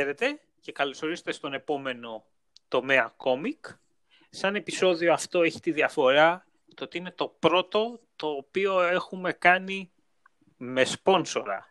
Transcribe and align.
Χαίρετε 0.00 0.40
και 0.60 0.72
καλωσορίστε 0.72 1.32
στον 1.32 1.52
επόμενο 1.52 2.24
τομέα 2.68 3.12
κόμικ. 3.16 3.66
Σαν 4.30 4.54
επεισόδιο 4.54 5.12
αυτό 5.12 5.42
έχει 5.42 5.60
τη 5.60 5.72
διαφορά 5.72 6.46
το 6.74 6.84
ότι 6.84 6.98
είναι 6.98 7.10
το 7.10 7.36
πρώτο 7.38 8.00
το 8.16 8.26
οποίο 8.26 8.80
έχουμε 8.80 9.32
κάνει 9.32 9.90
με 10.56 10.84
σπόνσορα. 10.84 11.68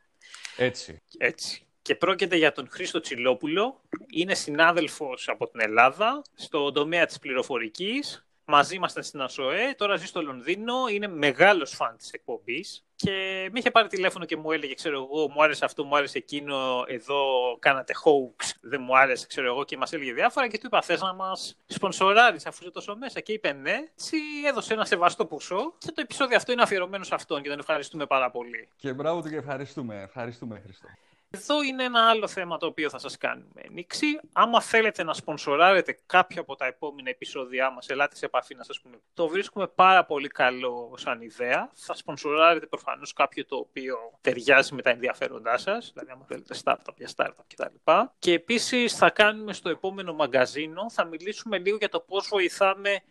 Έτσι. 0.57 1.01
Έτσι. 1.17 1.67
Και 1.81 1.95
πρόκειται 1.95 2.35
για 2.35 2.51
τον 2.51 2.69
Χρήστο 2.69 2.99
Τσιλόπουλο. 2.99 3.81
Είναι 4.09 4.33
συνάδελφος 4.33 5.27
από 5.29 5.47
την 5.47 5.59
Ελλάδα 5.59 6.21
στον 6.33 6.73
τομέα 6.73 7.05
της 7.05 7.19
πληροφορικής. 7.19 8.27
Μαζί 8.45 8.75
ήμασταν 8.75 9.03
στην 9.03 9.21
ΑΣΟΕ, 9.21 9.73
τώρα 9.77 9.95
ζει 9.95 10.05
στο 10.05 10.21
Λονδίνο, 10.21 10.87
είναι 10.87 11.07
μεγάλος 11.07 11.71
φαν 11.71 11.97
της 11.97 12.11
εκπομπής 12.11 12.83
και 13.03 13.49
με 13.51 13.59
είχε 13.59 13.71
πάρει 13.71 13.87
τηλέφωνο 13.87 14.25
και 14.25 14.37
μου 14.37 14.51
έλεγε, 14.51 14.73
ξέρω 14.73 14.95
εγώ, 14.95 15.29
μου 15.29 15.43
άρεσε 15.43 15.65
αυτό, 15.65 15.83
μου 15.83 15.95
άρεσε 15.95 16.17
εκείνο, 16.17 16.83
εδώ 16.87 17.17
κάνατε 17.59 17.93
hoax, 18.03 18.51
δεν 18.61 18.81
μου 18.81 18.97
άρεσε, 18.97 19.27
ξέρω 19.27 19.47
εγώ, 19.47 19.63
και 19.63 19.77
μας 19.77 19.93
έλεγε 19.93 20.13
διάφορα. 20.13 20.47
Και 20.47 20.57
του 20.57 20.65
είπα, 20.65 20.81
θες 20.81 21.01
να 21.01 21.13
μας 21.13 21.57
σπονσοράρεις 21.67 22.45
αφού 22.45 22.57
είσαι 22.61 22.71
τόσο 22.71 22.95
μέσα. 22.95 23.19
Και 23.19 23.33
είπε 23.33 23.51
ναι, 23.51 23.75
έτσι 23.91 24.17
έδωσε 24.47 24.73
ένα 24.73 24.85
σεβαστό 24.85 25.25
ποσό. 25.25 25.73
Και 25.77 25.91
το 25.91 26.01
επεισόδιο 26.01 26.37
αυτό 26.37 26.51
είναι 26.51 26.61
αφιερωμένο 26.61 27.03
σε 27.03 27.15
αυτόν 27.15 27.41
και 27.41 27.49
τον 27.49 27.59
ευχαριστούμε 27.59 28.05
πάρα 28.05 28.31
πολύ. 28.31 28.67
Και 28.75 28.93
μπράβο 28.93 29.21
του 29.21 29.29
και 29.29 29.35
ευχαριστούμε. 29.35 30.01
Ευχαριστούμε, 30.01 30.61
Χριστό. 30.63 30.87
Εδώ 31.31 31.61
είναι 31.63 31.83
ένα 31.83 32.09
άλλο 32.09 32.27
θέμα 32.27 32.57
το 32.57 32.65
οποίο 32.65 32.89
θα 32.89 32.97
σας 32.97 33.17
κάνουμε 33.17 33.61
ανοίξει. 33.69 34.19
Άμα 34.33 34.61
θέλετε 34.61 35.03
να 35.03 35.13
σπονσοράρετε 35.13 35.99
κάποιο 36.05 36.41
από 36.41 36.55
τα 36.55 36.65
επόμενα 36.65 37.09
επεισόδια 37.09 37.71
μας, 37.71 37.89
ελάτε 37.89 38.15
σε 38.15 38.25
επαφή 38.25 38.55
να 38.55 38.63
σας 38.63 38.81
πούμε. 38.81 38.99
Το 39.13 39.27
βρίσκουμε 39.27 39.67
πάρα 39.67 40.05
πολύ 40.05 40.27
καλό 40.27 40.93
σαν 40.97 41.21
ιδέα. 41.21 41.69
Θα 41.73 41.93
σπονσοράρετε 41.93 42.65
προφανώς 42.65 43.13
κάποιο 43.13 43.45
το 43.45 43.55
οποίο 43.55 43.97
ταιριάζει 44.21 44.73
με 44.73 44.81
τα 44.81 44.89
ενδιαφέροντά 44.89 45.57
σας, 45.57 45.91
δηλαδή 45.93 46.11
άμα 46.11 46.25
θέλετε 46.27 46.55
startup 46.63 46.95
για 46.97 47.09
startup 47.15 47.43
κτλ. 47.47 47.91
Και 48.19 48.33
επίσης 48.33 48.95
θα 48.95 49.09
κάνουμε 49.09 49.53
στο 49.53 49.69
επόμενο 49.69 50.13
μαγκαζίνο, 50.13 50.89
θα 50.89 51.03
μιλήσουμε 51.03 51.57
λίγο 51.57 51.77
για 51.77 51.89
το 51.89 51.99
πώς 51.99 52.27
βοηθάμε 52.27 53.01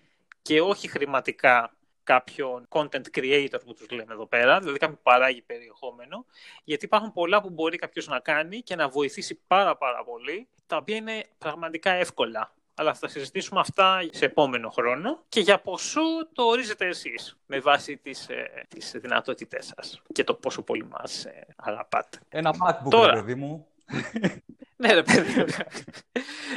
και 0.43 0.61
όχι 0.61 0.89
χρηματικά 0.89 1.78
κάποιον 2.09 2.69
content 2.69 3.07
creator 3.17 3.61
που 3.65 3.75
τους 3.75 3.91
λέμε 3.91 4.13
εδώ 4.13 4.27
πέρα, 4.27 4.59
δηλαδή 4.59 4.79
κάποιον 4.79 4.97
που 4.97 5.11
παράγει 5.11 5.43
περιεχόμενο, 5.43 6.25
γιατί 6.65 6.85
υπάρχουν 6.85 7.13
πολλά 7.13 7.41
που 7.41 7.51
μπορεί 7.51 7.77
κάποιος 7.77 8.07
να 8.09 8.19
κάνει 8.21 8.61
και 8.61 8.77
να 8.77 8.89
βοηθήσει 8.89 9.41
πάρα 9.47 9.77
πάρα 9.77 10.05
πολύ, 10.05 10.49
τα 10.67 10.77
οποία 10.77 10.97
είναι 10.97 11.25
πραγματικά 11.39 11.91
εύκολα. 11.91 12.53
Αλλά 12.75 12.95
θα 12.95 13.09
συζητήσουμε 13.09 13.61
αυτά 13.61 14.01
σε 14.11 14.25
επόμενο 14.25 14.69
χρόνο 14.69 15.23
και 15.29 15.41
για 15.41 15.59
πόσο 15.59 16.01
το 16.33 16.43
ορίζετε 16.43 16.87
εσείς 16.87 17.37
με 17.47 17.61
βάση 17.61 17.97
τις, 17.97 18.29
ε, 18.29 18.67
τις 18.69 18.95
δυνατότητές 18.95 19.73
σας 19.77 20.03
και 20.13 20.25
το 20.25 20.35
πόσο 20.35 20.63
πολύ 20.63 20.85
μας 20.85 21.25
ε, 21.25 21.47
αγαπάτε. 21.57 22.19
Ένα 22.29 22.55
MacBook, 22.65 22.91
Τώρα, 22.91 23.13
παιδί 23.13 23.35
μου. 23.35 23.67
Ναι, 24.81 24.93
ρε 24.93 25.03
παιδί. 25.03 25.45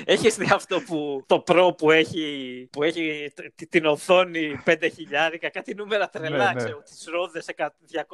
Έχεις 0.06 0.36
δει 0.36 0.50
αυτό 0.54 0.82
που 0.82 1.24
το 1.28 1.44
Pro 1.48 1.72
που 1.78 1.92
έχει, 1.92 2.68
που 2.72 2.84
έχει 2.84 3.34
την 3.70 3.86
οθόνη 3.86 4.62
5 4.66 4.90
χιλιάρικα, 4.94 5.50
κάτι 5.50 5.74
νούμερα 5.74 6.10
τρελά, 6.10 6.46
ναι, 6.46 6.52
ναι. 6.54 6.64
ξέρω, 6.64 6.82
τις 6.82 7.08
ρόδες 7.12 7.46
200 7.46 7.54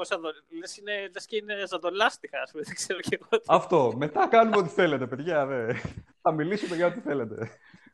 δολάρια, 0.09 0.41
λες, 0.59 0.77
είναι, 0.77 1.09
λες 1.13 1.25
και 1.25 1.35
είναι 1.35 1.63
ζαντολάστιχα, 1.67 2.41
ας 2.41 2.51
πούμε, 2.51 2.63
δεν 2.63 2.75
ξέρω 2.75 2.99
και 2.99 3.19
εγώ. 3.21 3.43
Αυτό, 3.47 3.93
μετά 3.97 4.27
κάνουμε 4.27 4.57
ό,τι 4.57 4.69
θέλετε, 4.69 5.07
παιδιά, 5.07 5.45
δε. 5.45 5.73
Θα 6.21 6.31
μιλήσουμε 6.31 6.75
για 6.75 6.85
ό,τι 6.85 6.99
θέλετε. 6.99 7.49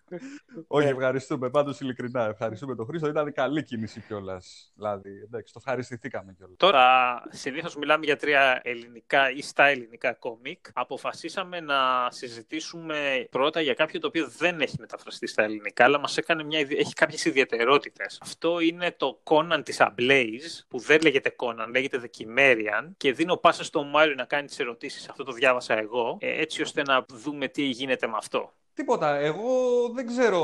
Όχι, 0.68 0.88
ευχαριστούμε. 0.88 1.50
Πάντως 1.50 1.80
ειλικρινά 1.80 2.26
ευχαριστούμε 2.26 2.76
τον 2.76 2.86
Χρήστο. 2.86 3.08
Ήταν 3.08 3.34
καλή 3.34 3.64
κίνηση 3.64 4.02
κιόλας. 4.02 4.72
Δηλαδή, 4.76 5.10
εντάξει, 5.24 5.54
το 5.54 5.60
ευχαριστηθήκαμε 5.66 6.34
κιόλας. 6.34 6.56
Τώρα, 6.58 7.14
συνήθως 7.30 7.76
μιλάμε 7.76 8.06
για 8.06 8.18
τρία 8.18 8.62
ελληνικά 8.64 9.32
ή 9.32 9.42
στα 9.42 9.66
ελληνικά 9.66 10.14
κόμικ. 10.14 10.66
Αποφασίσαμε 10.74 11.60
να 11.60 12.08
συζητήσουμε 12.12 13.28
πρώτα 13.30 13.62
για 13.62 13.74
κάποιο 13.74 14.00
το 14.00 14.08
οποίο 14.08 14.28
δεν 14.38 14.62
έχει 14.62 14.76
μεταφραστεί 14.80 15.28
στα 15.28 15.44
ελληνικά, 15.44 15.84
αλλά 15.84 16.00
μας 16.00 16.18
έκανε 16.18 16.44
μια, 16.44 16.60
έχει 16.60 16.94
κάποιες 16.94 17.26
ιδιαιτερότητες. 17.26 18.18
Αυτό 18.22 18.60
είναι 18.60 18.92
το 18.98 19.22
Conan 19.24 19.62
της 19.64 19.78
Ablaze, 19.80 20.64
που 20.68 20.80
δεν 20.80 21.02
λέγεται 21.02 21.36
Conan, 21.38 21.68
λέγεται 21.70 22.02
The 22.04 22.18
Chimerian. 22.18 22.92
Και 22.98 23.14
δίνω 23.14 23.38
πάσα 23.38 23.64
στον 23.64 23.90
Μάριο 23.90 24.16
να 24.16 24.26
κάνει 24.26 24.48
τις 24.48 24.60
ερωτήσεις. 24.60 25.10
Αυτό 25.10 25.24
το 25.24 25.32
διάβασα 25.32 25.78
εγώ, 25.78 26.18
ε, 26.20 26.42
έτσι 26.42 26.62
ώστε 26.62 26.82
να 26.82 27.06
δούμε 27.10 27.48
τι 27.48 27.64
γίνεται 27.64 28.08
με 28.08 28.16
αυτό. 28.18 28.54
Τίποτα. 28.74 29.16
Εγώ 29.16 29.50
δεν 29.94 30.08
ξέρω, 30.08 30.42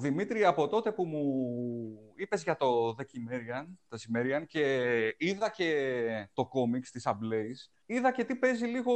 Δημήτρη, 0.00 0.44
από 0.44 0.68
τότε 0.68 0.92
που 0.92 1.04
μου 1.04 1.22
είπες 2.14 2.42
για 2.42 2.56
το 2.56 2.94
The 2.98 3.02
Cimmerian, 3.02 3.66
το 3.88 3.98
Cimmerian 4.00 4.42
και 4.46 5.14
είδα 5.18 5.50
και 5.50 6.28
το 6.34 6.46
κόμιξ 6.46 6.90
της 6.90 7.06
Ablaze, 7.06 7.70
είδα 7.86 8.12
και 8.12 8.24
τι 8.24 8.36
παίζει 8.36 8.66
λίγο 8.66 8.92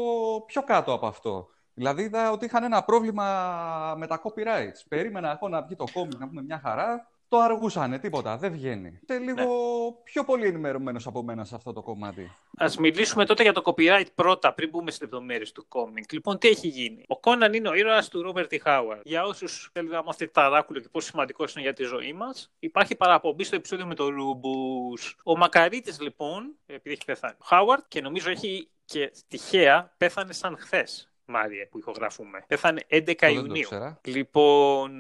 πιο 0.47 0.63
κάτω 0.63 0.93
από 0.93 1.07
αυτό. 1.07 1.49
Δηλαδή 1.75 2.03
είδα 2.03 2.31
ότι 2.31 2.45
είχαν 2.45 2.63
ένα 2.63 2.85
πρόβλημα 2.85 3.95
με 3.97 4.07
τα 4.07 4.23
copyrights. 4.23 4.85
Περίμενα 4.89 5.31
εγώ 5.31 5.49
να 5.49 5.63
βγει 5.63 5.77
το 5.77 5.85
κόμικ, 5.93 6.19
να 6.19 6.29
πούμε 6.29 6.43
μια 6.43 6.59
χαρά 6.59 7.09
το 7.29 7.39
αργούσανε, 7.39 7.99
τίποτα, 7.99 8.37
δεν 8.37 8.53
βγαίνει. 8.53 9.01
Είσαι 9.03 9.19
λίγο 9.19 9.43
ναι. 9.43 10.03
πιο 10.05 10.25
πολύ 10.25 10.47
ενημερωμένος 10.47 11.07
από 11.07 11.23
μένα 11.23 11.45
σε 11.45 11.55
αυτό 11.55 11.73
το 11.73 11.83
κομμάτι. 11.83 12.23
Ας 12.57 12.67
μιλήσουμε 12.79 13.25
τότε 13.25 13.43
για 13.43 13.53
το 13.53 13.63
copyright 13.65 14.07
πρώτα, 14.15 14.55
πριν 14.55 14.69
μπούμε 14.69 14.91
στις 14.91 15.03
λεπτομέρειες 15.03 15.53
του 15.53 15.69
κόμικ. 15.69 16.13
Λοιπόν, 16.13 16.39
τι 16.39 16.49
έχει 16.49 16.69
γίνει; 16.69 17.05
Ο 17.09 17.21
Κόναν 17.21 17.53
είναι 17.53 17.69
ο 17.69 17.75
ήρωας 17.75 18.09
του 18.09 18.23
Ρόμπερτ 18.23 18.53
Χάουαρντ. 18.63 18.99
Για 19.05 19.25
όσους 19.25 19.71
θέλουν 19.73 19.91
να 19.91 20.03
μάθετε 20.03 20.31
ταράκουλο 20.31 20.81
και 20.81 20.89
πόσο 20.89 21.09
σημαντικός 21.09 21.53
είναι 21.53 21.63
για 21.63 21.73
τη 21.73 21.83
ζωή 21.83 22.13
μας, 22.13 22.53
υπάρχει 22.59 22.97
παραπομπή 22.97 23.45
στο 23.45 23.57
επεισόδιο 23.57 23.87
με 23.87 23.95
το 23.95 24.09
Ρούμπους. 24.09 25.17
Ο 25.25 25.37
Μακαρίτης, 25.37 26.01
λοιπόν, 26.01 26.55
επειδή 26.67 26.95
έχει 26.95 27.05
πεθάνει, 27.05 27.35
ο 27.39 27.45
Χάουαρντ 27.45 27.85
και 27.89 28.01
νομίζω 28.01 28.31
έχει 28.31 28.71
και 28.85 29.13
τυχαία 29.29 29.95
πέθανε 29.97 30.33
σαν 30.33 30.57
χθες. 30.59 31.11
Μάριε, 31.27 31.67
που 31.67 31.79
ηχογραφούμε. 31.79 32.45
Πέθανε 32.47 32.83
11 32.91 33.33
Ιουνίου. 33.33 33.69
Λοιπόν, 34.05 34.91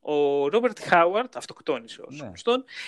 ο 0.00 0.48
Ρόμπερτ 0.48 0.78
Χάουαρτ, 0.80 1.36
αυτοκτόνησε 1.36 2.02
ως 2.02 2.20
ναι. 2.20 2.32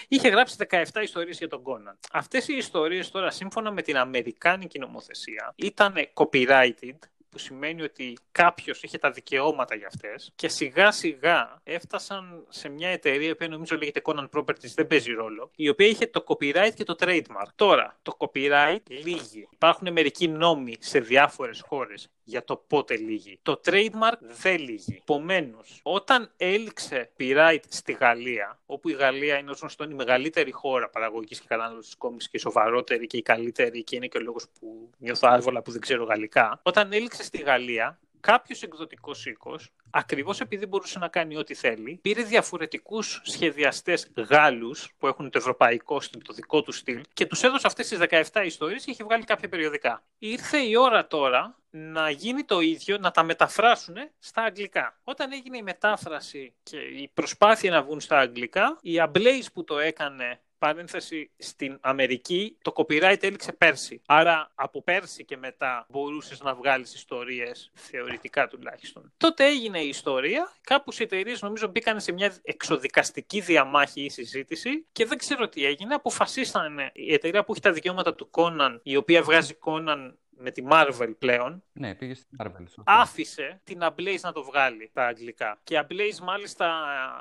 είχε 0.09 0.29
γράψει 0.29 0.57
17 0.69 0.85
ιστορίες 1.03 1.39
για 1.39 1.49
τον 1.49 1.63
Κόναν. 1.63 1.99
Αυτές 2.13 2.49
οι 2.49 2.57
ιστορίες 2.57 3.11
τώρα, 3.11 3.31
σύμφωνα 3.31 3.71
με 3.71 3.83
την 3.83 3.97
Αμερικάνικη 3.97 4.79
νομοθεσία, 4.79 5.53
ήταν 5.57 5.95
copyrighted 6.15 6.99
που 7.35 7.41
σημαίνει 7.41 7.83
ότι 7.83 8.19
κάποιος 8.33 8.83
είχε 8.83 8.99
τα 8.99 9.11
δικαιώματα 9.11 9.75
για 9.75 9.87
αυτές 9.87 10.33
και 10.35 10.49
σιγά 10.49 10.91
σιγά 10.91 11.61
έφτασαν 11.65 12.45
σε 12.49 12.69
μια 12.69 12.89
εταιρεία 12.89 13.37
που 13.37 13.47
νομίζω 13.49 13.77
λέγεται 13.77 14.03
Conan 14.05 14.29
Properties, 14.31 14.73
δεν 14.75 14.87
παίζει 14.87 15.13
ρόλο, 15.13 15.51
η 15.57 15.69
οποία 15.69 15.87
είχε 15.87 16.07
το 16.07 16.25
copyright 16.27 16.73
και 16.75 16.85
το 16.85 16.97
trademark. 16.99 17.49
Τώρα, 17.55 17.99
το 18.03 18.17
copyright 18.19 18.83
λύγει. 18.87 19.49
Υπάρχουν 19.53 19.93
μερικοί 19.93 20.29
νόμοι 20.29 20.77
σε 20.79 21.01
διάφορες 21.01 21.63
χώρες 21.67 22.09
για 22.25 22.45
το 22.45 22.57
πότε 22.57 22.97
λύγει. 22.97 23.39
Το 23.43 23.61
trademark 23.65 24.19
δεν 24.21 24.59
λύγει. 24.59 24.99
Επομένως, 25.01 25.81
όταν 25.83 26.31
έληξε 26.37 27.11
copyright 27.19 27.61
στη 27.69 27.93
Γαλλία, 27.93 28.59
όπου 28.67 28.89
η 28.89 28.93
Γαλλία 28.93 29.39
είναι 29.39 29.51
όσο 29.51 29.61
γνωστό 29.61 29.85
η 29.85 29.95
μεγαλύτερη 29.95 30.51
χώρα 30.51 30.89
παραγωγής 30.89 31.41
και 31.41 31.47
κατανάλωσης 31.49 31.97
κόμιξ 31.97 32.29
και 32.29 32.37
η 32.37 32.41
σοβαρότερη 32.41 33.07
και 33.07 33.17
η 33.17 33.23
καλύτερη, 33.23 33.85
και 33.85 33.97
είναι 33.97 34.07
και 34.07 34.19
ο 34.19 34.21
λόγος 34.21 34.47
που 34.61 34.91
νιώθω 34.99 35.29
άβολα 35.29 35.63
που 35.63 35.71
δεν 35.71 35.81
ξέρω 35.81 36.05
γαλλικά, 36.05 36.61
όταν 36.63 36.93
έληξε 36.93 37.23
στη 37.23 37.39
Γαλλία, 37.39 37.99
κάποιος 38.25 38.63
εκδοτικός 38.63 39.27
οίκος, 39.27 39.73
ακριβώς 39.91 40.41
επειδή 40.41 40.67
μπορούσε 40.67 40.99
να 40.99 41.09
κάνει 41.09 41.37
ό,τι 41.37 41.55
θέλει, 41.55 41.99
πήρε 42.03 42.23
διαφορετικούς 42.23 43.21
σχεδιαστές 43.25 44.11
Γάλλους 44.17 44.95
που 44.99 45.07
έχουν 45.07 45.31
το 45.31 45.39
ευρωπαϊκό 45.39 46.01
στυλ, 46.01 46.23
το 46.23 46.33
δικό 46.33 46.63
του 46.63 46.73
στυλ, 46.73 47.01
και 47.13 47.27
τους 47.27 47.43
έδωσε 47.43 47.67
αυτές 47.67 47.89
τις 47.89 47.99
17 47.99 48.45
ιστορίες 48.45 48.85
και 48.85 48.91
είχε 48.91 49.05
βγάλει 49.05 49.25
κάποια 49.25 49.49
περιοδικά. 49.49 50.05
Ήρθε 50.19 50.59
η 50.59 50.77
ώρα 50.77 51.07
τώρα 51.07 51.59
να 51.71 52.11
γίνει 52.11 52.45
το 52.45 52.61
ίδιο, 52.61 52.99
να 52.99 53.11
τα 53.11 53.23
μεταφράσουν 53.23 53.97
στα 54.19 54.43
αγγλικά. 54.43 55.01
Όταν 55.05 55.33
έγινε 55.33 55.57
η 55.57 55.63
μετάφραση 55.63 56.55
και 56.63 56.77
η 56.77 57.11
προσπάθεια 57.15 57.71
να 57.71 57.83
βγουν 57.83 58.01
στα 58.01 58.19
αγγλικά, 58.19 58.79
η 58.83 58.95
Ablaze 58.99 59.47
που 59.53 59.65
το 59.65 59.79
έκανε 59.79 60.41
παρένθεση, 60.65 61.31
στην 61.39 61.79
Αμερική 61.81 62.57
το 62.63 62.73
copyright 62.77 63.23
έληξε 63.23 63.53
πέρσι. 63.53 64.03
Άρα 64.07 64.51
από 64.55 64.83
πέρσι 64.83 65.25
και 65.25 65.37
μετά 65.37 65.87
μπορούσες 65.89 66.41
να 66.43 66.55
βγάλεις 66.55 66.95
ιστορίες, 66.95 67.71
θεωρητικά 67.75 68.49
τουλάχιστον. 68.49 69.13
Τότε 69.17 69.47
έγινε 69.47 69.79
η 69.79 69.89
ιστορία, 69.89 70.53
κάπους 70.61 70.99
οι 70.99 71.03
εταιρείες 71.03 71.43
νομίζω 71.43 71.67
μπήκαν 71.67 72.01
σε 72.01 72.13
μια 72.13 72.35
εξοδικαστική 72.43 73.41
διαμάχη 73.41 74.01
ή 74.01 74.09
συζήτηση 74.09 74.87
και 74.93 75.07
δεν 75.07 75.19
ξέρω 75.19 75.49
τι 75.49 75.65
έγινε. 75.65 75.95
Αποφασίσανε 75.95 76.91
η 76.95 77.13
εταιρεία 77.13 77.45
που 77.45 77.53
έχει 77.53 77.61
τα 77.61 77.73
δικαιώματα 77.73 78.15
του 78.15 78.31
Conan, 78.31 78.81
η 78.83 78.97
οποία 78.97 79.23
βγάζει 79.23 79.59
Conan 79.65 80.13
με 80.39 80.51
τη 80.51 80.63
Marvel 80.71 81.15
πλέον. 81.19 81.63
Ναι, 81.73 81.95
πήγε 81.95 82.15
στη 82.15 82.27
Marvel. 82.39 82.65
Άφησε 82.85 83.61
την 83.65 83.79
Ablaze 83.83 84.21
να 84.21 84.33
το 84.33 84.43
βγάλει 84.43 84.91
τα 84.93 85.07
αγγλικά. 85.07 85.59
Και 85.65 85.75
η 85.75 85.79
Ablaze 85.83 86.19
μάλιστα, 86.23 86.69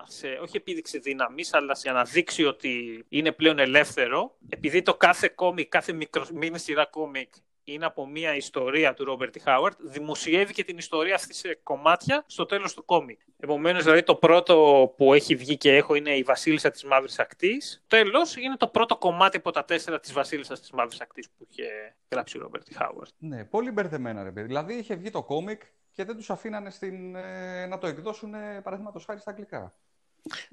σε, 0.08 0.28
όχι 0.28 0.58
επίδειξη 0.58 1.00
δύναμης, 1.00 1.54
αλλά 1.54 1.74
για 1.82 1.92
να 1.92 2.04
δείξει 2.04 2.46
ότι 2.46 3.06
είναι 3.10 3.32
πλέον 3.32 3.60
ελεύθερο, 3.60 4.38
επειδή 4.50 4.82
το 4.82 4.96
κάθε 4.96 5.28
κόμικ, 5.36 5.70
κάθε 5.70 5.94
μικρο, 5.94 6.26
σειρά 6.54 6.86
κόμικ 6.86 7.34
είναι 7.64 7.86
από 7.86 8.08
μια 8.08 8.36
ιστορία 8.36 8.94
του 8.94 9.04
Ρόμπερτ 9.04 9.36
Χάουαρντ, 9.42 9.78
δημοσιεύει 9.82 10.54
και 10.54 10.64
την 10.64 10.78
ιστορία 10.78 11.16
αυτή 11.16 11.34
σε 11.34 11.60
κομμάτια 11.64 12.24
στο 12.28 12.46
τέλος 12.46 12.74
του 12.74 12.86
κόμικ. 12.86 13.20
Επομένως, 13.40 13.84
δηλαδή 13.84 14.04
το 14.04 14.16
πρώτο 14.16 14.94
που 14.98 15.14
έχει 15.14 15.36
βγει 15.36 15.58
και 15.58 15.76
έχω 15.76 15.96
είναι 15.96 16.16
η 16.16 16.24
Βασίλισσα 16.24 16.72
της 16.72 16.84
Μαύρης 16.84 17.20
Ακτής. 17.20 17.84
Τέλος, 17.88 18.36
είναι 18.36 18.58
το 18.58 18.68
πρώτο 18.68 18.98
κομμάτι 18.98 19.38
από 19.38 19.52
τα 19.52 19.66
τέσσερα 19.66 20.00
της 20.00 20.14
Βασίλισσας 20.14 20.60
της 20.60 20.72
Μαύρης 20.72 21.02
Ακτής 21.02 21.30
που 21.30 21.48
είχε 21.50 21.96
γράψει 22.12 22.38
ο 22.38 22.42
Ρόμπερτ 22.42 22.68
Χάουαρντ. 22.74 23.14
Ναι, 23.18 23.46
πολύ 23.46 23.72
μπερδεμένα 23.72 24.24
ρε 24.24 24.32
παιδί. 24.32 24.48
Δηλαδή 24.48 24.74
είχε 24.74 24.96
βγει 24.96 25.10
το 25.10 25.24
κόμικ, 25.24 25.62
και 25.94 26.04
δεν 26.04 26.16
τους 26.16 26.30
αφήνανε 26.30 26.70
στην, 26.70 27.16
ε, 27.16 27.66
να 27.66 27.78
το 27.78 27.88
εκδώσουν, 27.88 28.32
παραδείγματος 28.64 29.06
χάρη 29.06 29.20
στα 29.20 29.32
αγγλικά. 29.32 29.74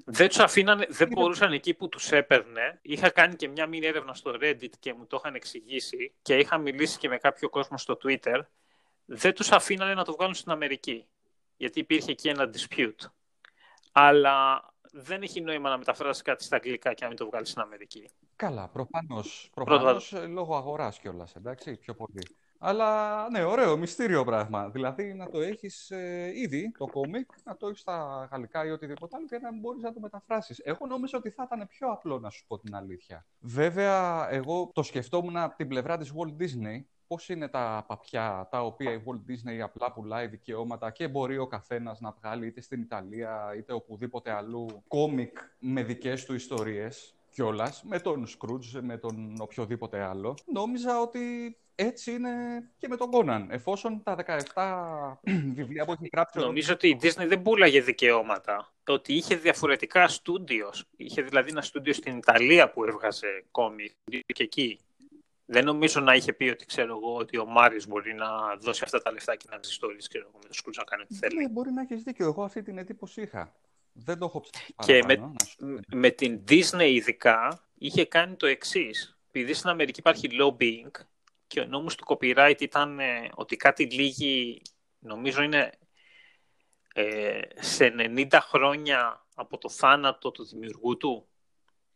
Δεν 0.05 0.27
τους 0.27 0.39
αφήνανε, 0.39 0.85
δεν 0.89 1.07
μπορούσαν 1.07 1.51
εκεί 1.51 1.73
που 1.73 1.89
τους 1.89 2.11
έπαιρνε. 2.11 2.79
Είχα 2.81 3.09
κάνει 3.09 3.35
και 3.35 3.47
μια 3.47 3.67
μήνυ 3.67 3.85
έρευνα 3.85 4.13
στο 4.13 4.31
Reddit 4.41 4.69
και 4.79 4.93
μου 4.93 5.05
το 5.05 5.17
είχαν 5.19 5.35
εξηγήσει 5.35 6.13
και 6.21 6.37
είχα 6.37 6.57
μιλήσει 6.57 6.97
και 6.97 7.07
με 7.07 7.17
κάποιο 7.17 7.49
κόσμο 7.49 7.77
στο 7.77 7.97
Twitter. 8.03 8.41
Δεν 9.05 9.33
τους 9.33 9.51
αφήνανε 9.51 9.93
να 9.93 10.03
το 10.03 10.11
βγάλουν 10.11 10.33
στην 10.33 10.51
Αμερική. 10.51 11.05
Γιατί 11.57 11.79
υπήρχε 11.79 12.11
εκεί 12.11 12.27
ένα 12.27 12.49
dispute. 12.53 13.05
Αλλά 13.91 14.65
δεν 14.91 15.21
έχει 15.21 15.41
νόημα 15.41 15.69
να 15.69 15.77
μεταφράσει 15.77 16.21
κάτι 16.21 16.43
στα 16.43 16.55
αγγλικά 16.55 16.93
και 16.93 17.01
να 17.03 17.07
μην 17.07 17.17
το 17.17 17.25
βγάλει 17.25 17.45
στην 17.45 17.61
Αμερική. 17.61 18.09
Καλά, 18.35 18.67
προφανώς. 18.67 19.49
Προφανώς 19.53 20.13
λόγω 20.27 20.55
αγοράς 20.55 20.99
κιόλας, 20.99 21.35
εντάξει, 21.35 21.77
πιο 21.77 21.93
πολύ. 21.93 22.27
Αλλά 22.63 23.29
ναι, 23.29 23.43
ωραίο, 23.43 23.77
μυστήριο 23.77 24.23
πράγμα. 24.23 24.69
Δηλαδή 24.69 25.13
να 25.13 25.29
το 25.29 25.41
έχεις 25.41 25.91
ε, 25.91 26.31
ήδη 26.35 26.71
το 26.77 26.85
κόμικ, 26.85 27.29
να 27.43 27.57
το 27.57 27.67
έχεις 27.67 27.79
στα 27.79 28.27
γαλλικά 28.31 28.65
ή 28.65 28.69
οτιδήποτε 28.69 29.15
άλλο 29.15 29.25
και 29.25 29.37
να 29.37 29.59
μπορείς 29.59 29.83
να 29.83 29.93
το 29.93 29.99
μεταφράσεις. 29.99 30.59
Εγώ 30.63 30.85
νόμιζα 30.87 31.17
ότι 31.17 31.29
θα 31.29 31.43
ήταν 31.45 31.67
πιο 31.67 31.91
απλό 31.91 32.19
να 32.19 32.29
σου 32.29 32.45
πω 32.47 32.59
την 32.59 32.75
αλήθεια. 32.75 33.25
Βέβαια, 33.39 34.27
εγώ 34.31 34.71
το 34.73 34.83
σκεφτόμουν 34.83 35.37
από 35.37 35.55
την 35.55 35.67
πλευρά 35.67 35.97
της 35.97 36.13
Walt 36.15 36.41
Disney. 36.41 36.83
Πώς 37.07 37.29
είναι 37.29 37.47
τα 37.47 37.85
παπιά 37.87 38.47
τα 38.51 38.63
οποία 38.65 38.91
η 38.91 39.03
Walt 39.05 39.31
Disney 39.31 39.59
απλά 39.63 39.91
πουλάει 39.91 40.27
δικαιώματα 40.27 40.91
και 40.91 41.07
μπορεί 41.07 41.37
ο 41.37 41.47
καθένας 41.47 41.99
να 41.99 42.11
βγάλει 42.11 42.47
είτε 42.47 42.61
στην 42.61 42.81
Ιταλία 42.81 43.53
είτε 43.57 43.73
οπουδήποτε 43.73 44.31
αλλού 44.31 44.83
κόμικ 44.87 45.37
με 45.59 45.83
δικές 45.83 46.25
του 46.25 46.33
ιστορίες 46.33 47.15
κιόλας, 47.31 47.83
με 47.83 47.99
τον 47.99 48.27
Σκρούτζ, 48.27 48.75
με 48.81 48.97
τον 48.97 49.35
οποιοδήποτε 49.39 50.01
άλλο. 50.01 50.37
Νόμιζα 50.45 50.99
ότι 50.99 51.55
έτσι 51.75 52.11
είναι 52.11 52.29
και 52.77 52.87
με 52.87 52.97
τον 52.97 53.11
Κόναν. 53.11 53.47
Εφόσον 53.51 54.03
τα 54.03 54.15
17 54.53 55.31
βιβλία 55.55 55.85
που 55.85 55.91
έχει 55.91 56.09
γράψει. 56.13 56.39
Νομίζω 56.39 56.73
ότι 56.73 56.87
η 56.87 56.99
Disney 57.01 57.25
δεν 57.27 57.41
πουλάγε 57.41 57.81
δικαιώματα. 57.81 58.73
Ότι 58.87 59.13
είχε 59.13 59.35
διαφορετικά 59.35 60.07
στούντιο. 60.07 60.73
Είχε 60.95 61.21
δηλαδή 61.21 61.49
ένα 61.49 61.61
στούντιο 61.61 61.93
στην 61.93 62.17
Ιταλία 62.17 62.71
που 62.71 62.83
έβγαζε 62.83 63.45
κόμι 63.51 63.91
και 64.25 64.43
εκεί. 64.43 64.79
Δεν 65.45 65.65
νομίζω 65.65 65.99
να 65.99 66.13
είχε 66.13 66.33
πει 66.33 66.49
ότι 66.49 66.65
ξέρω 66.65 66.95
εγώ 66.95 67.15
ότι 67.15 67.37
ο 67.37 67.45
Μάριο 67.45 67.81
μπορεί 67.87 68.13
να 68.13 68.55
δώσει 68.59 68.81
αυτά 68.83 69.01
τα 69.01 69.11
λεφτά 69.11 69.35
και 69.35 69.45
να 69.51 69.59
τι 69.59 69.67
ιστορίε 69.67 69.99
ξέρω 70.09 70.25
εγώ 70.27 70.37
με 70.41 70.47
το 70.47 70.53
Σκρούτζ 70.53 70.77
να 70.77 70.83
κάνει 70.83 71.01
ό,τι 71.01 71.15
θέλει. 71.15 71.35
Ναι, 71.35 71.49
μπορεί 71.49 71.71
να 71.71 71.81
έχεις 71.81 72.03
δίκιο. 72.03 72.25
Εγώ 72.25 72.43
αυτή 72.43 72.61
την 72.61 72.77
εντύπωση 72.77 73.21
είχα. 73.21 73.53
Δεν 73.93 74.17
το 74.17 74.25
έχω 74.25 74.39
ψάξει. 74.39 74.73
Και 74.77 75.03
με, 75.07 75.33
με 75.93 76.09
την 76.09 76.43
Disney 76.47 76.89
ειδικά 76.89 77.67
είχε 77.77 78.05
κάνει 78.05 78.35
το 78.35 78.45
εξής. 78.45 79.19
Επειδή 79.27 79.53
στην 79.53 79.69
Αμερική 79.69 79.99
υπάρχει 79.99 80.27
lobbying 80.31 80.91
και 81.47 81.59
ο 81.59 81.65
νόμος 81.65 81.95
του 81.95 82.05
copyright 82.07 82.55
ήταν 82.59 82.99
ε, 82.99 83.29
ότι 83.35 83.55
κάτι 83.55 83.83
λίγη, 83.83 84.61
νομίζω 84.99 85.41
είναι 85.41 85.71
ε, 86.93 87.41
σε 87.55 87.93
90 87.97 88.37
χρόνια 88.41 89.25
από 89.35 89.57
το 89.57 89.69
θάνατο 89.69 90.31
του 90.31 90.45
δημιουργού 90.45 90.97
του, 90.97 91.27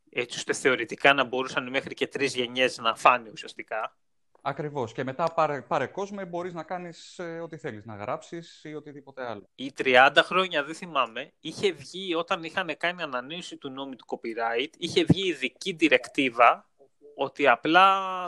έτσι 0.10 0.38
ώστε 0.38 0.54
θεωρητικά 0.54 1.14
να 1.14 1.24
μπορούσαν 1.24 1.70
μέχρι 1.70 1.94
και 1.94 2.08
τρεις 2.08 2.36
γενιές 2.36 2.78
να 2.78 2.96
φάνε 2.96 3.30
ουσιαστικά. 3.30 3.98
Ακριβώς. 4.48 4.92
Και 4.92 5.04
μετά 5.04 5.34
πάρε, 5.34 5.62
πάρε 5.62 5.86
κόσμο, 5.86 6.26
μπορείς 6.26 6.54
να 6.54 6.64
κάνεις 6.64 7.20
ε, 7.20 7.40
ό,τι 7.40 7.58
θέλεις, 7.58 7.86
να 7.86 7.96
γράψεις 7.96 8.64
ή 8.64 8.76
οτιδήποτε 8.76 9.26
άλλο. 9.26 9.50
Ή 9.56 9.74
30 9.78 10.10
χρόνια, 10.18 10.64
δεν 10.64 10.76
θυμάμαι, 10.76 11.32
είχε 11.40 11.72
βγει 11.72 12.16
όταν 12.16 12.44
είχαν 12.44 12.78
κάνει 12.78 13.02
ανανέωση 13.02 13.58
του 13.58 13.70
νόμου 13.70 13.96
του 13.96 14.06
copyright, 14.08 14.70
είχε 14.78 15.04
βγει 15.04 15.28
ειδική 15.28 15.72
διρεκτίβα 15.72 16.70
ότι 17.16 17.48
απλά 17.48 17.84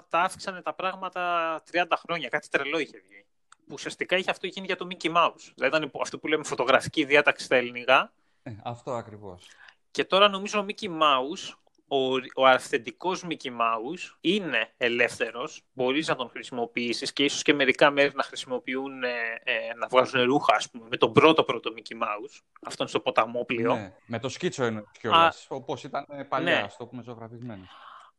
τα 0.10 0.20
άφηξαν 0.20 0.62
τα 0.64 0.74
πράγματα 0.74 1.64
30 1.72 1.84
χρόνια. 1.98 2.30
Κάτι 2.30 2.50
τρελό 2.50 2.80
είχε 2.80 3.00
βγει. 3.00 3.26
Που 3.50 3.74
ουσιαστικά 3.74 4.18
είχε 4.18 4.30
αυτό 4.30 4.48
γίνει 4.48 4.66
για 4.66 4.76
το 4.76 4.88
Mickey 4.92 5.16
Mouse. 5.16 5.52
Δηλαδή 5.56 5.78
ήταν 5.78 5.92
αυτό 6.02 6.20
που 6.20 6.28
λέμε 6.28 6.44
φωτογραφική 6.44 7.06
διάταξη 7.06 7.46
στα 7.46 7.56
ελληνικά. 7.56 8.14
Ε, 8.44 8.52
αυτό 8.64 8.94
ακριβώς. 8.94 9.48
Και 9.92 10.06
τώρα 10.06 10.30
νομίζω 10.30 10.60
ο 10.60 10.66
Mickey 10.68 10.90
Mouse, 10.90 11.54
ο, 11.88 11.98
ο 12.36 12.46
αυθεντικός 12.46 13.24
Mickey 13.30 13.48
Mouse 13.48 14.18
είναι 14.22 14.74
ελεύθερος, 14.78 15.62
μπορείς 15.74 16.08
να 16.08 16.16
τον 16.16 16.30
χρησιμοποιήσεις 16.30 17.14
και 17.14 17.24
ίσως 17.24 17.42
και 17.42 17.54
μερικά 17.54 17.92
μέρη 17.92 18.12
να 18.16 18.24
χρησιμοποιούν, 18.24 19.04
ε, 19.04 19.10
ε, 19.44 19.74
να 19.76 19.88
βγάζουν 19.88 20.24
ρούχα, 20.24 20.56
ας 20.56 20.70
πούμε, 20.70 20.86
με 20.90 20.98
τον 20.98 21.14
πρώτο 21.14 21.44
πρώτο 21.44 21.74
Mickey 21.76 22.04
Mouse, 22.04 22.42
αυτόν 22.66 22.88
στο 22.88 23.00
ποταμόπλιο. 23.00 23.74
Ναι, 23.76 23.94
με 24.06 24.20
το 24.20 24.30
σκίτσο 24.30 24.66
είναι 24.66 24.84
κιόλας, 25.00 25.48
όπως 25.50 25.84
ήταν 25.84 26.06
παλιά, 26.30 26.62
ναι. 26.62 26.68
το 26.78 26.86
πούμε 26.86 27.04
ζωγραφισμένο 27.04 27.68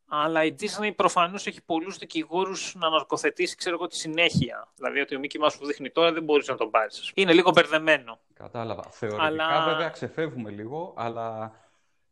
αλλά 0.09 0.43
η 0.43 0.55
Disney 0.59 0.91
προφανώς 0.95 1.47
έχει 1.47 1.61
πολλούς 1.61 1.97
δικηγόρους 1.97 2.75
να 2.75 2.87
αναρκοθετήσει, 2.87 3.55
ξέρω 3.55 3.75
εγώ, 3.75 3.87
τη 3.87 3.95
συνέχεια. 3.95 4.67
Δηλαδή 4.75 4.99
ότι 4.99 5.15
ο 5.15 5.19
Μίκη 5.19 5.39
Mouse 5.43 5.55
που 5.59 5.65
δείχνει 5.65 5.89
τώρα 5.89 6.11
δεν 6.11 6.23
μπορείς 6.23 6.47
να 6.47 6.55
τον 6.55 6.69
πάρεις. 6.69 7.11
Είναι 7.15 7.33
λίγο 7.33 7.51
μπερδεμένο. 7.51 8.19
Κατάλαβα. 8.33 8.83
Θεωρητικά 8.89 9.25
αλλά... 9.25 9.65
βέβαια 9.65 9.89
ξεφεύγουμε 9.89 10.49
λίγο, 10.49 10.93
αλλά 10.97 11.51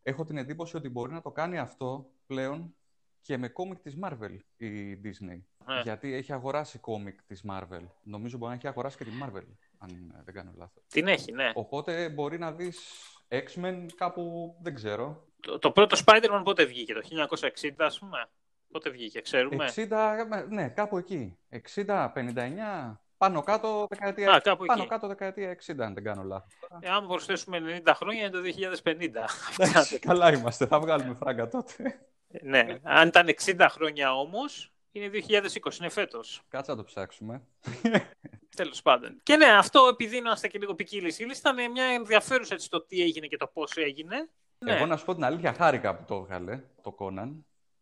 έχω 0.08 0.26
την 0.26 0.38
εντύπωση 0.38 0.78
ότι 0.78 0.90
μπορεί 0.90 1.12
να 1.12 1.22
το 1.22 1.32
κάνει 1.32 1.58
αυτό 1.58 2.10
πλέον 2.26 2.76
και 3.22 3.38
με 3.38 3.48
κόμικ 3.48 3.80
της 3.80 3.98
Marvel 4.04 4.38
η 4.58 4.94
Disney. 4.94 5.42
Ναι. 5.66 5.82
Γιατί 5.84 6.14
έχει 6.14 6.34
αγοράσει 6.34 6.80
κόμικ 6.80 7.24
της 7.24 7.44
Marvel. 7.50 7.88
Νομίζω 8.04 8.38
μπορεί 8.38 8.52
να 8.52 8.58
έχει 8.58 8.68
αγοράσει 8.68 8.98
και 8.98 9.04
τη 9.04 9.12
Marvel, 9.24 9.46
αν 9.78 10.22
δεν 10.26 10.34
κάνω 10.34 10.52
λάθος. 10.56 10.84
Την 10.88 11.08
έχει, 11.08 11.32
ναι. 11.32 11.52
Οπότε 11.56 12.10
μπορεί 12.10 12.38
να 12.38 12.52
δεις 12.52 12.80
X-Men 13.28 13.86
κάπου, 13.96 14.56
δεν 14.62 14.76
ξέρω, 14.76 15.28
το, 15.40 15.60
το 15.60 15.72
πρώτο 15.72 15.98
Spider-Man 16.06 16.42
πότε 16.44 16.66
βγήκε, 16.66 16.94
το 16.94 17.02
1960 17.62 17.72
ας 17.78 18.00
πούμε. 18.00 18.30
Πότε 18.72 18.90
βγήκε, 18.90 19.22
ξέρουμε. 19.22 19.66
60, 19.76 20.46
ναι, 20.50 20.70
κάπου 20.70 20.98
εκεί. 20.98 21.38
60, 21.76 22.12
59, 22.16 22.98
πάνω 23.18 23.42
κάτω 23.42 23.88
δεκαετία, 23.90 24.34
Α, 24.34 24.40
κάπου 24.40 24.66
πάνω 24.66 24.86
κάτω 24.86 25.08
δεκαετία 25.08 25.58
60, 25.66 25.74
αν 25.80 25.94
δεν 25.94 26.04
κάνω 26.04 26.24
λάθος. 26.24 26.54
Ε, 26.80 26.90
άμα 26.90 27.08
προσθέσουμε 27.08 27.82
90 27.86 27.92
χρόνια 27.96 28.22
είναι 28.22 28.30
το 28.30 28.40
2050. 28.84 30.00
καλά 30.08 30.34
είμαστε, 30.34 30.66
θα 30.66 30.80
βγάλουμε 30.80 31.14
φράγκα 31.14 31.48
τότε. 31.48 32.08
ναι, 32.42 32.80
αν 32.84 33.08
ήταν 33.08 33.28
60 33.46 33.68
χρόνια 33.70 34.14
όμως, 34.14 34.72
είναι 34.92 35.10
2020, 35.14 35.80
είναι 35.80 35.90
φέτος. 35.90 36.42
Κάτσε 36.48 36.72
να 36.72 36.78
το 36.78 36.84
ψάξουμε. 36.84 37.42
Τέλος 38.56 38.82
πάντων. 38.82 39.20
Και 39.24 39.36
ναι, 39.36 39.46
αυτό 39.46 39.88
επειδή 39.92 40.18
είμαστε 40.18 40.48
και 40.48 40.60
λίγο 40.60 40.76
ποικίλης 40.76 41.20
ύλης, 41.20 41.40
ήταν 41.40 41.72
μια 41.72 41.86
ενδιαφέρουσα 41.86 42.54
έτσι 42.54 42.70
το 42.70 42.82
τι 42.82 43.02
έγινε 43.02 43.28
και 43.28 43.38
το 43.38 43.48
πώς 43.48 43.76
έγινε. 43.76 44.30
Ναι. 44.60 44.76
Εγώ 44.76 44.86
να 44.86 44.98
σου 44.98 45.06
πω 45.06 45.14
την 45.14 45.24
αλήθεια, 45.24 45.54
χάρηκα 45.54 45.96
που 45.96 46.04
το 46.08 46.16
έβγαλε 46.16 46.64
το 46.82 46.96
Conan 47.00 47.30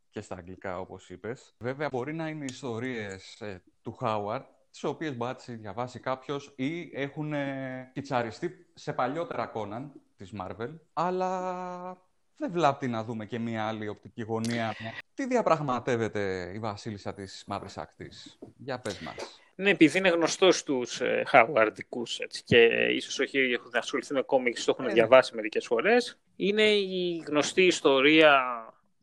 και 0.10 0.22
στα 0.22 0.36
αγγλικά 0.36 0.80
όπως 0.80 1.10
είπες. 1.10 1.56
Βέβαια 1.58 1.90
μπορεί 1.92 2.14
να 2.14 2.28
είναι 2.28 2.46
ιστορίες 2.46 3.42
ε, 3.42 3.64
του 3.82 3.94
Χάουαρτ 3.94 4.55
τις 4.76 4.84
οποίες 4.84 5.16
μπορεί 5.16 5.32
να 5.32 5.36
τις 5.38 5.56
διαβάσει 5.58 6.00
κάποιος 6.00 6.54
ή 6.56 6.92
έχουν 6.94 7.34
ε, 7.34 7.90
πιτσαριστεί 7.94 8.66
σε 8.74 8.94
παλιότερα 8.94 9.52
Conan 9.56 9.90
της 10.18 10.34
Marvel, 10.42 10.70
αλλά 10.94 11.98
δεν 12.38 12.52
βλάπτει 12.52 12.88
να 12.88 13.04
δούμε 13.04 13.26
και 13.26 13.40
μία 13.40 13.68
άλλη 13.68 13.88
οπτική 13.88 14.22
γωνία. 14.22 14.76
Τι 15.14 15.26
διαπραγματεύεται 15.28 16.52
η 16.56 16.60
βασίλισσα 16.60 17.14
της 17.14 17.44
Μαύρης 17.48 17.78
Ακτής; 17.78 18.40
Για 18.58 18.80
πες 18.80 19.00
μας. 19.00 19.42
Ναι, 19.56 19.70
επειδή 19.70 19.98
είναι 19.98 20.10
γνωστός 20.10 20.58
στου 20.58 20.82
ε, 21.00 21.24
χαουαρντικού 21.26 22.04
και 22.46 22.58
ίσως 22.92 23.20
όχι 23.20 23.38
έχουν 23.40 23.72
ασχοληθεί 23.74 24.14
με 24.14 24.22
κόμικ, 24.22 24.56
το 24.56 24.64
έχουν 24.68 24.86
ε, 24.86 24.88
ναι. 24.88 24.94
διαβάσει 24.94 25.36
μερικές 25.36 25.66
φορές. 25.66 26.20
Είναι 26.36 26.64
η 26.64 27.24
γνωστή 27.28 27.66
ιστορία 27.66 28.44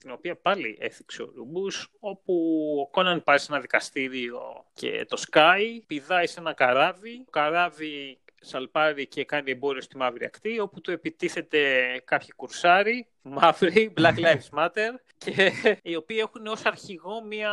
την 0.03 0.11
οποία 0.11 0.37
πάλι 0.37 0.79
έθιξε 0.81 1.23
ο 1.23 1.33
Ρούμπους, 1.35 1.89
όπου 2.01 2.35
ο 2.81 2.91
Κόναν 2.91 3.23
πάει 3.23 3.39
σε 3.39 3.47
ένα 3.51 3.61
δικαστήριο 3.61 4.41
και 4.73 5.07
το 5.09 5.23
Sky 5.31 5.63
πηδάει 5.87 6.27
σε 6.27 6.41
ένα 6.41 6.53
καράβι. 6.53 7.25
Το 7.25 7.31
καράβι 7.31 8.21
σαλπάρει 8.41 9.07
και 9.07 9.25
κάνει 9.25 9.51
εμπόριο 9.51 9.83
στη 9.83 9.97
Μαύρη 9.97 10.25
Ακτή, 10.25 10.61
όπου 10.61 10.81
του 10.81 10.91
επιτίθεται 10.91 11.61
κάποιοι 12.05 12.29
κουρσάρι, 12.37 13.07
μαύροι, 13.23 13.93
Black 13.97 14.15
Lives 14.15 14.59
Matter, 14.59 14.91
και 15.19 15.53
οι 15.83 15.97
οποίοι 15.97 16.19
έχουν 16.21 16.47
ως 16.47 16.65
αρχηγό 16.65 17.25
μια 17.25 17.53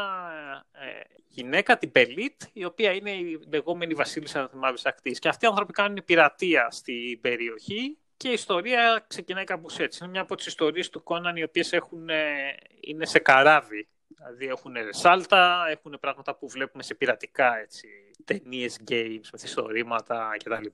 ε, 0.72 1.02
γυναίκα, 1.28 1.78
την 1.78 1.92
Πελίτ, 1.92 2.42
η 2.54 2.66
οποία 2.66 2.92
είναι 2.92 3.12
η 3.12 3.40
λεγόμενη 3.52 3.94
βασίλισσα 3.94 4.50
της 4.50 4.60
Μαύρης 4.60 4.86
Ακτής. 4.86 5.20
Και 5.20 5.28
αυτοί 5.28 5.46
οι 5.46 5.48
άνθρωποι 5.48 5.74
κάνουν 5.74 6.04
πειρατεία 6.06 6.68
στην 6.72 7.22
περιοχή 7.22 7.98
και 8.20 8.30
η 8.30 8.34
ιστορία 8.34 9.06
ξεκινάει 9.08 9.44
κάπως 9.44 9.80
έτσι. 9.80 10.00
Είναι 10.02 10.12
μια 10.12 10.22
από 10.22 10.36
τις 10.36 10.46
ιστορίες 10.46 10.90
του 10.90 11.04
Κόναν 11.04 11.36
οι 11.36 11.44
οποίες 11.44 11.74
έχουν, 11.74 12.10
ε, 12.10 12.56
είναι 12.80 13.06
σε 13.06 13.20
καράβι. 13.20 13.88
Δηλαδή 14.08 14.46
έχουν 14.46 14.76
σάλτα, 14.90 15.66
έχουν 15.70 15.98
πράγματα 16.00 16.36
που 16.36 16.50
βλέπουμε 16.50 16.84
σε 16.84 16.96
πειρατικά 16.96 17.58
έτσι, 17.58 17.88
ταινίες, 18.26 18.80
games, 18.90 19.30
μεθυστορήματα 19.32 20.36
κτλ 20.38 20.66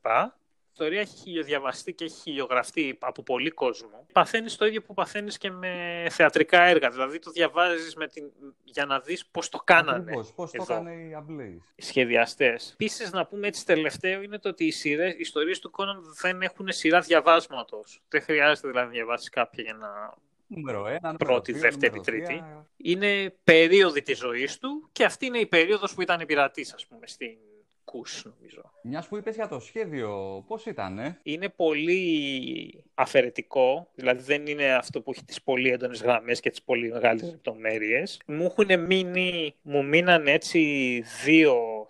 ιστορία 0.78 1.00
έχει 1.00 1.18
χιλιοδιαβαστεί 1.18 1.94
και 1.94 2.04
έχει 2.04 2.22
χιλιογραφτεί 2.22 2.98
από 3.00 3.24
πολύ 3.24 3.50
κόσμο. 3.50 4.06
Παθαίνεις 4.14 4.56
το 4.56 4.66
ίδιο 4.66 4.82
που 4.82 4.94
παθαίνεις 4.94 5.38
και 5.38 5.52
με 5.52 6.06
θεατρικά 6.10 6.62
έργα. 6.62 6.90
Δηλαδή 6.90 7.20
το 7.20 7.32
διαβάζεις 7.32 7.94
την... 7.94 8.32
για 8.64 8.86
να 8.86 9.00
δεις 9.00 9.26
πώς 9.26 9.50
το 9.50 9.58
κάνανε. 9.58 10.12
Πώς 10.12 10.52
το 10.52 10.64
έκανε 10.64 10.92
οι 10.92 11.14
αμπλέει. 11.14 11.62
Οι 11.76 11.82
σχεδιαστές. 11.82 12.72
Επίσης, 12.72 13.12
να 13.12 13.26
πούμε 13.26 13.48
έτσι 13.48 13.66
τελευταίο 13.66 14.22
είναι 14.22 14.40
το 14.40 14.50
ότι 14.50 14.66
οι, 14.66 14.72
σειρές, 14.72 15.14
οι 15.14 15.18
ιστορίες 15.20 15.60
του 15.60 15.72
Κόναν 15.72 16.02
δεν 16.22 16.42
έχουν 16.42 16.72
σειρά 16.72 17.00
διαβάσματος. 17.00 18.02
Δεν 18.10 18.22
χρειάζεται 18.22 18.68
δηλαδή 18.68 18.88
να 18.88 18.94
διαβάσεις 18.94 19.30
κάποια 19.30 19.64
για 19.64 19.74
να 19.74 20.14
Νούμερο 20.48 20.88
ένα, 20.88 21.16
πρώτη, 21.16 21.52
δύο, 21.52 21.62
δεύτερη, 21.62 22.00
τρίτη. 22.00 22.44
Είναι 22.78 23.36
περίοδοι 23.44 24.02
της 24.02 24.18
ζωής 24.18 24.58
του 24.58 24.90
και 24.92 25.04
αυτή 25.06 25.26
είναι 25.26 25.40
η 25.40 25.46
περίοδος 25.46 25.94
που 25.94 26.02
ήταν 26.02 26.26
πειρατή, 26.26 26.66
ας 26.76 26.86
πούμε, 26.88 27.08
στην 27.08 27.38
Κούς, 27.38 27.55
νομίζω. 28.24 28.72
Μιας 28.82 29.08
που 29.08 29.18
είπες 29.18 29.36
για 29.36 29.48
το 29.48 29.60
σχέδιο, 29.60 30.44
πώς 30.48 30.66
ήταν, 30.66 31.20
Είναι 31.24 31.50
πολύ 31.50 32.84
αφαιρετικό, 32.94 33.88
δηλαδή 33.96 34.24
δεν 34.24 34.46
είναι 34.48 34.74
αυτό 34.74 35.02
που 35.02 35.12
έχει 35.12 35.24
τις 35.24 35.42
πολύ 35.42 35.70
έντονες 35.70 36.02
γραμμές 36.02 36.40
και 36.40 36.50
τις 36.50 36.62
πολύ 36.62 36.92
μεγάλες 36.92 37.24
λεπτομέρειες. 37.24 38.22
Μου 38.26 38.44
έχουν 38.44 38.86
μείνει, 38.86 39.56
μου 39.62 39.86
μείναν 39.86 40.28
έτσι 40.28 41.02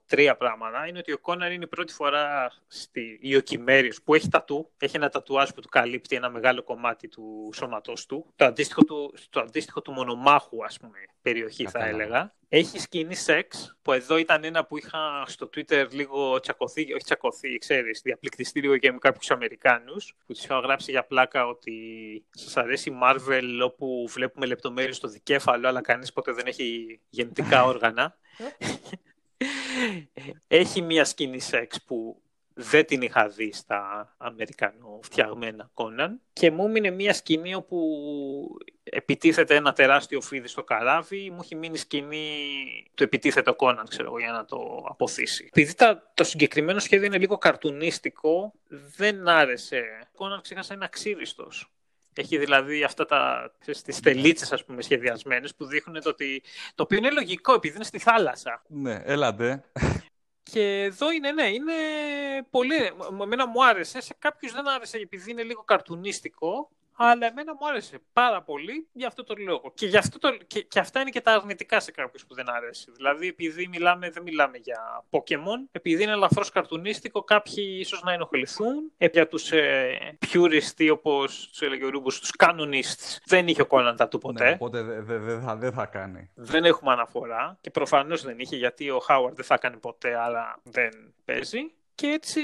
δύο-τρία 0.07 0.35
πράγματα. 0.37 0.87
Είναι 0.87 0.99
ότι 0.99 1.11
ο 1.11 1.17
Κόναν 1.17 1.51
είναι 1.51 1.63
η 1.63 1.67
πρώτη 1.67 1.93
φορά 1.93 2.51
στη 2.67 3.19
Ιωκημέριο 3.21 3.93
που 4.03 4.15
έχει 4.15 4.29
τατού, 4.29 4.71
έχει 4.77 4.95
ένα 4.95 5.09
τατουάζ 5.09 5.49
που 5.49 5.61
του 5.61 5.69
καλύπτει 5.69 6.15
ένα 6.15 6.29
μεγάλο 6.29 6.63
κομμάτι 6.63 7.07
του 7.07 7.49
σώματός 7.53 8.05
του, 8.05 8.33
το 8.35 8.45
αντίστοιχο 8.45 8.83
του, 8.83 9.13
το 9.29 9.39
αντίστοιχο 9.39 9.81
του 9.81 9.91
μονομάχου, 9.91 10.65
ας 10.65 10.79
πούμε, 10.79 10.97
περιοχή 11.21 11.67
θα 11.67 11.85
έλεγα. 11.85 12.33
Έχει 12.49 12.79
σκηνή 12.79 13.15
σεξ, 13.15 13.77
που 13.81 13.91
εδώ 13.91 14.17
ήταν 14.17 14.43
ένα 14.43 14.65
που 14.65 14.77
είχα 14.77 15.23
στο 15.25 15.49
Twitter 15.55 15.87
λίγο 15.91 16.39
τσακωθεί, 16.39 16.93
όχι 16.93 17.03
τσακωθεί, 17.03 17.57
ξέρεις, 17.57 18.01
διαπληκτιστεί 18.03 18.61
λίγο 18.61 18.77
και 18.77 18.91
με 18.91 18.97
κάποιους 18.97 19.31
Αμερικάνους, 19.31 20.15
που 20.25 20.33
τους 20.33 20.43
είχα 20.43 20.59
γράψει 20.59 20.91
για 20.91 21.05
πλάκα 21.05 21.47
ότι 21.47 21.73
σας 22.29 22.57
αρέσει 22.57 22.89
η 22.89 22.93
Marvel 23.03 23.59
όπου 23.63 24.07
βλέπουμε 24.09 24.45
λεπτομέρειες 24.45 24.95
στο 24.95 25.07
δικέφαλο, 25.07 25.67
αλλά 25.67 25.81
κανείς 25.81 26.13
ποτέ 26.13 26.31
δεν 26.31 26.45
έχει 26.47 26.99
γεννητικά 27.09 27.63
όργανα. 27.65 28.17
έχει 30.47 30.81
μία 30.81 31.05
σκηνή 31.05 31.39
σεξ 31.39 31.83
που 31.83 32.21
δεν 32.57 32.85
την 32.85 33.01
είχα 33.01 33.27
δει 33.27 33.53
στα 33.53 34.13
αμερικανοφτιαγμένα 34.17 35.69
Κόναν 35.73 36.21
και 36.33 36.51
μου 36.51 36.65
έμεινε 36.65 36.89
μια 36.89 37.13
σκηνή 37.13 37.55
όπου 37.55 37.77
επιτίθεται 38.83 39.55
ένα 39.55 39.73
τεράστιο 39.73 40.21
φίδι 40.21 40.47
στο 40.47 40.63
καράβι 40.63 41.29
μου 41.29 41.39
έχει 41.41 41.55
μείνει 41.55 41.77
σκηνή 41.77 42.27
του 42.93 43.03
επιτίθεται 43.03 43.49
ο 43.49 43.55
Κόναν 43.55 43.87
ξέρω 43.87 44.19
για 44.19 44.31
να 44.31 44.45
το 44.45 44.85
αποθήσει. 44.89 45.49
Επειδή 45.53 45.73
το 46.13 46.23
συγκεκριμένο 46.23 46.79
σχέδιο 46.79 47.05
είναι 47.05 47.17
λίγο 47.17 47.37
καρτουνίστικο 47.37 48.53
δεν 48.97 49.27
άρεσε. 49.27 49.81
Ο 50.03 50.17
Κόναν 50.17 50.41
ξέχασα 50.41 50.73
είναι 50.73 50.85
αξίριστος 50.85 51.74
έχει 52.21 52.37
δηλαδή 52.37 52.83
αυτά 52.83 53.05
τα, 53.05 53.51
τις 53.83 53.99
τελίτσες 53.99 54.51
ας 54.51 54.65
πούμε 54.65 54.81
σχεδιασμένες 54.81 55.55
που 55.55 55.65
δείχνουν 55.65 56.01
το 56.01 56.09
ότι 56.09 56.43
το 56.75 56.83
οποίο 56.83 56.97
είναι 56.97 57.11
λογικό 57.11 57.53
επειδή 57.53 57.75
είναι 57.75 57.83
στη 57.83 57.99
θάλασσα. 57.99 58.63
Ναι, 58.67 59.01
έλατε. 59.03 59.63
Και 60.51 60.81
εδώ 60.81 61.11
είναι, 61.11 61.31
ναι, 61.31 61.47
είναι 61.47 61.73
πολύ. 62.49 62.75
Εμένα 63.21 63.47
μου 63.47 63.65
άρεσε. 63.65 64.01
Σε 64.01 64.15
κάποιους 64.19 64.51
δεν 64.51 64.67
άρεσε 64.67 64.97
επειδή 64.97 65.31
είναι 65.31 65.43
λίγο 65.43 65.63
καρτουνίστικο. 65.63 66.69
Αλλά 66.97 67.25
εμένα 67.25 67.53
μου 67.53 67.67
άρεσε 67.67 67.99
πάρα 68.13 68.41
πολύ 68.41 68.87
για 68.91 69.07
αυτό 69.07 69.23
το 69.23 69.33
λόγο. 69.37 69.71
Και, 69.73 69.85
γι 69.85 69.97
αυτό 69.97 70.19
το, 70.19 70.37
και, 70.47 70.61
και 70.61 70.79
αυτά 70.79 70.99
είναι 71.01 71.09
και 71.09 71.21
τα 71.21 71.33
αρνητικά 71.33 71.79
σε 71.79 71.91
κάποιους 71.91 72.25
που 72.25 72.33
δεν 72.33 72.49
αρέσει. 72.49 72.91
Δηλαδή, 72.91 73.27
επειδή 73.27 73.67
μιλάμε, 73.67 74.09
δεν 74.09 74.23
μιλάμε 74.23 74.57
για 74.57 75.05
Pokemon, 75.09 75.67
επειδή 75.71 76.03
είναι 76.03 76.11
ελαφρώς 76.11 76.49
καρτουνίστικο, 76.49 77.23
κάποιοι 77.23 77.77
ίσως 77.79 78.03
να 78.03 78.13
ενοχληθούν. 78.13 78.91
Ε, 78.97 79.07
για 79.11 79.27
τους 79.27 79.51
ε, 79.51 80.17
purists, 80.33 80.89
όπως 80.91 81.47
τους 81.49 81.61
έλεγε 81.61 81.85
ο 81.85 81.89
Ρούμπος, 81.89 82.19
τους 82.19 82.31
canonists, 82.37 83.17
δεν 83.25 83.47
είχε 83.47 83.61
ο 83.61 83.65
Κόναν 83.65 84.09
του 84.09 84.17
ποτέ. 84.17 84.43
Ναι, 84.43 84.51
οπότε 84.51 84.81
δεν 84.81 85.05
δε, 85.05 85.17
δε 85.17 85.39
θα, 85.39 85.55
δε 85.55 85.71
θα 85.71 85.85
κάνει. 85.85 86.29
Δεν 86.33 86.65
έχουμε 86.65 86.91
αναφορά. 86.91 87.57
Και 87.61 87.69
προφανώς 87.69 88.23
δεν 88.23 88.39
είχε, 88.39 88.55
γιατί 88.55 88.89
ο 88.89 88.99
Χάουαρντ 88.99 89.35
δεν 89.35 89.45
θα 89.45 89.57
κάνει 89.57 89.77
ποτέ, 89.77 90.15
αλλά 90.15 90.59
δεν 90.63 91.13
παίζει. 91.25 91.59
Και 91.95 92.07
έτσι, 92.07 92.41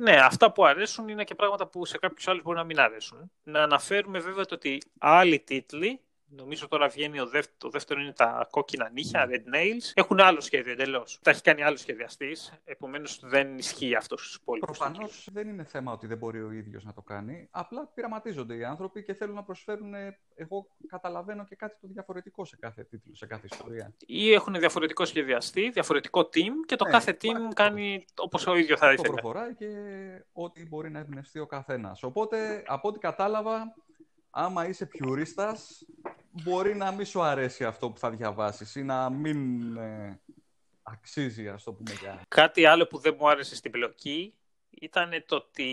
ναι, 0.00 0.16
αυτά 0.16 0.52
που 0.52 0.64
αρέσουν 0.64 1.08
είναι 1.08 1.24
και 1.24 1.34
πράγματα 1.34 1.66
που 1.66 1.84
σε 1.84 1.98
κάποιους 1.98 2.28
άλλους 2.28 2.42
μπορεί 2.42 2.56
να 2.56 2.64
μην 2.64 2.80
αρέσουν. 2.80 3.30
Να 3.42 3.62
αναφέρουμε 3.62 4.18
βέβαια 4.18 4.44
το 4.44 4.54
ότι 4.54 4.82
άλλοι 4.98 5.40
τίτλοι 5.40 6.00
Νομίζω 6.28 6.68
τώρα 6.68 6.88
βγαίνει 6.88 7.20
ο 7.20 7.26
δεύτερο, 7.26 7.56
το 7.58 7.68
δεύτερο 7.68 8.00
είναι 8.00 8.12
τα 8.12 8.48
κόκκινα 8.50 8.90
νύχια, 8.90 9.26
ναι. 9.26 9.36
Red 9.36 9.54
Nails. 9.54 9.92
Έχουν 9.94 10.20
άλλο 10.20 10.40
σχέδιο 10.40 10.72
εντελώς. 10.72 11.18
Τα 11.22 11.30
έχει 11.30 11.42
κάνει 11.42 11.62
άλλο 11.62 11.76
σχεδιαστής. 11.76 12.52
Επομένως 12.64 13.20
δεν 13.22 13.58
ισχύει 13.58 13.94
αυτό 13.94 14.16
στους 14.16 14.34
υπόλοιπους. 14.34 14.78
Προφανώς 14.78 15.28
δεν 15.32 15.48
είναι 15.48 15.64
θέμα 15.64 15.92
ότι 15.92 16.06
δεν 16.06 16.18
μπορεί 16.18 16.42
ο 16.42 16.50
ίδιος 16.50 16.84
να 16.84 16.92
το 16.92 17.02
κάνει. 17.02 17.48
Απλά 17.50 17.86
πειραματίζονται 17.94 18.54
οι 18.54 18.64
άνθρωποι 18.64 19.02
και 19.02 19.14
θέλουν 19.14 19.34
να 19.34 19.42
προσφέρουν. 19.42 19.94
Εγώ 20.34 20.66
καταλαβαίνω 20.86 21.44
και 21.44 21.56
κάτι 21.56 21.76
το 21.80 21.88
διαφορετικό 21.90 22.44
σε 22.44 22.56
κάθε 22.56 22.84
τίτλο, 22.84 23.14
σε 23.14 23.26
κάθε 23.26 23.46
ιστορία. 23.52 23.94
Ή 24.06 24.32
έχουν 24.32 24.54
διαφορετικό 24.54 25.04
σχεδιαστή, 25.04 25.70
διαφορετικό 25.70 26.20
team 26.20 26.52
και 26.66 26.76
το 26.76 26.84
ναι, 26.84 26.90
κάθε 26.90 27.16
team 27.22 27.52
κάνει 27.54 28.04
όπως 28.16 28.46
ο 28.46 28.56
ίδιος 28.56 28.78
θα 28.78 28.92
ήθελε. 28.92 29.08
Το 29.08 29.12
προχωράει 29.12 29.54
και 29.54 29.68
ό,τι 30.32 30.66
μπορεί 30.66 30.90
να 30.90 30.98
εμπνευστεί 30.98 31.38
ο 31.38 31.46
καθένας. 31.46 32.02
Οπότε 32.02 32.62
από 32.66 32.88
ό,τι 32.88 32.98
κατάλαβα, 32.98 33.74
άμα 34.34 34.68
είσαι 34.68 34.86
πιουρίστας, 34.86 35.84
μπορεί 36.30 36.76
να 36.76 36.90
μην 36.90 37.06
σου 37.06 37.22
αρέσει 37.22 37.64
αυτό 37.64 37.90
που 37.90 37.98
θα 37.98 38.10
διαβάσεις 38.10 38.74
ή 38.74 38.82
να 38.82 39.10
μην 39.10 39.76
ε, 39.76 40.20
αξίζει, 40.82 41.48
ας 41.48 41.62
το 41.62 41.72
πούμε 41.72 41.92
για... 42.00 42.22
Κάτι 42.28 42.64
άλλο 42.64 42.86
που 42.86 42.98
δεν 42.98 43.16
μου 43.18 43.28
άρεσε 43.28 43.54
στην 43.54 43.70
πλοκή 43.70 44.34
ήταν 44.70 45.24
το 45.26 45.36
ότι 45.36 45.70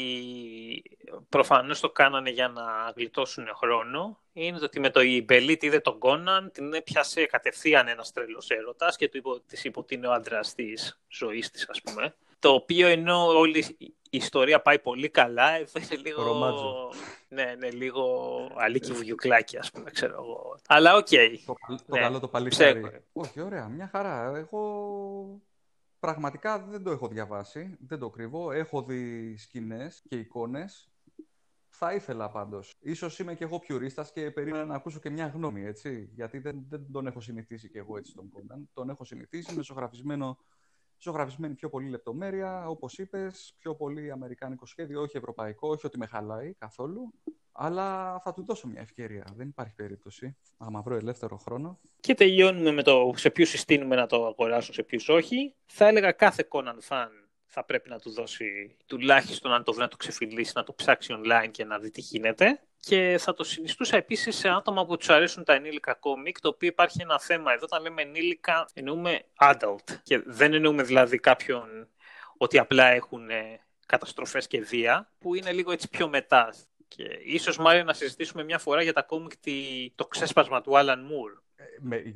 προφανώς 1.29 1.79
το 1.79 1.89
κάνανε 1.89 2.29
για 2.29 2.47
να 2.47 2.93
γλιτώσουν 2.95 3.47
χρόνο. 3.55 4.19
Είναι 4.33 4.57
το 4.57 4.65
ότι 4.65 4.79
με 4.79 4.89
το 4.89 5.01
η 5.01 5.10
Μπελίτ 5.10 5.63
είδε 5.63 5.79
τον 5.79 5.99
Κόναν, 5.99 6.51
την 6.51 6.73
έπιασε 6.73 7.25
κατευθείαν 7.25 7.87
ένας 7.87 8.11
τρελός 8.11 8.49
έρωτας 8.49 8.95
και 8.95 9.09
του 9.09 9.17
είπε, 9.17 9.29
της 9.47 9.63
είπε 9.63 9.79
ότι 9.79 9.95
είναι 9.95 10.07
ο 10.07 10.13
άντρας 10.13 10.53
της 10.55 10.99
ζωής 11.07 11.51
της, 11.51 11.69
ας 11.69 11.81
πούμε. 11.81 12.15
Το 12.41 12.49
οποίο 12.49 12.87
ενώ 12.87 13.27
όλη 13.27 13.65
η 13.79 14.17
ιστορία 14.17 14.61
πάει 14.61 14.79
πολύ 14.79 15.09
καλά, 15.09 15.51
εδώ 15.51 15.79
είναι 15.79 16.01
λίγο... 16.01 16.23
Ρομάντζο. 16.23 16.89
Ναι, 17.27 17.55
ναι, 17.57 17.69
λίγο 17.69 18.05
Αλίκη 18.55 18.91
Βουγιουκλάκη, 18.91 19.57
ας 19.57 19.71
πούμε, 19.71 19.91
ξέρω 19.91 20.13
εγώ. 20.13 20.55
Αλλά 20.67 20.95
OK. 20.95 21.07
Okay. 21.09 21.37
Το, 21.45 21.55
το 21.67 21.83
ναι, 21.85 21.99
καλό 21.99 22.19
το 22.19 22.27
παλικάρι. 22.27 23.03
Όχι, 23.13 23.41
ωραία, 23.41 23.67
μια 23.67 23.87
χαρά. 23.87 24.35
Εγώ 24.35 25.41
πραγματικά 25.99 26.59
δεν 26.59 26.83
το 26.83 26.91
έχω 26.91 27.07
διαβάσει, 27.07 27.77
δεν 27.87 27.99
το 27.99 28.09
κρύβω. 28.09 28.51
Έχω 28.51 28.83
δει 28.83 29.35
σκηνές 29.37 30.01
και 30.09 30.15
εικόνες. 30.15 30.91
Θα 31.69 31.93
ήθελα 31.93 32.29
πάντως. 32.29 32.73
Ίσως 32.79 33.19
είμαι 33.19 33.35
και 33.35 33.43
εγώ 33.43 33.59
πιουρίστας 33.59 34.11
και 34.11 34.31
περίμενα 34.31 34.65
να 34.65 34.75
ακούσω 34.75 34.99
και 34.99 35.09
μια 35.09 35.27
γνώμη, 35.27 35.65
έτσι. 35.65 36.09
Γιατί 36.13 36.39
δεν, 36.39 36.65
δεν 36.69 36.91
τον 36.91 37.07
έχω 37.07 37.21
συνηθίσει 37.21 37.69
και 37.69 37.79
εγώ 37.79 37.97
έτσι 37.97 38.13
τον 38.13 38.29
Κόνταν. 38.29 38.69
Τον 38.73 38.89
έχω 38.89 39.03
συνηθίσει 39.03 39.55
με 39.55 39.63
ζωγραφισμένο 39.63 40.37
ζωγραφισμένη 41.01 41.53
πιο 41.53 41.69
πολύ 41.69 41.89
λεπτομέρεια, 41.89 42.67
όπως 42.67 42.97
είπες, 42.97 43.55
πιο 43.59 43.75
πολύ 43.75 44.11
αμερικάνικο 44.11 44.65
σχέδιο, 44.65 45.01
όχι 45.01 45.17
ευρωπαϊκό, 45.17 45.69
όχι 45.69 45.85
ότι 45.85 45.97
με 45.97 46.05
χαλάει 46.05 46.53
καθόλου. 46.53 47.13
Αλλά 47.51 48.19
θα 48.19 48.33
του 48.33 48.43
δώσω 48.45 48.67
μια 48.67 48.81
ευκαιρία. 48.81 49.25
Δεν 49.35 49.47
υπάρχει 49.47 49.73
περίπτωση. 49.75 50.37
Άμα 50.57 50.81
βρω 50.81 50.95
ελεύθερο 50.95 51.37
χρόνο. 51.37 51.79
Και 51.99 52.13
τελειώνουμε 52.13 52.71
με 52.71 52.83
το 52.83 53.13
σε 53.15 53.29
ποιους 53.29 53.49
συστήνουμε 53.49 53.95
να 53.95 54.07
το 54.07 54.25
αγοράσουν, 54.25 54.73
σε 54.73 54.83
ποιους 54.83 55.09
όχι. 55.09 55.55
Θα 55.65 55.87
έλεγα 55.87 56.11
κάθε 56.11 56.47
Conan 56.51 56.79
fan 56.87 57.09
θα 57.45 57.65
πρέπει 57.65 57.89
να 57.89 57.99
του 57.99 58.11
δώσει 58.11 58.77
τουλάχιστον 58.85 59.51
αν 59.51 59.63
το 59.63 59.71
βρει 59.73 59.81
να 59.81 59.87
το 59.87 59.97
ξεφυλίσει, 59.97 60.51
να 60.55 60.63
το 60.63 60.73
ψάξει 60.73 61.13
online 61.17 61.49
και 61.51 61.65
να 61.65 61.79
δει 61.79 61.91
τι 61.91 62.01
γίνεται. 62.01 62.61
Και 62.83 63.17
θα 63.19 63.33
το 63.33 63.43
συνιστούσα 63.43 63.97
επίσης 63.97 64.35
σε 64.35 64.49
άτομα 64.49 64.85
που 64.85 64.97
τους 64.97 65.09
αρέσουν 65.09 65.43
τα 65.43 65.53
ενήλικα 65.53 65.93
κόμικ, 65.93 66.39
το 66.39 66.47
οποίο 66.47 66.67
υπάρχει 66.67 67.01
ένα 67.01 67.19
θέμα 67.19 67.53
εδώ. 67.53 67.63
Όταν 67.63 67.81
λέμε 67.81 68.01
ενήλικα, 68.01 68.69
εννοούμε 68.73 69.21
adult. 69.39 69.99
Και 70.03 70.21
δεν 70.25 70.53
εννοούμε 70.53 70.83
δηλαδή 70.83 71.17
κάποιον 71.17 71.87
ότι 72.37 72.57
απλά 72.59 72.87
έχουν 72.87 73.29
ε, 73.29 73.59
καταστροφές 73.85 74.47
και 74.47 74.61
βία, 74.61 75.09
που 75.19 75.35
είναι 75.35 75.51
λίγο 75.51 75.71
έτσι 75.71 75.89
πιο 75.89 76.07
μετά. 76.09 76.53
Και 76.87 77.03
ίσως 77.23 77.57
μάλλον 77.57 77.85
να 77.85 77.93
συζητήσουμε 77.93 78.43
μια 78.43 78.57
φορά 78.57 78.81
για 78.81 78.93
τα 78.93 79.01
κόμικ 79.01 79.31
το 79.95 80.05
ξέσπασμα 80.05 80.61
του 80.61 80.71
Alan 80.75 80.97
Moore. 80.97 81.41
Ε, 81.55 81.63
με, 81.79 82.15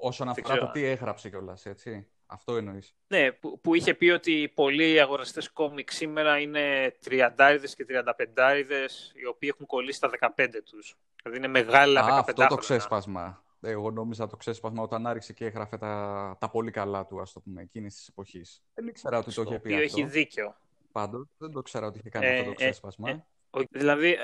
όσον 0.00 0.28
αφορά 0.28 0.58
το 0.58 0.70
τι 0.70 0.84
έγραψε 0.84 1.28
κιόλας, 1.28 1.66
έτσι. 1.66 2.06
Αυτό 2.30 2.56
εννοείς. 2.56 2.94
Ναι, 3.08 3.32
που, 3.32 3.60
που, 3.60 3.74
είχε 3.74 3.94
πει 3.94 4.08
ότι 4.08 4.52
πολλοί 4.54 5.00
αγοραστές 5.00 5.50
κόμικ 5.50 5.90
σήμερα 5.90 6.38
είναι 6.38 6.94
τριαντάριδες 7.00 7.74
και 7.74 7.84
τριανταπεντάριδες, 7.84 9.12
οι 9.14 9.26
οποίοι 9.26 9.50
έχουν 9.54 9.66
κολλήσει 9.66 10.00
τα 10.00 10.10
15 10.36 10.48
τους. 10.64 10.96
Δηλαδή 11.22 11.38
είναι 11.38 11.48
μεγάλα 11.48 12.02
15 12.04 12.24
Αυτό 12.28 12.46
το 12.46 12.56
ξέσπασμα. 12.56 13.42
Εγώ 13.60 13.90
νόμιζα 13.90 14.26
το 14.26 14.36
ξέσπασμα 14.36 14.82
όταν 14.82 15.06
άρχισε 15.06 15.32
και 15.32 15.44
έγραφε 15.44 15.76
τα, 15.76 16.36
τα 16.40 16.50
πολύ 16.50 16.70
καλά 16.70 17.06
του, 17.06 17.20
ας 17.20 17.32
το 17.32 17.40
πούμε, 17.40 17.62
εκείνης 17.62 17.94
της 17.94 18.08
εποχής. 18.08 18.62
Δεν 18.74 18.86
ήξερα 18.86 19.18
ότι 19.18 19.34
το 19.34 19.42
είχε 19.42 19.58
πει. 19.58 19.72
Αυτό 19.72 19.82
έχει 19.82 20.04
δίκιο. 20.04 20.56
Πάντως, 20.92 21.28
δεν 21.38 21.52
το 21.52 21.62
ξέρα 21.62 21.86
ότι 21.86 21.98
είχε 21.98 22.08
κάνει 22.08 22.26
ε, 22.26 22.32
αυτό 22.38 22.44
το 22.44 22.50
ε, 22.50 22.54
ξέσπασμα. 22.54 23.10
Ε, 23.10 23.24
Δηλαδή, 23.70 24.16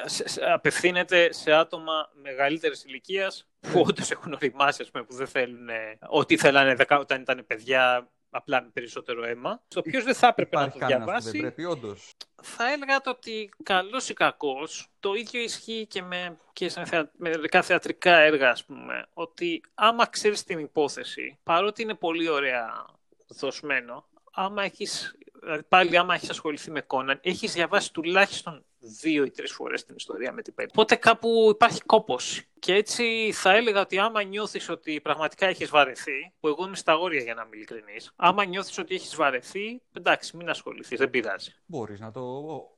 απευθύνεται 0.52 1.32
σε 1.32 1.52
άτομα 1.52 2.10
μεγαλύτερης 2.12 2.84
ηλικίας 2.84 3.48
που 3.60 3.80
όντως 3.88 4.10
έχουν 4.10 4.32
οριμάσει, 4.32 4.90
πούμε, 4.90 5.04
που 5.04 5.14
δεν 5.14 5.26
θέλουν 5.26 5.68
ό,τι 6.08 6.36
θέλανε 6.36 6.76
όταν 6.90 7.20
ήταν 7.20 7.44
παιδιά, 7.46 8.08
απλά 8.30 8.62
με 8.62 8.68
περισσότερο 8.72 9.24
αίμα. 9.24 9.62
Το 9.68 9.78
οποίο 9.78 10.02
δεν 10.02 10.14
θα 10.14 10.26
έπρεπε 10.26 10.56
να 10.56 10.70
το 10.70 10.86
διαβάσει. 10.86 11.30
Δεν 11.30 11.40
πρέπει, 11.40 11.64
όντως. 11.64 12.16
Θα 12.42 12.72
έλεγα 12.72 13.00
το 13.00 13.10
ότι 13.10 13.50
καλός 13.62 14.08
ή 14.08 14.14
κακός, 14.14 14.88
το 15.00 15.14
ίδιο 15.14 15.40
ισχύει 15.40 15.86
και 15.86 16.02
με, 16.02 16.38
και 16.52 16.68
σε 16.68 16.84
θεα, 16.84 17.10
με 17.16 17.28
μερικά 17.28 17.62
θεατρικά 17.62 18.16
έργα, 18.16 18.50
ας 18.50 18.64
πούμε. 18.64 19.06
Ότι 19.14 19.62
άμα 19.74 20.06
ξέρεις 20.06 20.44
την 20.44 20.58
υπόθεση, 20.58 21.38
παρότι 21.42 21.82
είναι 21.82 21.94
πολύ 21.94 22.28
ωραία 22.28 22.84
δοσμένο, 23.28 24.06
άμα 24.32 24.62
έχεις, 24.62 25.18
δηλαδή 25.40 25.62
πάλι 25.62 25.96
άμα 25.98 26.14
έχεις 26.14 26.30
ασχοληθεί 26.30 26.70
με 26.70 26.80
Κόναν, 26.80 27.18
έχεις 27.22 27.52
διαβάσει 27.52 27.92
τουλάχιστον 27.92 28.64
δύο 29.00 29.24
ή 29.24 29.30
τρεις 29.30 29.52
φορές 29.52 29.84
την 29.84 29.96
ιστορία 29.96 30.32
με 30.32 30.42
την 30.42 30.54
Πέντε. 30.54 30.70
Οπότε 30.72 30.96
κάπου 30.96 31.50
υπάρχει 31.50 31.80
κόπος. 31.80 32.42
Και 32.58 32.74
έτσι 32.74 33.32
θα 33.32 33.54
έλεγα 33.54 33.80
ότι 33.80 33.98
άμα 33.98 34.22
νιώθεις 34.22 34.68
ότι 34.68 35.00
πραγματικά 35.00 35.46
έχεις 35.46 35.70
βαρεθεί, 35.70 36.32
που 36.40 36.48
εγώ 36.48 36.66
είμαι 36.66 36.76
στα 36.76 36.96
όρια 36.96 37.22
για 37.22 37.34
να 37.34 37.42
είμαι 37.42 37.56
ειλικρινής, 37.56 38.12
άμα 38.16 38.44
νιώθεις 38.44 38.78
ότι 38.78 38.94
έχεις 38.94 39.14
βαρεθεί, 39.16 39.82
εντάξει, 39.92 40.36
μην 40.36 40.48
ασχοληθείς, 40.48 40.98
δεν 40.98 41.10
πειράζει. 41.10 41.52
Μπορείς 41.66 42.00
να 42.00 42.10
το, 42.10 42.22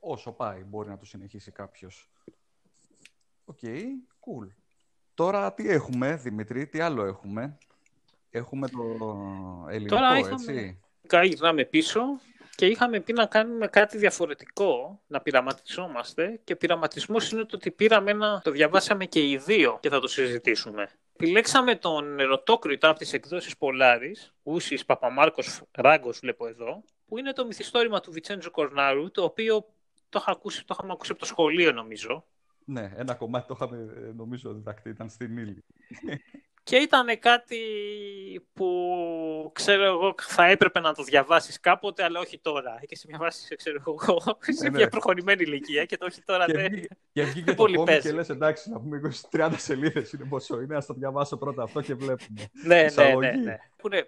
όσο 0.01 0.33
πάει, 0.33 0.63
μπορεί 0.63 0.89
να 0.89 0.99
το 0.99 1.05
συνεχίσει 1.05 1.51
κάποιος. 1.51 2.11
OK, 3.45 3.59
okay, 3.63 3.83
cool. 4.21 4.49
Τώρα 5.15 5.55
τι 5.55 5.69
έχουμε, 5.69 6.17
Δημήτρη, 6.17 6.67
τι 6.67 6.81
άλλο 6.81 7.05
έχουμε; 7.05 7.59
Έχουμε 8.37 8.69
το 8.69 8.83
ελληνικό, 9.69 9.97
Τώρα 9.97 10.15
έτσι. 10.15 10.81
Τώρα 11.09 11.25
γυρνάμε 11.25 11.65
πίσω 11.65 12.01
και 12.57 12.67
είχαμε 12.67 13.01
πει 13.01 13.13
να 13.13 13.27
κάνουμε 13.27 13.67
κάτι 13.67 13.99
διαφορετικό, 13.99 15.01
να 15.07 15.21
πειραματισόμαστε 15.21 16.41
και 16.45 16.57
πειραματισμός 16.57 17.31
είναι 17.31 17.45
το 17.45 17.57
ότι 17.57 17.71
πήραμε 17.71 18.11
ένα, 18.11 18.41
το 18.45 18.51
διαβάσαμε 18.51 19.05
και 19.05 19.29
οι 19.29 19.37
δύο 19.37 19.79
και 19.81 19.89
θα 19.89 20.01
το 20.01 20.07
συζητήσουμε. 20.07 20.91
Επιλέξαμε 21.13 21.75
τον 21.75 22.21
Ερωτόκριτο 22.21 22.91
από 22.91 22.99
τις 22.99 23.13
εκδόσεις 23.13 23.57
Polaris, 23.57 24.35
Γούσης 24.43 24.85
Παπαμάρκος 24.85 25.63
Ράγκος 25.71 26.19
βλέπω 26.19 26.47
εδώ, 26.47 26.85
που 27.07 27.19
είναι 27.19 27.33
το 27.33 27.47
μυθιστόρημα 27.47 28.01
του 28.01 28.13
Βιτσέντζο 28.13 28.51
Κορνάρου, 28.51 29.11
το 29.11 29.25
οποίο 29.25 29.67
το, 30.09 30.19
είχα 30.19 30.31
ακούσει, 30.31 30.65
το 30.65 30.75
είχαμε 30.79 30.93
ακούσει 30.93 31.11
από 31.11 31.21
το 31.21 31.27
σχολείο 31.27 31.73
νομίζω. 31.73 32.25
Ναι, 32.65 32.93
ένα 32.97 33.15
κομμάτι 33.15 33.47
το 33.47 33.55
είχαμε 33.57 34.13
νομίζω 34.17 34.53
διδακτεί, 34.53 34.89
ήταν 34.89 35.09
στην 35.09 35.37
ύλη. 35.37 35.65
Και 36.67 36.77
ήταν 36.77 37.19
κάτι 37.19 37.59
που 38.53 39.51
ξέρω 39.55 39.85
εγώ 39.85 40.15
θα 40.23 40.45
έπρεπε 40.45 40.81
να 40.81 40.95
το 40.95 41.03
διαβάσεις 41.03 41.61
κάποτε, 41.61 42.05
αλλά 42.05 42.21
όχι 42.21 42.39
τώρα. 42.39 42.81
Και 42.87 42.97
σε 42.97 43.07
μια 43.09 43.19
βάση, 43.19 43.57
ξέρω 43.57 43.83
εγώ, 43.87 43.99
σε 44.41 44.65
ναι, 44.65 44.71
μια 44.71 44.85
ναι. 44.85 44.91
προχωρημένη 44.91 45.43
ηλικία 45.43 45.85
και 45.85 45.97
το 45.97 46.07
όχι 46.07 46.23
τώρα 46.23 46.47
και 46.47 46.53
δεν 46.53 46.87
Και 47.13 47.23
βγήκε 47.23 47.55
το 47.55 47.65
κόμμα 47.65 47.99
και 47.99 48.13
λες 48.13 48.29
εντάξει 48.29 48.71
να 48.71 48.81
πούμε 48.81 49.01
20-30 49.31 49.53
σελίδες 49.57 50.13
είναι 50.13 50.25
πόσο 50.25 50.61
είναι, 50.61 50.77
ας 50.77 50.87
το 50.87 50.95
διαβάσω 50.95 51.37
πρώτα 51.37 51.63
αυτό 51.63 51.81
και 51.81 51.95
βλέπουμε. 51.95 52.49
ναι, 52.65 52.87
ναι, 52.95 53.15
ναι, 53.15 53.31
ναι. 53.31 53.57
Ε, 53.91 53.99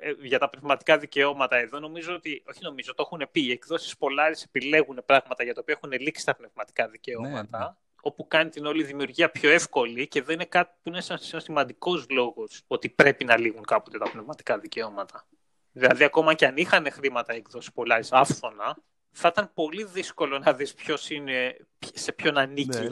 ε, 0.00 0.14
για 0.22 0.38
τα 0.38 0.50
πνευματικά 0.50 0.98
δικαιώματα 0.98 1.56
εδώ 1.56 1.78
νομίζω 1.78 2.14
ότι, 2.14 2.42
όχι 2.48 2.60
νομίζω, 2.62 2.94
το 2.94 3.08
έχουν 3.10 3.28
πει, 3.32 3.40
οι 3.40 3.50
εκδόσεις 3.50 3.94
Polaris 3.98 4.42
επιλέγουν 4.46 5.02
πράγματα 5.06 5.44
για 5.44 5.54
τα 5.54 5.60
οποία 5.60 5.78
έχουν 5.82 6.00
λήξει 6.00 6.24
τα 6.24 6.36
πνευματικά 6.36 6.88
δικαιώματα. 6.88 7.78
Ναι, 7.98 8.06
ναι 8.06 8.06
όπου 8.08 8.28
κάνει 8.28 8.50
την 8.50 8.66
όλη 8.66 8.84
δημιουργία 8.84 9.30
πιο 9.30 9.50
εύκολη 9.50 10.08
και 10.08 10.22
δεν 10.22 10.34
είναι 10.34 10.44
κάτι 10.44 10.70
που 10.82 10.88
είναι 10.88 11.02
ένα 11.08 11.40
σημαντικός 11.40 12.06
λόγος 12.10 12.62
ότι 12.66 12.88
πρέπει 12.88 13.24
να 13.24 13.38
λήγουν 13.38 13.64
κάποτε 13.64 13.98
τα 13.98 14.10
πνευματικά 14.10 14.58
δικαιώματα. 14.58 15.26
Δηλαδή, 15.72 16.04
ακόμα 16.04 16.34
και 16.34 16.46
αν 16.46 16.56
είχαν 16.56 16.86
χρήματα 16.90 17.32
εκδόσει 17.32 17.72
πολλά 17.72 18.04
άφθονα, 18.10 18.76
θα 19.10 19.28
ήταν 19.28 19.50
πολύ 19.54 19.84
δύσκολο 19.84 20.38
να 20.38 20.52
δεις 20.52 20.74
ποιος 20.74 21.10
είναι, 21.10 21.56
σε 21.94 22.12
ποιον 22.12 22.38
ανήκει 22.38 22.78
ναι, 22.78 22.88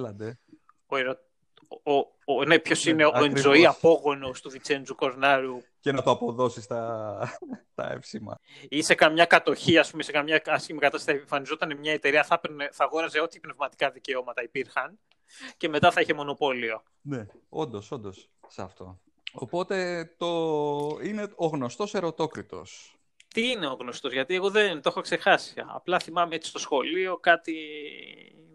ο, 0.86 1.92
ο, 1.92 2.06
ο, 2.24 2.44
ναι, 2.44 2.58
ποιος 2.58 2.84
ναι, 2.84 2.90
είναι 2.90 3.04
ο 3.04 3.24
ενζωή 3.24 3.66
απόγονος 3.66 4.40
του 4.40 4.50
Βιτσέντζου 4.50 4.94
Κορνάρου. 4.94 5.62
Και 5.86 5.92
να 5.92 6.02
το 6.02 6.10
αποδώσεις 6.10 6.66
τα, 6.66 7.18
τα 7.74 7.92
εύσημα. 7.92 8.38
Ή 8.68 8.82
σε 8.82 8.94
καμιά 8.94 9.24
κατοχή, 9.24 9.78
ας 9.78 9.90
πούμε, 9.90 10.02
σε 10.02 10.12
καμιά 10.12 10.42
άσχημη 10.46 10.78
κατάσταση, 10.78 11.18
εμφανιζόταν 11.18 11.78
μια 11.78 11.92
εταιρεία, 11.92 12.24
θα, 12.24 12.34
έπαιρνε, 12.34 12.68
θα 12.72 12.84
αγόραζε 12.84 13.20
ό,τι 13.20 13.40
πνευματικά 13.40 13.90
δικαιώματα 13.90 14.42
υπήρχαν 14.42 14.98
και 15.56 15.68
μετά 15.68 15.90
θα 15.90 16.00
είχε 16.00 16.14
μονοπόλιο. 16.14 16.82
Ναι, 17.00 17.26
όντως, 17.48 17.90
όντως, 17.90 18.30
σε 18.48 18.62
αυτό. 18.62 19.00
Οπότε 19.32 20.04
το... 20.16 20.26
είναι 21.02 21.32
ο 21.36 21.46
γνωστός 21.46 21.94
ερωτόκριτος. 21.94 22.95
Τι 23.36 23.50
είναι 23.50 23.66
ο 23.66 23.76
γνωστός, 23.80 24.12
γιατί 24.12 24.34
εγώ 24.34 24.50
δεν 24.50 24.82
το 24.82 24.88
έχω 24.88 25.00
ξεχάσει. 25.00 25.54
Απλά 25.74 25.98
θυμάμαι 25.98 26.34
έτσι 26.34 26.48
στο 26.48 26.58
σχολείο 26.58 27.16
κάτι 27.16 27.54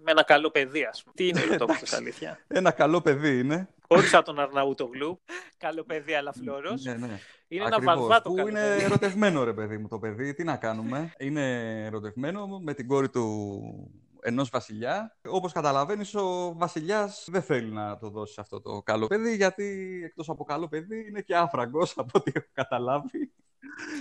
με 0.04 0.12
ένα 0.12 0.24
καλό 0.24 0.50
παιδί, 0.50 0.84
ας 0.84 1.04
πούμε. 1.04 1.14
Τι 1.16 1.28
είναι 1.28 1.58
το 1.58 1.66
τόπος 1.66 1.94
αλήθεια; 1.94 2.40
Ένα 2.48 2.72
καλό 2.72 3.02
παιδί 3.02 3.40
είναι. 3.40 3.70
Όχι 3.88 4.08
σαν 4.08 4.24
τον 4.24 4.40
Αρναούτογλου. 4.40 5.22
καλό 5.58 5.84
παιδί, 5.84 6.14
αλλά 6.14 6.34
φλόρος. 6.34 6.84
Ναι, 6.84 6.94
ναι. 6.94 7.20
Είναι 7.48 7.64
Ακριβώς, 7.66 7.94
ένα 7.94 7.96
βαρβάτο 7.96 8.30
που 8.32 8.48
είναι 8.48 8.62
παιδί. 8.62 8.84
ερωτευμένο, 8.84 9.44
ρε 9.44 9.54
παιδί 9.54 9.78
μου, 9.78 9.88
το 9.88 10.00
παιδί. 10.00 10.34
Τι 10.34 10.44
να 10.44 10.58
κάνουμε. 10.58 11.14
Είναι 11.18 11.72
ερωτευμένο 11.86 12.60
με 12.60 12.74
την 12.74 12.88
κόρη 12.88 13.10
του 13.10 13.92
ενός 14.22 14.50
βασιλιά. 14.50 15.18
Όπως 15.28 15.52
καταλαβαίνεις, 15.52 16.16
ο 16.16 16.54
βασιλιάς 16.56 17.28
δεν 17.32 17.42
θέλει 17.42 17.72
να 17.72 17.98
το 17.98 18.10
δώσει 18.10 18.36
αυτό 18.40 18.62
το 18.62 18.82
καλό 18.82 19.08
παιδί, 19.08 19.36
γιατί 19.36 20.02
εκτός 20.06 20.30
από 20.30 20.44
καλό 20.44 20.68
παιδί 20.68 21.08
είναι 21.08 21.22
και 21.22 21.36
άφραγκος, 21.36 21.94
από 21.98 22.10
ό,τι 22.14 22.32
έχω 22.36 22.48
καταλάβει. 22.54 23.32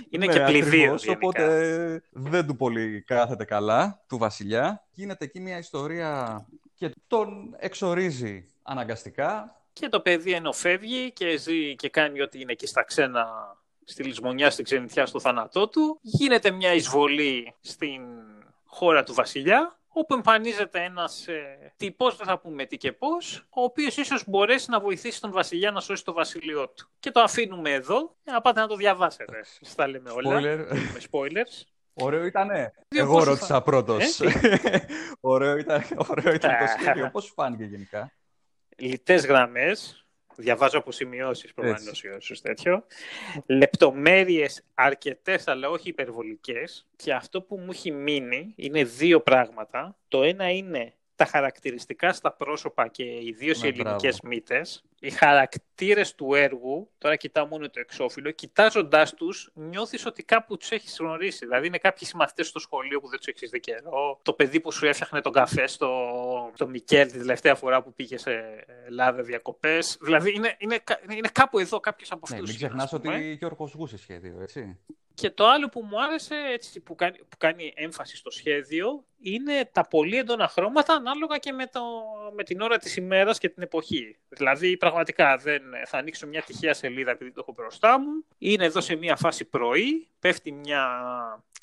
Είναι 0.09 0.25
ναι, 0.25 0.33
και 0.33 0.39
πληδίος 0.39 1.07
Οπότε 1.07 2.03
δεν 2.09 2.47
του 2.47 2.55
πολύ 2.55 3.01
κάθεται 3.01 3.45
καλά, 3.45 4.03
του 4.07 4.17
βασιλιά. 4.17 4.85
Γίνεται 4.91 5.25
εκεί 5.25 5.39
μια 5.39 5.57
ιστορία 5.57 6.45
και 6.75 6.95
τον 7.07 7.55
εξορίζει 7.57 8.47
αναγκαστικά. 8.63 9.61
Και 9.73 9.89
το 9.89 9.99
παιδί 9.99 10.31
ενώ 10.31 10.51
φεύγει 10.51 11.11
και 11.11 11.37
ζει 11.37 11.75
και 11.75 11.89
κάνει 11.89 12.21
ό,τι 12.21 12.39
είναι 12.39 12.51
εκεί 12.51 12.67
στα 12.67 12.83
ξένα 12.83 13.55
στη 13.83 14.03
λησμονιά, 14.03 14.49
στην 14.49 14.63
ξενιτιά, 14.63 15.05
στο 15.05 15.19
θάνατό 15.19 15.67
του. 15.67 15.99
Γίνεται 16.01 16.51
μια 16.51 16.73
εισβολή 16.73 17.53
στην 17.61 18.01
χώρα 18.65 19.03
του 19.03 19.13
βασιλιά 19.13 19.79
όπου 19.93 20.13
εμφανίζεται 20.13 20.83
ένας 20.83 21.27
ε, 21.27 21.73
τύπος, 21.77 22.17
δεν 22.17 22.27
θα 22.27 22.39
πούμε 22.39 22.65
τι 22.65 22.77
και 22.77 22.91
πώς, 22.91 23.47
ο 23.49 23.63
οποίος 23.63 23.97
ίσως 23.97 24.23
μπορέσει 24.27 24.69
να 24.69 24.79
βοηθήσει 24.79 25.21
τον 25.21 25.31
βασιλιά 25.31 25.71
να 25.71 25.79
σώσει 25.79 26.03
το 26.03 26.13
βασιλειό 26.13 26.69
του. 26.69 26.89
Και 26.99 27.11
το 27.11 27.21
αφήνουμε 27.21 27.71
εδώ, 27.71 28.15
για 28.23 28.33
να 28.33 28.41
πάτε 28.41 28.59
να 28.59 28.67
το 28.67 28.75
διαβάσετε. 28.75 29.43
Σας 29.61 29.75
τα 29.75 29.87
λέμε 29.87 30.09
όλα, 30.09 30.39
Spoiler. 30.39 30.65
με 30.69 30.99
spoilers. 31.11 31.63
Ωραίο 31.93 32.25
ήτανε. 32.25 32.73
Εγώ 32.87 33.23
ρώτησα 33.23 33.61
πρώτος. 33.61 34.19
Ε; 34.19 34.31
ωραίο 35.19 35.57
ήταν, 35.57 35.83
ωραίο 36.09 36.33
ήταν 36.33 36.57
το 36.59 36.65
σχέδιο. 36.79 37.09
Πώς 37.13 37.23
σου 37.23 37.33
φάνηκε 37.33 37.63
γενικά; 37.63 38.11
Λιτές 38.77 39.25
γραμμές, 39.25 40.00
διαβάζω 40.35 40.77
από 40.77 40.91
σημειώσεις 40.91 41.53
προφανώς 41.53 42.03
ή 42.03 42.41
τέτοιο. 42.41 42.85
Λεπτομέρειες 43.45 44.63
αρκετές, 44.73 45.47
αλλά 45.47 45.69
όχι 45.69 45.89
υπερβολικές. 45.89 46.87
Και 46.95 47.13
αυτό 47.13 47.41
που 47.41 47.57
μου 47.57 47.71
έχει 47.71 47.91
μείνει 47.91 48.53
είναι 48.55 48.83
δύο 48.83 49.21
πράγματα. 49.21 49.97
Το 50.07 50.23
ένα 50.23 50.51
είναι 50.51 50.93
τα 51.21 51.27
χαρακτηριστικά 51.29 52.13
στα 52.13 52.31
πρόσωπα 52.31 52.87
και 52.87 53.03
ιδίως 53.03 53.63
οι 53.63 53.67
ελληνικές 53.67 54.21
μύτες, 54.21 54.83
οι 54.99 55.09
χαρακτήρες 55.09 56.15
του 56.15 56.33
έργου, 56.33 56.89
τώρα 56.97 57.15
κοιτάω 57.15 57.45
μόνο 57.45 57.69
το 57.69 57.79
εξώφυλλο, 57.79 58.31
κοιτάζοντάς 58.31 59.13
τους, 59.13 59.51
νιώθεις 59.53 60.05
ότι 60.05 60.23
κάπου 60.23 60.57
τους 60.57 60.71
έχεις 60.71 60.97
γνωρίσει. 60.99 61.45
Δηλαδή, 61.45 61.67
είναι 61.67 61.77
κάποιοι 61.77 62.07
συμμαθητές 62.07 62.47
στο 62.47 62.59
σχολείο 62.59 62.99
που 62.99 63.07
δεν 63.07 63.17
τους 63.17 63.27
έχεις 63.27 63.49
δει 63.49 63.59
καιρό, 63.59 64.19
το 64.21 64.33
παιδί 64.33 64.59
που 64.59 64.71
σου 64.71 64.85
έφτιαχνε 64.85 65.21
τον 65.21 65.31
καφέ 65.31 65.67
στο, 65.67 65.91
στο 66.53 66.67
Μικέλ 66.67 67.11
τη 67.11 67.17
τελευταία 67.17 67.55
φορά 67.55 67.83
που 67.83 67.93
πήγε 67.93 68.17
σε 68.17 68.31
Ελλάδα 68.85 69.23
διακοπές. 69.23 69.97
Δηλαδή, 70.01 70.35
είναι, 70.35 70.55
είναι, 70.57 70.79
είναι 71.09 71.29
κάπου 71.31 71.59
εδώ 71.59 71.79
κάποιος 71.79 72.11
από 72.11 72.21
αυτούς. 72.23 72.39
Ναι, 72.39 72.47
μην 72.47 72.55
ξεχνάς 72.55 72.93
ότι 72.93 73.37
και 73.39 73.45
ο 73.45 73.97
σχέδιο, 73.97 74.41
έτσι. 74.41 74.79
Και 75.21 75.31
το 75.31 75.47
άλλο 75.47 75.69
που 75.69 75.83
μου 75.83 76.01
άρεσε, 76.01 76.35
έτσι, 76.35 76.79
που, 76.79 76.95
κάνει, 76.95 77.17
που 77.17 77.37
κάνει 77.37 77.73
έμφαση 77.75 78.17
στο 78.17 78.29
σχέδιο, 78.29 79.05
είναι 79.19 79.69
τα 79.71 79.87
πολύ 79.87 80.17
έντονα 80.17 80.47
χρώματα 80.47 80.93
ανάλογα 80.93 81.37
και 81.37 81.51
με, 81.51 81.67
το, 81.67 81.81
με 82.35 82.43
την 82.43 82.61
ώρα 82.61 82.77
της 82.77 82.95
ημέρας 82.95 83.37
και 83.37 83.49
την 83.49 83.63
εποχή. 83.63 84.17
Δηλαδή, 84.29 84.77
πραγματικά, 84.77 85.37
δεν, 85.37 85.61
θα 85.85 85.97
ανοίξω 85.97 86.27
μια 86.27 86.41
τυχαία 86.41 86.73
σελίδα 86.73 87.11
επειδή 87.11 87.31
το 87.31 87.39
έχω 87.39 87.53
μπροστά 87.53 87.99
μου. 87.99 88.25
Είναι 88.37 88.65
εδώ 88.65 88.81
σε 88.81 88.95
μια 88.95 89.15
φάση 89.15 89.45
πρωί, 89.45 90.07
πέφτει 90.19 90.51
μια 90.51 90.85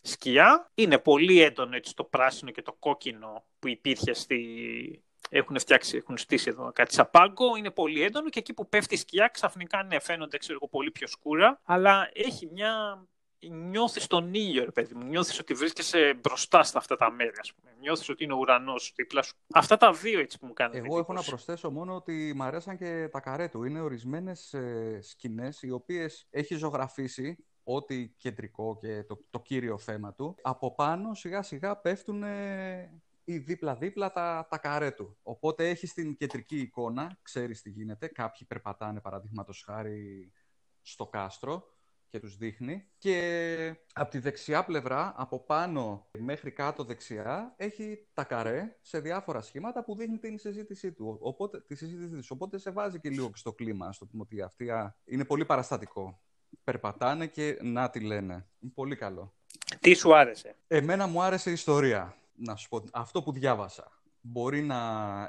σκιά. 0.03 0.71
Είναι 0.75 0.99
πολύ 0.99 1.43
έντονο 1.43 1.77
έτσι, 1.77 1.95
το 1.95 2.05
πράσινο 2.05 2.51
και 2.51 2.63
το 2.63 2.73
κόκκινο 2.73 3.45
που 3.59 3.69
υπήρχε 3.69 4.13
στη, 4.13 5.03
έχουν 5.31 5.59
φτιάξει, 5.59 5.97
έχουν 5.97 6.17
στήσει 6.17 6.51
εδώ 6.51 6.71
κάτι 6.75 6.95
σαν 6.95 7.09
πάγκο, 7.11 7.57
είναι 7.57 7.71
πολύ 7.71 8.03
έντονο 8.03 8.29
και 8.29 8.39
εκεί 8.39 8.53
που 8.53 8.69
πέφτει 8.69 8.95
η 8.95 8.99
σκιά 8.99 9.29
ξαφνικά 9.33 9.83
ναι, 9.83 10.01
φαίνονται 10.01 10.39
ξέρω, 10.39 10.69
πολύ 10.71 10.91
πιο 10.91 11.07
σκούρα, 11.07 11.61
αλλά 11.65 12.11
έχει 12.13 12.49
μια 12.53 13.05
νιώθεις 13.47 14.07
τον 14.07 14.35
ήλιο, 14.35 14.65
ρε 14.65 14.71
παιδί 14.71 14.95
μου. 14.95 15.05
Νιώθεις 15.05 15.39
ότι 15.39 15.55
βρίσκεσαι 15.55 16.19
μπροστά 16.23 16.63
στα 16.63 16.79
αυτά 16.79 16.97
τα 16.97 17.11
μέρη, 17.11 17.37
ας 17.41 17.55
πούμε. 17.55 17.75
Νιώθεις 17.81 18.09
ότι 18.09 18.25
είναι 18.25 18.33
ο 18.33 18.37
ουρανός 18.37 18.93
δίπλα 18.97 19.23
σου. 19.23 19.35
Αυτά 19.55 19.77
τα 19.77 19.93
δύο 19.93 20.21
έτσι 20.21 20.39
που 20.39 20.47
μου 20.47 20.53
κάνουν 20.53 20.85
Εγώ 20.85 20.99
έχω 20.99 21.13
να 21.13 21.23
προσθέσω 21.23 21.71
μόνο 21.71 21.95
ότι 21.95 22.33
μου 22.37 22.43
αρέσαν 22.43 22.77
και 22.77 23.09
τα 23.13 23.21
καρέ 23.21 23.49
του. 23.49 23.65
Είναι 23.65 23.81
ορισμένες 23.81 24.55
ε, 24.55 24.99
σκηνές 25.03 25.63
οι 25.63 25.71
οποίες 25.71 26.27
έχει 26.31 26.55
ζωγραφίσει 26.55 27.45
ό,τι 27.63 28.09
κεντρικό 28.09 28.79
και 28.81 29.05
το, 29.05 29.25
το 29.31 29.41
κύριο 29.41 29.79
θέμα 29.79 30.15
του. 30.15 30.35
Από 30.43 30.75
πάνω 30.75 31.15
σιγά 31.15 31.43
σιγά 31.43 31.77
πέφτουν 31.77 32.23
ή 33.25 33.39
δίπλα-δίπλα 33.39 34.13
τα, 34.13 34.47
τα 34.51 34.59
καρέ 34.59 34.91
του. 34.91 35.19
Οπότε 35.23 35.69
έχει 35.69 35.87
την 35.87 36.17
κεντρική 36.17 36.59
εικόνα, 36.59 37.19
ξέρεις 37.23 37.63
τι 37.63 37.71
γίνεται. 37.71 38.07
Κάποιοι 38.07 38.47
περπατάνε 38.47 39.01
παραδείγματος 39.01 39.63
χάρη 39.67 40.33
στο 40.83 41.07
κάστρο 41.07 41.78
και 42.09 42.21
τους 42.21 42.37
δείχνει. 42.37 42.89
Και 42.99 43.77
από 43.93 44.11
τη 44.11 44.19
δεξιά 44.19 44.65
πλευρά, 44.65 45.15
από 45.17 45.41
πάνω 45.41 46.09
μέχρι 46.19 46.51
κάτω 46.51 46.85
δεξιά, 46.85 47.55
έχει 47.57 48.07
τα 48.13 48.25
καρέ 48.25 48.77
σε 48.81 49.01
διάφορα 49.01 49.41
σχήματα 49.41 49.85
που 49.85 49.97
δείχνει 49.97 50.19
την 50.19 50.39
συζήτησή 50.39 50.93
του. 50.93 51.19
Οπότε, 51.21 51.61
τη 51.61 51.75
συζήτησή 51.75 52.15
του. 52.15 52.27
Οπότε 52.29 52.59
σε 52.59 52.71
βάζει 52.71 53.01
και 53.01 53.09
λίγο 53.09 53.31
στο 53.35 53.53
κλίμα, 53.53 53.87
ας 53.87 53.99
το 53.99 54.07
πούμε 54.07 54.23
ότι 54.23 54.43
αυτή 54.43 54.71
είναι 55.05 55.25
πολύ 55.25 55.45
παραστατικό. 55.45 56.21
Περπατάνε 56.65 57.27
και 57.27 57.59
να 57.63 57.91
τη 57.91 58.01
λένε. 58.01 58.49
Είναι 58.59 58.73
πολύ 58.75 58.97
καλό. 58.97 59.35
Τι 59.81 59.95
σου 59.95 60.17
άρεσε; 60.17 60.57
Εμένα 60.67 61.07
μου 61.07 61.23
άρεσε 61.23 61.51
η 61.51 61.53
ιστορία. 61.53 62.17
Να 62.35 62.57
σου 62.57 62.69
πω 62.69 62.85
αυτό 62.93 63.23
που 63.23 63.33
διάβασα. 63.33 63.93
μπορεί 64.21 64.63
να 64.63 64.79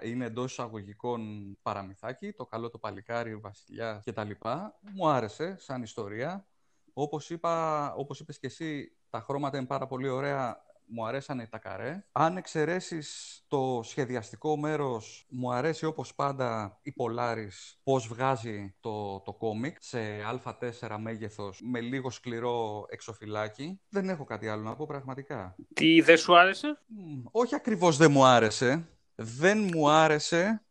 είναι 0.04 0.26
εντός 0.26 0.52
εισαγωγικών 0.52 1.54
παραμυθάκι, 1.62 2.32
το 2.32 2.46
καλό 2.46 2.70
το 2.70 2.78
παλικάρι, 2.78 3.34
ο 3.34 3.40
βασιλιάς 3.40 4.04
κτλ. 4.06 4.32
Μου 4.94 5.08
άρεσε 5.08 5.56
σαν 5.60 5.84
ιστορία. 5.84 6.48
Όπως, 7.02 7.30
είπα, 7.30 7.94
όπως 7.94 8.20
είπες 8.20 8.40
και 8.40 8.48
εσύ, 8.48 8.98
τα 9.10 9.20
χρώματα 9.20 9.58
είναι 9.58 9.66
πάρα 9.68 9.88
πολύ 9.88 10.10
ωραία 10.10 10.64
μου 10.92 11.06
αρέσανε 11.06 11.48
τα 11.48 11.58
καρέ. 11.58 12.06
Αν 12.12 12.38
εξαιρέσεις 12.38 13.40
το 13.48 13.82
σχεδιαστικό 13.84 14.58
μέρος, 14.58 15.26
μου 15.30 15.54
αρέσει 15.54 15.86
όπως 15.86 16.16
πάντα 16.16 16.80
η 16.82 16.94
Polaris 16.98 17.78
πώς 17.84 18.08
βγάζει 18.08 18.76
το, 18.80 19.20
το 19.20 19.34
κόμικ 19.34 19.78
σε 19.80 20.00
α4 20.44 20.96
μέγεθος 21.00 21.62
με 21.64 21.80
λίγο 21.80 22.10
σκληρό 22.10 22.86
εξοφυλάκι. 22.90 23.82
Δεν 23.90 24.10
έχω 24.10 24.24
κάτι 24.24 24.48
άλλο 24.48 24.64
να 24.64 24.76
πω 24.76 24.86
πραγματικά. 24.86 25.56
Τι 25.74 26.02
δεν 26.02 26.18
σου 26.18 26.38
άρεσε; 26.38 26.82
όχι 27.32 27.56
ακριβώς 27.56 27.98
δεν 27.98 28.12
μου 28.12 28.24
άρεσε. 28.26 28.90
Δεν 29.16 29.70
μου 29.74 29.90
άρεσε 29.90 30.64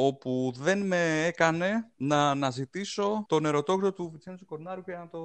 όπου 0.00 0.52
δεν 0.56 0.86
με 0.86 1.26
έκανε 1.26 1.90
να 1.96 2.30
αναζητήσω 2.30 3.24
τον 3.28 3.44
ερωτόγραφο 3.44 3.92
του 3.92 4.10
Βιτσέντζου 4.10 4.44
Κορνάρου 4.44 4.82
και 4.82 4.92
να 4.92 5.08
το 5.08 5.20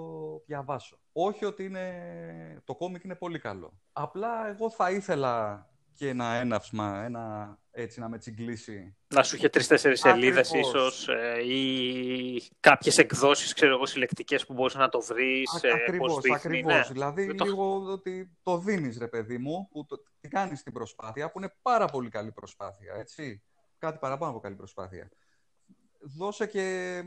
διαβάσω. 0.46 1.00
Όχι 1.12 1.46
ότι 1.46 1.64
είναι... 1.64 2.62
το 2.64 2.76
κόμικ 2.76 3.04
είναι 3.04 3.16
πολύ 3.16 3.40
καλό. 3.40 3.74
Απλά 3.94 4.48
εγώ 4.48 4.70
θα 4.70 4.92
ήθελα 4.92 5.66
και 5.94 6.08
ένα 6.08 6.34
έναυσμα, 6.34 7.04
ένα 7.04 7.58
έτσι 7.72 8.00
να 8.00 8.10
με 8.10 8.18
τσιγκλίσει. 8.18 8.96
Να 9.08 9.24
σου 9.24 9.36
είχε 9.36 9.50
τρει-τέσσερι 9.50 9.98
σελίδες, 9.98 10.52
ίσως, 10.54 11.08
ε, 11.08 11.44
ή 11.44 12.52
κάποιες 12.60 12.98
εκδόσεις, 12.98 13.54
ξέρω 13.54 13.74
εγώ, 13.74 13.86
συλλεκτικές 13.86 14.46
που 14.46 14.54
μπορεί 14.54 14.78
να 14.78 14.90
το 14.90 15.02
βρεις. 15.02 15.64
Ακριβώ, 15.74 16.06
ε, 16.24 16.34
ακριβώς. 16.34 16.74
Ναι. 16.74 16.94
Δηλαδή, 16.94 17.36
το... 17.36 17.46
λίγο 17.46 17.84
ότι 17.92 18.38
το 18.44 18.58
δίνεις, 18.58 18.98
ρε 18.98 19.08
παιδί 19.08 19.38
μου, 19.38 19.68
που 19.72 19.86
το, 19.86 20.04
κάνεις 20.30 20.64
την 20.64 20.74
προσπάθεια, 20.74 21.32
που 21.32 21.40
είναι 21.40 21.54
πάρα 21.62 21.86
πολύ 21.86 22.10
καλή 22.10 22.32
προσπάθεια, 22.32 22.94
έτσι 22.96 23.44
κάτι 23.84 23.98
παραπάνω 23.98 24.32
από 24.32 24.40
καλή 24.40 24.56
προσπάθεια. 24.56 25.12
Δώσε 26.00 26.48
και 26.48 26.98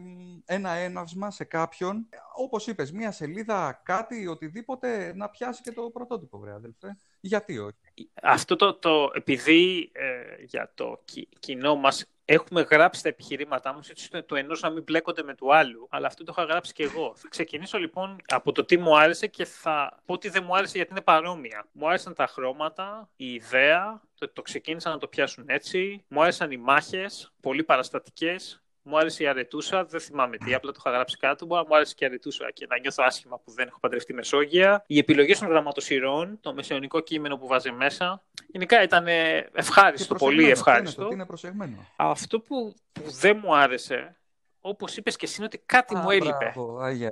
ένα 0.44 0.70
έναυσμα 0.70 1.30
σε 1.30 1.44
κάποιον, 1.44 2.08
όπως 2.36 2.66
είπες, 2.66 2.92
μία 2.92 3.10
σελίδα, 3.12 3.80
κάτι, 3.84 4.26
οτιδήποτε, 4.26 5.12
να 5.14 5.28
πιάσει 5.28 5.62
και 5.62 5.72
το 5.72 5.90
πρωτότυπο, 5.90 6.38
βρε 6.38 6.52
αδελφέ. 6.52 6.96
Γιατί 7.20 7.58
όχι; 7.58 8.10
Αυτό 8.22 8.56
το, 8.56 8.74
το 8.74 9.10
επειδή 9.14 9.90
ε, 9.92 10.42
για 10.42 10.72
το 10.74 11.04
κοινό 11.38 11.76
μας 11.76 12.04
έχουμε 12.26 12.60
γράψει 12.60 13.02
τα 13.02 13.08
επιχειρήματά 13.08 13.72
μου 13.72 13.80
έτσι 13.90 14.22
το 14.22 14.36
ενός 14.36 14.60
να 14.60 14.70
μην 14.70 14.82
μπλέκονται 14.82 15.22
με 15.22 15.34
του 15.34 15.54
άλλου. 15.54 15.86
Αλλά 15.90 16.06
αυτό 16.06 16.24
το 16.24 16.34
είχα 16.36 16.46
γράψει 16.46 16.72
και 16.72 16.82
εγώ. 16.82 17.12
Θα 17.16 17.28
ξεκινήσω 17.28 17.78
λοιπόν 17.78 18.16
από 18.26 18.52
το 18.52 18.64
τι 18.64 18.76
μου 18.76 18.98
άρεσε 18.98 19.26
και 19.26 19.44
θα 19.44 20.02
πω 20.04 20.12
ότι 20.12 20.28
δεν 20.28 20.44
μου 20.46 20.56
άρεσε 20.56 20.76
γιατί 20.76 20.90
είναι 20.90 21.00
παρόμοια. 21.00 21.66
Μου 21.72 21.88
άρεσαν 21.88 22.14
τα 22.14 22.26
χρώματα, 22.26 23.08
η 23.16 23.32
ιδέα, 23.32 24.02
το, 24.18 24.28
το 24.28 24.42
ξεκίνησαν 24.42 24.92
να 24.92 24.98
το 24.98 25.06
πιάσουν 25.06 25.44
έτσι. 25.48 26.04
Μου 26.08 26.22
άρεσαν 26.22 26.50
οι 26.50 26.56
μάχες, 26.56 27.32
πολύ 27.40 27.64
παραστατικές. 27.64 28.65
Μου 28.88 28.98
άρεσε 28.98 29.22
η 29.22 29.26
αρετούσα, 29.26 29.84
δεν 29.84 30.00
θυμάμαι 30.00 30.36
τι, 30.36 30.54
απλά 30.54 30.72
το 30.72 30.76
είχα 30.80 30.90
γράψει 30.94 31.16
κάτω. 31.16 31.46
Μου 31.46 31.76
άρεσε 31.76 31.94
και 31.94 32.04
η 32.04 32.06
αρετούσα 32.06 32.50
και 32.50 32.66
να 32.68 32.78
νιώθω 32.78 33.04
άσχημα 33.06 33.38
που 33.38 33.52
δεν 33.52 33.66
έχω 33.68 33.80
παντρευτεί 33.80 34.14
Μεσόγεια. 34.14 34.84
Οι 34.86 34.98
επιλογές 34.98 35.38
των 35.38 35.48
γραμματοσυρών, 35.48 36.38
το 36.40 36.54
μεσαιωνικό 36.54 37.00
κείμενο 37.00 37.36
που 37.36 37.46
βάζει 37.46 37.70
μέσα. 37.70 38.22
Γενικά 38.46 38.82
ήταν 38.82 39.06
ευχάριστο, 39.52 40.14
πολύ 40.14 40.50
ευχάριστο. 40.50 41.08
Είναι 41.12 41.26
προσεγμένο. 41.26 41.86
Αυτό 41.96 42.40
που, 42.40 42.74
που 42.92 43.10
δεν 43.10 43.40
μου 43.42 43.56
άρεσε, 43.56 44.16
όπως 44.60 44.96
είπες 44.96 45.16
και 45.16 45.24
εσύ, 45.24 45.34
είναι 45.36 45.46
ότι 45.46 45.62
κάτι 45.66 45.96
μου 45.96 46.10
έλειπε. 46.10 46.52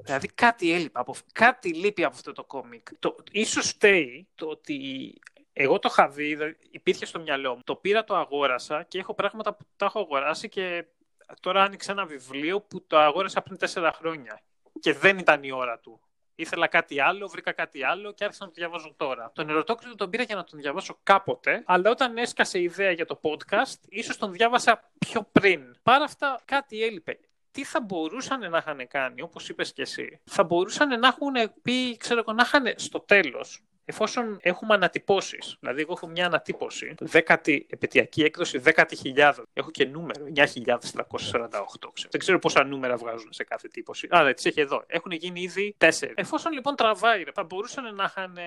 δηλαδή 0.05 0.29
κάτι 0.29 0.73
έλειπε. 0.73 0.99
Από, 0.99 1.15
κάτι 1.33 1.75
λείπει 1.75 2.05
από 2.05 2.15
αυτό 2.15 2.33
το 2.33 2.45
κόμικ. 2.45 2.89
Το, 2.99 3.17
ίσως 3.31 3.69
φταίει 3.69 4.29
το 4.35 4.47
ότι 4.47 4.79
εγώ 5.53 5.79
το 5.79 5.89
είχα 5.93 6.09
δει, 6.09 6.39
υπήρχε 6.71 7.07
στο 7.07 7.21
μυαλό 7.21 7.55
μου. 7.55 7.63
Το 7.65 7.75
πήρα, 7.75 8.05
το 8.05 8.17
αγόρασα 8.17 8.83
και 8.89 8.99
έχω 8.99 9.15
πράγματα 9.15 9.55
που 9.55 9.65
τα 9.77 9.87
έχω 9.87 10.01
αγοράσει 10.01 10.49
και 10.49 10.85
τώρα 11.41 11.63
άνοιξε 11.63 11.93
ένα 11.93 12.05
βιβλίο 12.07 12.61
που 12.61 12.87
το 12.87 12.99
αγόρασα 12.99 13.43
πριν 13.43 13.59
τέσσερα 13.59 13.93
χρόνια 13.93 14.41
και 14.81 14.93
δεν 14.93 15.19
ήταν 15.19 15.43
η 15.43 15.53
ώρα 15.53 15.79
του. 15.79 16.01
Ήθελα 16.35 16.67
κάτι 16.67 17.01
άλλο, 17.01 17.29
βρήκα 17.29 17.53
κάτι 17.53 17.85
άλλο 17.85 18.13
και 18.13 18.25
άρχισα 18.25 18.45
να 18.45 18.51
το 18.51 18.55
διαβάζω 18.57 18.95
τώρα. 18.97 19.31
Τον 19.35 19.49
ερωτόκριτο 19.49 19.95
τον 19.95 20.11
πήρα 20.11 20.23
για 20.23 20.37
να 20.37 20.45
τον 20.45 20.59
διαβάσω 20.59 20.99
κάποτε, 21.03 21.63
αλλά 21.67 21.91
όταν 21.91 22.17
έσκασε 22.17 22.59
η 22.59 22.63
ιδέα 22.63 22.91
για 22.91 23.07
το 23.07 23.21
podcast, 23.23 23.79
ίσως 23.89 24.17
τον 24.17 24.33
διάβασα 24.33 24.91
πιο 24.99 25.29
πριν. 25.33 25.77
Παρά 25.83 26.05
αυτά, 26.05 26.41
κάτι 26.45 26.83
έλειπε. 26.83 27.19
Τι 27.51 27.65
θα 27.65 27.81
μπορούσαν 27.81 28.51
να 28.51 28.59
είχαν 28.59 28.89
κάνει, 28.89 29.23
όπως 29.23 29.49
είπες 29.49 29.73
και 29.73 29.83
εσύ. 29.83 30.21
Θα 30.25 30.45
μπορούσαν 30.45 30.99
να 30.99 31.09
έχουν 31.09 31.35
πει, 31.63 31.97
ξέρω 31.97 32.21
εγώ, 32.21 32.33
να 32.33 32.43
είχαν 32.43 32.75
στο 32.77 33.01
τέλος 33.01 33.63
εφόσον 33.85 34.39
έχουμε 34.41 34.75
ανατυπώσεις. 34.75 35.57
Δηλαδή, 35.61 35.81
εγώ 35.81 35.93
έχω 35.93 36.07
μια 36.07 36.27
ανατύπωση, 36.27 36.95
δέκατη 37.01 37.67
επαιτειακή 37.71 38.23
έκδοση, 38.23 38.59
δέκατη 38.59 38.97
χιλιάδος. 38.97 39.45
Έχω 39.53 39.71
και 39.71 39.85
νούμερο, 39.85 40.27
9.348. 40.35 42.09
Δεν 42.11 42.21
ξέρω 42.21 42.39
πόσα 42.39 42.65
νούμερα 42.65 42.97
βγάζουν 42.97 43.33
σε 43.33 43.45
κάθε 43.45 43.69
τύπωση. 43.69 44.09
Α, 44.17 44.25
δεν 44.25 44.35
τις 44.35 44.45
έχει 44.45 44.61
εδώ. 44.61 44.85
Έχουν 44.87 45.13
γίνει 45.13 45.41
ήδη 45.41 45.75
τέσσερις. 45.79 46.15
Εφόσον 46.17 46.53
λοιπόν 46.53 46.77
τραβάει, 46.77 47.25
θα 47.35 47.45
μπορούσαν 47.45 47.95
να 47.95 48.05
είχαν 48.05 48.39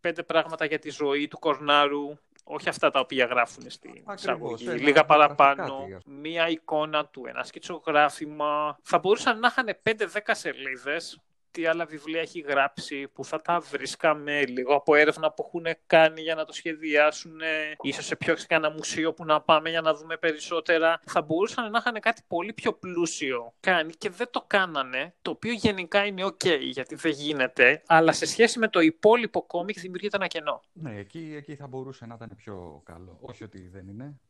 πέντε 0.00 0.22
πράγματα 0.22 0.64
για 0.64 0.78
τη 0.78 0.90
ζωή 0.90 1.28
του 1.28 1.38
Κορνάρου, 1.38 2.18
όχι 2.44 2.68
αυτά 2.68 2.90
τα 2.90 3.00
οποία 3.00 3.24
γράφουν 3.24 3.70
στην 3.70 4.02
εισαγωγή. 4.14 4.68
Λίγα 4.68 5.04
παραπάνω, 5.04 5.86
μία 6.04 6.48
εικόνα 6.48 7.06
του, 7.06 7.24
ένα 7.26 7.42
σκητσογράφημα. 7.42 8.78
Θα 8.82 8.98
μπορούσαν 8.98 9.38
να 9.38 9.48
είχαν 9.48 9.76
5-10 9.82 10.34
σελίδες 10.34 11.20
τι 11.58 11.66
άλλα 11.66 11.86
βιβλία 11.86 12.20
έχει 12.20 12.40
γράψει 12.40 13.08
που 13.08 13.24
θα 13.24 13.40
τα 13.40 13.60
βρίσκαμε 13.60 14.44
λίγο 14.44 14.74
από 14.74 14.94
έρευνα 14.94 15.32
που 15.32 15.44
έχουν 15.46 15.66
κάνει 15.86 16.20
για 16.20 16.34
να 16.34 16.44
το 16.44 16.52
σχεδιάσουν, 16.52 17.40
ίσως 17.80 18.04
σε 18.06 18.16
πιο 18.16 18.36
ένα 18.48 18.70
μουσείο 18.70 19.12
που 19.12 19.24
να 19.24 19.40
πάμε 19.40 19.70
για 19.70 19.80
να 19.80 19.94
δούμε 19.94 20.16
περισσότερα. 20.16 21.00
Θα 21.06 21.22
μπορούσαν 21.22 21.70
να 21.70 21.78
είχαν 21.78 22.00
κάτι 22.00 22.22
πολύ 22.26 22.52
πιο 22.52 22.72
πλούσιο 22.72 23.54
κάνει 23.60 23.92
και 23.92 24.10
δεν 24.10 24.30
το 24.30 24.44
κάνανε, 24.46 25.14
το 25.22 25.30
οποίο 25.30 25.52
γενικά 25.52 26.06
είναι 26.06 26.24
ok 26.24 26.58
γιατί 26.60 26.94
δεν 26.94 27.12
γίνεται, 27.12 27.82
αλλά 27.86 28.12
σε 28.12 28.26
σχέση 28.26 28.58
με 28.58 28.68
το 28.68 28.80
υπόλοιπο 28.80 29.42
κόμικ 29.42 29.80
δημιουργείται 29.80 30.16
ένα 30.16 30.26
κενό. 30.26 30.62
Ναι, 30.72 30.98
εκεί, 30.98 31.34
εκεί 31.36 31.54
θα 31.54 31.66
μπορούσε 31.66 32.06
να 32.06 32.14
ήταν 32.14 32.32
πιο 32.36 32.82
καλό. 32.84 33.18
Όχι 33.20 33.44
ότι 33.44 33.68
δεν 33.68 33.88
είναι. 33.88 34.20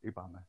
Είπαμε. 0.00 0.46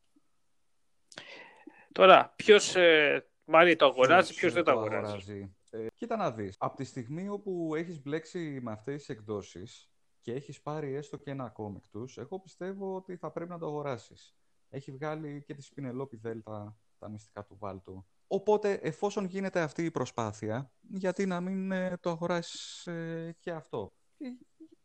Τώρα, 1.91 2.33
ποιος 2.35 2.75
ε, 2.75 3.25
Μάρι 3.51 3.75
το 3.75 3.85
αγοράζει, 3.85 4.33
ποιος 4.33 4.53
δεν 4.53 4.63
το 4.63 4.71
αγοράζει. 4.71 5.55
Ε, 5.69 5.87
κοίτα 5.93 6.15
να 6.15 6.31
δεις, 6.31 6.55
από 6.59 6.75
τη 6.75 6.83
στιγμή 6.83 7.29
όπου 7.29 7.75
έχεις 7.75 8.01
μπλέξει 8.01 8.59
με 8.61 8.71
αυτές 8.71 8.95
τις 8.95 9.09
εκδόσεις 9.09 9.91
και 10.21 10.33
έχεις 10.33 10.61
πάρει 10.61 10.93
έστω 10.93 11.17
και 11.17 11.31
ένα 11.31 11.49
κόμικ 11.49 11.87
τους, 11.87 12.17
εγώ 12.17 12.39
πιστεύω 12.39 12.95
ότι 12.95 13.15
θα 13.15 13.31
πρέπει 13.31 13.49
να 13.49 13.59
το 13.59 13.65
αγοράσεις. 13.65 14.35
Έχει 14.69 14.91
βγάλει 14.91 15.43
και 15.45 15.53
τη 15.53 15.61
Σπινελόπη 15.61 16.17
Δέλτα, 16.17 16.77
τα 16.99 17.09
μυστικά 17.09 17.45
του 17.45 17.57
Βάλτου. 17.57 18.05
Οπότε, 18.27 18.73
εφόσον 18.73 19.25
γίνεται 19.25 19.61
αυτή 19.61 19.83
η 19.83 19.91
προσπάθεια, 19.91 20.71
γιατί 20.81 21.25
να 21.25 21.41
μην 21.41 21.71
ε, 21.71 21.97
το 21.97 22.09
αγοράσεις 22.09 22.87
ε, 22.87 23.35
και 23.39 23.51
αυτό; 23.51 23.93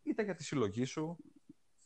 Είτε 0.02 0.22
για 0.22 0.34
τη 0.34 0.44
συλλογή 0.44 0.84
σου, 0.84 1.16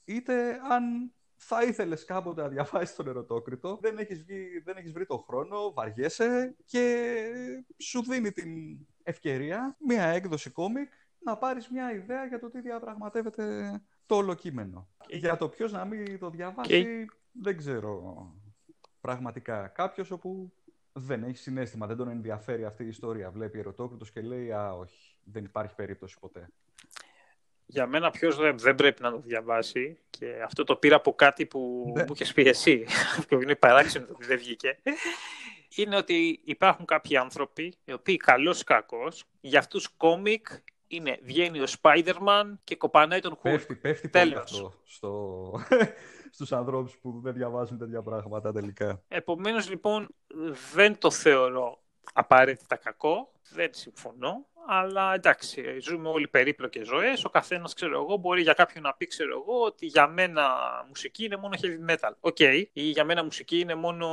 είτε 0.04 0.60
αν 0.70 1.14
θα 1.42 1.62
ήθελες 1.62 2.04
κάποτε 2.04 2.42
να 2.42 2.48
διαβάσεις 2.48 2.96
τον 2.96 3.08
ερωτόκριτο, 3.08 3.78
δεν 3.80 3.98
έχεις 3.98 4.24
δεν 4.64 4.76
έχεις 4.76 4.92
βρει 4.92 5.06
τον 5.06 5.18
χρόνο, 5.18 5.72
βαριέσαι 5.72 6.56
και 6.64 7.24
σου 7.78 8.02
δίνει 8.02 8.32
την 8.32 8.78
ευκαιρία 9.02 9.76
μία 9.86 10.04
έκδοση 10.04 10.50
κόμικ 10.50 10.92
να 11.18 11.36
πάρεις 11.36 11.68
μια 11.68 11.92
ιδέα 11.92 12.26
για 12.26 12.38
το 12.38 12.50
τι 12.50 12.60
διαπραγματεύεται 12.60 13.72
το 14.06 14.14
όλο 14.14 14.34
κείμενο. 14.34 14.88
Για 15.08 15.36
το 15.36 15.48
ποιος 15.48 15.72
να 15.72 15.84
μην 15.84 16.18
το 16.18 16.30
διαβάσει, 16.30 17.06
δεν 17.32 17.56
ξέρω 17.56 18.26
πραγματικά. 19.00 19.68
Κάποιος 19.68 20.10
όπου 20.10 20.52
δεν 20.92 21.22
έχει 21.22 21.36
συνέστημα, 21.36 21.86
δεν 21.86 21.96
τον 21.96 22.08
ενδιαφέρει 22.08 22.64
αυτή 22.64 22.84
η 22.84 22.88
ιστορία. 22.88 23.30
Βλέπει 23.30 23.58
ερωτόκριτος 23.58 24.10
και 24.10 24.20
λέει 24.20 24.52
Α, 24.52 24.72
όχι, 24.72 25.16
δεν 25.24 25.44
υπάρχει 25.44 25.74
περίπτωση 25.74 26.18
ποτέ 26.18 26.48
για 27.70 27.86
μένα 27.86 28.10
ποιος 28.10 28.36
δεν, 28.36 28.74
πρέπει 28.74 29.02
να 29.02 29.10
το 29.10 29.18
διαβάσει 29.18 29.98
και 30.10 30.26
αυτό 30.44 30.64
το 30.64 30.76
πήρα 30.76 30.96
από 30.96 31.14
κάτι 31.14 31.46
που 31.46 31.92
ναι. 31.96 32.02
μου 32.02 32.12
είχες 32.14 32.32
πει 32.32 32.48
εσύ, 32.48 32.86
που 33.28 33.42
είναι 33.42 33.54
παράξενο 33.54 34.06
ότι 34.10 34.26
δεν 34.26 34.38
βγήκε, 34.38 34.78
είναι 35.76 35.96
ότι 35.96 36.40
υπάρχουν 36.44 36.84
κάποιοι 36.84 37.16
άνθρωποι, 37.16 37.74
οι 37.84 37.92
οποίοι 37.92 38.16
καλό 38.16 38.56
ή 38.60 38.64
κακό, 38.64 39.08
για 39.40 39.58
αυτούς 39.58 39.88
κόμικ 39.88 40.46
είναι, 40.86 41.18
βγαίνει 41.22 41.60
ο 41.60 41.66
Spider-Man 41.82 42.52
και 42.64 42.76
κοπανάει 42.76 43.20
τον 43.20 43.32
Hulk. 43.32 43.40
Πέφτει, 43.42 43.74
πέφτει 43.74 44.08
πολύ 44.08 44.34
αυτό 44.34 44.72
στο... 44.84 45.52
στους 46.34 46.52
ανθρώπους 46.52 46.98
που 47.02 47.20
δεν 47.22 47.32
διαβάζουν 47.32 47.78
τέτοια 47.78 48.02
πράγματα 48.02 48.52
τελικά. 48.52 49.02
Επομένως, 49.08 49.68
λοιπόν, 49.68 50.08
δεν 50.74 50.98
το 50.98 51.10
θεωρώ 51.10 51.78
απαραίτητα 52.12 52.76
κακό, 52.76 53.32
δεν 53.52 53.70
συμφωνώ, 53.72 54.46
αλλά 54.66 55.14
εντάξει, 55.14 55.80
ζούμε 55.80 56.08
όλοι 56.08 56.28
περίπλοκες 56.28 56.86
ζωές. 56.86 57.24
Ο 57.24 57.28
καθένας, 57.28 57.74
ξέρω 57.74 58.00
εγώ, 58.02 58.16
μπορεί 58.16 58.42
για 58.42 58.52
κάποιον 58.52 58.82
να 58.82 58.94
πει, 58.94 59.06
ξέρω 59.06 59.30
εγώ, 59.30 59.60
ότι 59.62 59.86
για 59.86 60.06
μένα 60.06 60.48
μουσική 60.88 61.24
είναι 61.24 61.36
μόνο 61.36 61.54
heavy 61.62 61.90
metal. 61.90 62.12
OK. 62.20 62.36
Okay. 62.38 62.62
Ή 62.72 62.82
για 62.82 63.04
μένα 63.04 63.24
μουσική 63.24 63.58
είναι 63.58 63.74
μόνο 63.74 64.06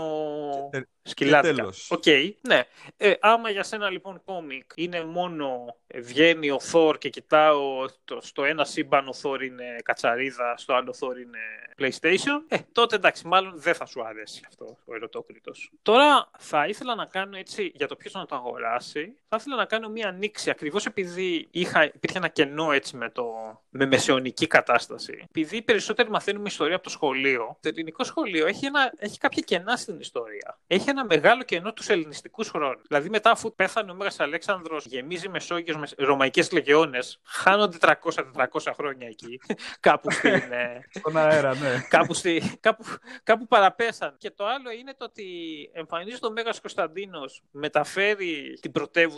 σκυλάδικα. 1.02 1.66
OK. 1.90 2.04
Okay. 2.06 2.32
Ναι. 2.42 2.64
Ε, 2.98 3.14
άμα 3.20 3.50
για 3.50 3.64
σένα 3.64 3.90
λοιπόν 3.90 4.22
κόμικ 4.26 4.72
είναι 4.76 5.04
μόνο 5.06 5.76
ε, 5.88 6.00
βγαίνει 6.00 6.50
ο 6.50 6.60
Θόρ 6.60 6.98
και 6.98 7.10
κοιτάω 7.10 7.86
το, 8.06 8.22
στο 8.22 8.44
ένα 8.44 8.66
σύμπαν 8.66 9.08
ο 9.08 9.14
Θόρ 9.14 9.44
είναι 9.44 9.76
κατσαρίδα, 9.84 10.58
στο 10.58 10.74
άλλο 10.74 10.94
Θόρ 10.94 11.20
είναι 11.20 11.40
PlayStation, 11.78 12.44
ε, 12.48 12.58
τότε 12.72 12.96
εντάξει, 12.96 13.28
μάλλον 13.28 13.54
δεν 13.56 13.74
θα 13.74 13.86
σου 13.86 14.04
αρέσει 14.04 14.42
αυτό 14.48 14.78
ο 14.86 14.96
Ερωτόκριτος. 14.96 15.72
Τώρα 15.82 16.32
θα 16.38 16.68
ήθελα 16.68 16.96
να 16.96 17.06
κάνω 17.06 17.38
έτσι, 17.38 17.72
για 17.76 17.88
το 17.88 17.96
ποιος 17.96 18.14
να 18.14 18.26
το 18.26 18.36
αγοράσει, 18.36 19.18
θα 19.30 19.38
ήθελα 19.40 19.56
να 19.56 19.66
κάνω 19.66 19.90
μία 19.90 20.08
ανοίξη, 20.08 20.50
ακριβώς 20.50 20.86
επειδή 20.86 21.48
είχα, 21.52 21.84
υπήρχε 21.84 22.18
ένα 22.18 22.28
κενό 22.28 22.72
έτσι 22.72 22.98
με, 22.98 23.10
το, 23.10 23.26
με 23.70 23.86
μεσαιωνική 23.86 24.48
κατάσταση. 24.48 25.24
Επειδή 25.24 25.62
περισσότεροι 25.62 26.10
μαθαίνουμε 26.10 26.48
ιστορία 26.48 26.76
από 26.76 26.84
το 26.84 26.90
σχολείο, 26.90 27.58
το 27.62 27.70
ελληνικό 27.70 28.04
σχολείο 28.04 28.48
έχει, 28.48 28.66
ένα, 28.66 28.94
έχει 28.98 29.18
κάποια 29.18 29.42
κενά 29.46 29.76
στην 29.76 30.00
ιστορία. 30.00 30.60
Έχει 30.68 30.90
ένα 30.90 31.06
μεγάλο 31.06 31.44
κενό 31.44 31.74
τους 31.74 31.90
ελληνιστικούς 31.90 32.50
χρόνους. 32.50 32.82
Δηλαδή 32.88 33.10
μετά 33.10 33.32
αφού 33.32 33.56
πέθανε 33.56 33.92
ο 33.92 33.96
Μέγας 33.96 34.20
Αλέξανδρος, 34.20 34.86
γεμίζει 34.86 35.30
Μεσόγειος 35.30 35.78
με 35.78 35.88
ρωμαϊκές 35.98 36.52
λεγεώνες, 36.52 37.20
χάνονται 37.24 37.78
300-400 37.82 38.72
χρόνια 38.74 39.08
εκεί, 39.08 39.40
κάπου 39.80 40.12
στην... 40.12 40.32
Ε, 40.32 40.88
Στον 40.90 41.18
αέρα, 41.18 41.56
ναι. 41.56 41.86
κάπου, 41.90 42.14
στη, 42.14 42.58
κάπου, 42.60 42.84
κάπου 43.24 43.48
παραπέσαν. 43.48 44.16
Και 44.18 44.32
το 44.32 44.46
άλλο 44.46 44.72
είναι 44.72 44.94
το 44.98 45.06
ότι 45.06 45.26
εμφανίζεται 45.74 46.28
ο 46.28 46.32
Μέγας 46.32 46.62
Κωνσταντίνος, 46.62 47.44
μεταφέρει 47.52 48.58
την 48.62 48.72
πρωτεύουσα 48.72 49.16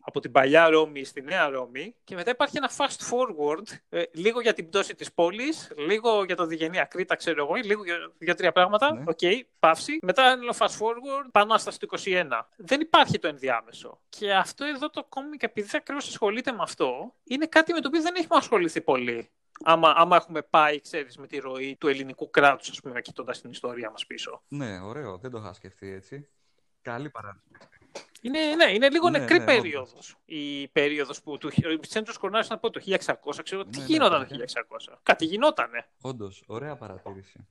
από 0.00 0.20
την 0.20 0.32
παλιά 0.32 0.68
Ρώμη 0.68 1.04
στη 1.04 1.22
νέα 1.22 1.48
Ρώμη 1.48 1.94
και 2.04 2.14
μετά 2.14 2.30
υπάρχει 2.30 2.56
ένα 2.56 2.70
fast 2.76 3.10
forward, 3.10 3.78
ε, 3.88 4.02
λίγο 4.12 4.40
για 4.40 4.52
την 4.52 4.68
πτώση 4.68 4.94
της 4.94 5.12
πόλης, 5.12 5.72
λίγο 5.76 6.24
για 6.24 6.36
το 6.36 6.46
Διγενή 6.46 6.80
Ακρίτα, 6.80 7.14
ξέρω 7.14 7.44
εγώ, 7.44 7.54
λίγο 7.54 7.84
για 7.84 7.96
δύο-τρία 8.18 8.52
πράγματα. 8.52 8.94
Ναι. 8.94 9.02
OK, 9.06 9.18
okay, 9.20 9.40
παύση. 9.58 9.98
Μετά 10.02 10.30
ένα 10.30 10.54
fast 10.58 10.78
forward, 10.78 11.28
Επανάσταση 11.32 11.78
του 11.78 11.88
21. 12.04 12.48
Δεν 12.56 12.80
υπάρχει 12.80 13.18
το 13.18 13.28
ενδιάμεσο. 13.28 14.00
Και 14.08 14.34
αυτό 14.34 14.64
εδώ 14.64 14.90
το 14.90 15.04
κόμικ, 15.08 15.42
επειδή 15.42 15.68
ακριβώς 15.72 16.08
ασχολείται 16.08 16.52
με 16.52 16.62
αυτό, 16.62 17.14
είναι 17.24 17.46
κάτι 17.46 17.72
με 17.72 17.80
το 17.80 17.88
οποίο 17.88 18.02
δεν 18.02 18.14
έχουμε 18.14 18.38
ασχοληθεί 18.38 18.80
πολύ 18.80 19.30
άμα, 19.62 19.94
άμα 19.96 20.16
έχουμε 20.16 20.42
πάει, 20.42 20.80
ξέρεις, 20.80 21.18
με 21.18 21.26
τη 21.26 21.38
ροή 21.38 21.76
του 21.76 21.88
ελληνικού 21.88 22.30
κράτους, 22.30 22.70
ας 22.70 22.80
πούμε, 22.80 23.00
κοιτώντας 23.00 23.40
την 23.40 23.50
ιστορία 23.50 23.90
μας 23.90 24.06
πίσω. 24.06 24.42
Ναι, 24.48 24.80
ωραίο. 24.80 25.18
Δεν 25.18 25.30
το 25.30 25.38
είχα 25.38 25.52
σκεφτεί 25.52 25.90
έτσι. 25.90 26.28
Καλή 26.82 27.10
παράδειγμα. 27.10 27.58
Είναι, 28.20 28.38
ναι, 28.54 28.72
είναι 28.72 28.88
λίγο 28.88 29.10
ναι, 29.10 29.18
νεκρή 29.18 29.38
ναι, 29.38 29.44
περίοδος. 29.44 30.16
Η 30.24 30.68
περίοδος 30.68 31.22
που 31.22 31.38
του 31.38 31.50
Βιντσέντζο 31.64 32.12
Κορνάρη 32.18 32.46
να 32.50 32.58
πω 32.58 32.70
το 32.70 32.80
1600, 32.84 32.96
ξέρω 33.42 33.64
τι 33.64 33.78
ναι, 33.78 33.84
γινόταν 33.84 34.20
ναι, 34.20 34.26
το 34.26 34.44
1600. 34.92 34.96
Κάτι 35.02 35.24
γινότανε. 35.24 35.86
Όντως, 36.00 36.42
ωραία 36.46 36.76
παρατήρηση. 36.76 37.46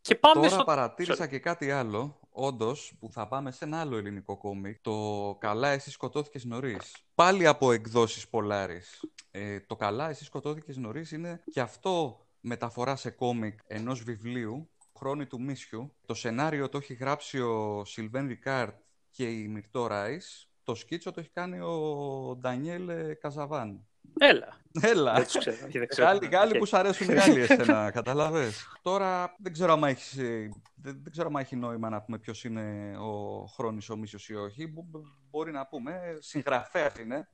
Και 0.00 0.14
πάμε 0.14 0.34
Τώρα 0.34 0.48
στο... 0.48 0.64
παρατήρησα 0.64 1.26
και 1.26 1.38
κάτι 1.38 1.70
άλλο, 1.70 2.18
όντως, 2.30 2.92
που 2.98 3.12
θα 3.12 3.28
πάμε 3.28 3.50
σε 3.50 3.64
ένα 3.64 3.80
άλλο 3.80 3.96
ελληνικό 3.96 4.36
κόμικ. 4.36 4.78
Το 4.80 5.36
Καλά, 5.40 5.68
εσύ 5.68 5.90
σκοτώθηκες 5.90 6.44
νωρίς. 6.44 6.96
Πάλι 7.14 7.46
από 7.46 7.72
εκδόσεις 7.72 8.28
Πολάρη. 8.28 8.82
Ε, 9.30 9.60
το 9.60 9.76
Καλά, 9.76 10.08
εσύ 10.08 10.24
σκοτώθηκες 10.24 10.76
νωρίς 10.76 11.12
είναι 11.12 11.42
και 11.50 11.60
αυτό 11.60 12.26
μεταφορά 12.40 12.96
σε 12.96 13.10
κόμικ 13.10 13.58
ενός 13.66 14.02
βιβλίου, 14.02 14.70
Χρόνη 14.98 15.26
του 15.26 15.40
Μίσιου. 15.40 15.92
Το 16.06 16.14
σενάριο 16.14 16.68
το 16.68 16.78
έχει 16.78 16.94
γράψει 16.94 17.40
ο 17.40 17.82
Σιλβέν 17.84 18.26
Ρικάρτ 18.26 18.74
και 19.10 19.30
η 19.30 19.48
Μυρτό 19.48 19.86
Ράις. 19.86 20.48
Το 20.64 20.74
σκίτσο 20.74 21.10
το 21.10 21.20
έχει 21.20 21.30
κάνει 21.30 21.60
ο 21.60 22.36
Ντανιέλ 22.40 22.90
Καζαβάν. 23.20 23.84
Έλα. 24.18 24.56
Έλα. 24.80 25.12
Δεν 25.12 25.26
ξέρω. 25.26 25.56
Δεν 25.70 25.86
ξέρω. 25.86 26.06
Γάλλοι, 26.06 26.26
Γάλλοι 26.26 26.58
που 26.58 26.66
σου 26.66 26.76
αρέσουν 26.76 27.10
οι 27.10 27.14
Γάλλοι 27.14 27.40
εσένα, 27.40 27.90
καταλαβες. 27.98 28.66
Τώρα 28.82 29.34
δεν 29.38 29.52
ξέρω 29.52 29.72
αν 29.72 29.84
έχεις, 29.84 30.14
δεν, 30.14 31.00
δεν 31.02 31.10
ξέρω 31.10 31.30
έχει 31.38 31.56
νόημα 31.56 31.88
να 31.88 32.02
πούμε 32.02 32.18
ποιος 32.18 32.44
είναι 32.44 32.96
ο 32.98 33.44
χρόνης 33.46 33.88
ο 33.88 33.96
Μίσιος 33.96 34.28
ή 34.28 34.34
όχι. 34.34 34.72
Μπορεί 35.30 35.52
να 35.52 35.66
πούμε, 35.66 36.16
συγγραφέα 36.18 36.92
είναι 37.00 37.28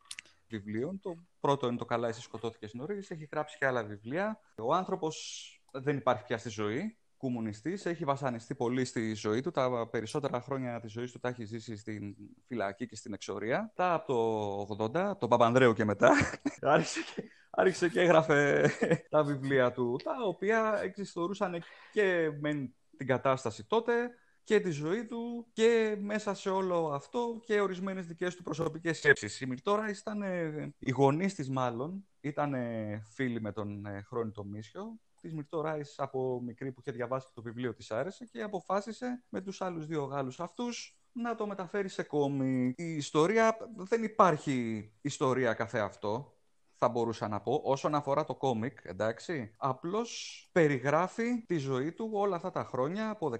βιβλίων. 0.48 1.00
Το 1.00 1.16
πρώτο 1.40 1.66
είναι 1.66 1.76
το 1.76 1.84
«Καλά 1.84 2.08
εσύ 2.08 2.20
σκοτώθηκες 2.20 2.74
νωρίς». 2.74 3.10
Έχει 3.10 3.28
γράψει 3.32 3.58
και 3.58 3.66
άλλα 3.66 3.84
βιβλία. 3.84 4.40
Ο 4.56 4.74
άνθρωπος 4.74 5.46
δεν 5.70 5.96
υπάρχει 5.96 6.24
πια 6.24 6.38
στη 6.38 6.48
ζωή 6.48 6.96
κομμουνιστής, 7.26 7.86
έχει 7.86 8.04
βασανιστεί 8.04 8.54
πολύ 8.54 8.84
στη 8.84 9.14
ζωή 9.14 9.40
του. 9.40 9.50
Τα 9.50 9.88
περισσότερα 9.90 10.40
χρόνια 10.40 10.80
της 10.80 10.92
ζωής 10.92 11.12
του 11.12 11.18
τα 11.18 11.28
έχει 11.28 11.44
ζήσει 11.44 11.76
στην 11.76 12.16
φυλακή 12.46 12.86
και 12.86 12.96
στην 12.96 13.12
εξορία. 13.12 13.72
Τα 13.74 13.94
από 13.94 14.76
το 14.78 14.84
80, 14.84 15.18
τον 15.18 15.28
Παπανδρέου 15.28 15.72
και 15.72 15.84
μετά, 15.84 16.12
άρχισε 16.60 17.00
και, 17.14 17.24
άρχισε 17.50 17.88
και 17.88 18.00
έγραφε 18.00 18.70
τα 19.10 19.22
βιβλία 19.22 19.72
του, 19.72 19.96
τα 20.04 20.12
οποία 20.26 20.80
εξιστορούσαν 20.82 21.62
και 21.92 22.30
με 22.40 22.72
την 22.96 23.06
κατάσταση 23.06 23.66
τότε 23.66 24.10
και 24.44 24.60
τη 24.60 24.70
ζωή 24.70 25.04
του 25.04 25.46
και 25.52 25.96
μέσα 26.00 26.34
σε 26.34 26.50
όλο 26.50 26.90
αυτό 26.94 27.40
και 27.44 27.60
ορισμένες 27.60 28.06
δικές 28.06 28.36
του 28.36 28.42
προσωπικές 28.42 28.96
σκέψεις. 28.98 29.40
Η 29.40 29.46
Μυρτόρα 29.46 29.88
ήταν, 29.88 30.22
οι 30.78 30.90
γονείς 30.90 31.34
της 31.34 31.50
μάλλον, 31.50 32.06
ήταν 32.20 32.54
φίλοι 33.14 33.40
με 33.40 33.52
τον 33.52 33.86
ε, 33.86 34.02
Χρόνιτο 34.06 34.44
Μίσιο 34.44 35.00
της 35.26 35.34
Μυρτώ 35.34 35.60
Ράις 35.60 35.98
από 35.98 36.40
μικρή 36.40 36.72
που 36.72 36.80
είχε 36.80 36.92
διαβάσει 36.92 37.28
το 37.34 37.42
βιβλίο 37.42 37.74
της 37.74 37.90
άρεσε 37.90 38.24
και 38.24 38.42
αποφάσισε 38.42 39.22
με 39.28 39.40
τους 39.40 39.60
άλλους 39.60 39.86
δύο 39.86 40.04
Γάλλους 40.04 40.40
αυτούς 40.40 40.98
να 41.12 41.34
το 41.34 41.46
μεταφέρει 41.46 41.88
σε 41.88 42.02
κόμι. 42.02 42.74
Η 42.76 42.84
ιστορία, 42.84 43.56
δεν 43.76 44.02
υπάρχει 44.02 44.90
ιστορία 45.00 45.54
καθε 45.54 45.80
αυτό, 45.80 46.35
θα 46.78 46.88
μπορούσα 46.88 47.28
να 47.28 47.40
πω, 47.40 47.60
όσον 47.64 47.94
αφορά 47.94 48.24
το 48.24 48.34
κόμικ, 48.34 48.78
εντάξει. 48.82 49.54
Απλώς 49.56 50.40
περιγράφει 50.52 51.44
τη 51.46 51.56
ζωή 51.56 51.92
του 51.92 52.10
όλα 52.12 52.36
αυτά 52.36 52.50
τα 52.50 52.64
χρόνια, 52.64 53.10
από 53.10 53.32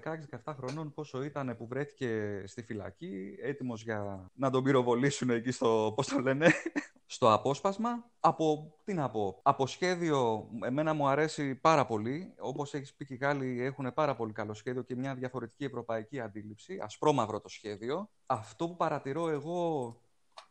16-17 0.43 0.53
χρονών 0.57 0.93
πόσο 0.93 1.23
ήταν 1.23 1.55
που 1.57 1.67
βρέθηκε 1.67 2.43
στη 2.45 2.61
φυλακή, 2.61 3.37
έτοιμος 3.41 3.83
για 3.83 4.29
να 4.33 4.49
τον 4.49 4.63
πυροβολήσουν 4.63 5.29
εκεί 5.29 5.51
στο, 5.51 5.93
πώς 5.95 6.07
το 6.07 6.19
λένε, 6.19 6.47
στο 7.05 7.33
απόσπασμα. 7.33 8.09
Από, 8.19 8.73
τι 8.83 8.93
να 8.93 9.09
πω, 9.09 9.39
από 9.43 9.67
σχέδιο, 9.67 10.49
εμένα 10.63 10.93
μου 10.93 11.07
αρέσει 11.07 11.55
πάρα 11.55 11.85
πολύ. 11.85 12.33
Όπως 12.39 12.73
έχεις 12.73 12.93
πει 12.93 13.05
και 13.05 13.13
οι 13.13 13.17
Γάλλοι 13.17 13.61
έχουν 13.61 13.93
πάρα 13.93 14.15
πολύ 14.15 14.33
καλό 14.33 14.53
σχέδιο 14.53 14.81
και 14.81 14.95
μια 14.95 15.15
διαφορετική 15.15 15.63
ευρωπαϊκή 15.63 16.19
αντίληψη. 16.19 16.79
Ασπρόμαυρο 16.81 17.41
το 17.41 17.49
σχέδιο. 17.49 18.09
Αυτό 18.25 18.67
που 18.67 18.75
παρατηρώ 18.75 19.29
εγώ 19.29 19.95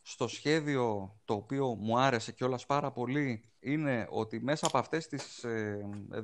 στο 0.09 0.29
σχέδιο 0.29 1.17
το 1.25 1.35
οποίο 1.35 1.75
μου 1.75 1.99
άρεσε 1.99 2.33
κιόλας 2.33 2.67
πάρα 2.67 2.91
πολύ 2.91 3.45
είναι 3.61 4.07
ότι 4.11 4.41
μέσα 4.41 4.67
από 4.67 4.79
αυτές 4.79 5.07
τις 5.07 5.45
ε, 5.45 5.89
ε 6.13 6.23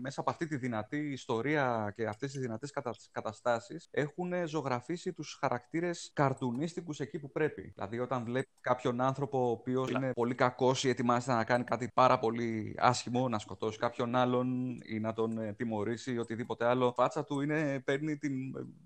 μέσα 0.00 0.20
από 0.20 0.30
αυτή 0.30 0.46
τη 0.46 0.56
δυνατή 0.56 0.98
ιστορία 0.98 1.92
και 1.96 2.06
αυτές 2.06 2.32
τις 2.32 2.40
δυνατές 2.40 2.72
καταστάσεις 3.10 3.88
έχουν 3.90 4.32
ζωγραφίσει 4.46 5.12
τους 5.12 5.38
χαρακτήρες 5.40 6.10
καρτουνίστικους 6.12 7.00
εκεί 7.00 7.18
που 7.18 7.30
πρέπει. 7.30 7.72
Δηλαδή 7.74 7.98
όταν 7.98 8.24
βλέπεις 8.24 8.52
κάποιον 8.60 9.00
άνθρωπο 9.00 9.46
ο 9.46 9.50
οποίος 9.50 9.90
είναι 9.90 10.12
πολύ 10.12 10.34
κακός 10.34 10.84
ή 10.84 10.88
ετοιμάζεται 10.88 11.32
να 11.32 11.44
κάνει 11.44 11.64
κάτι 11.64 11.90
πάρα 11.94 12.18
πολύ 12.18 12.74
άσχημο, 12.78 13.28
να 13.28 13.38
σκοτώσει 13.38 13.78
κάποιον 13.78 14.16
άλλον 14.16 14.78
ή 14.84 15.00
να 15.00 15.12
τον 15.12 15.38
ε, 15.38 15.52
τιμωρήσει 15.52 16.12
ή 16.12 16.18
οτιδήποτε 16.18 16.64
άλλο, 16.64 16.92
φάτσα 16.92 17.24
του 17.24 17.40
είναι, 17.40 17.80
παίρνει 17.84 18.16
την, 18.16 18.32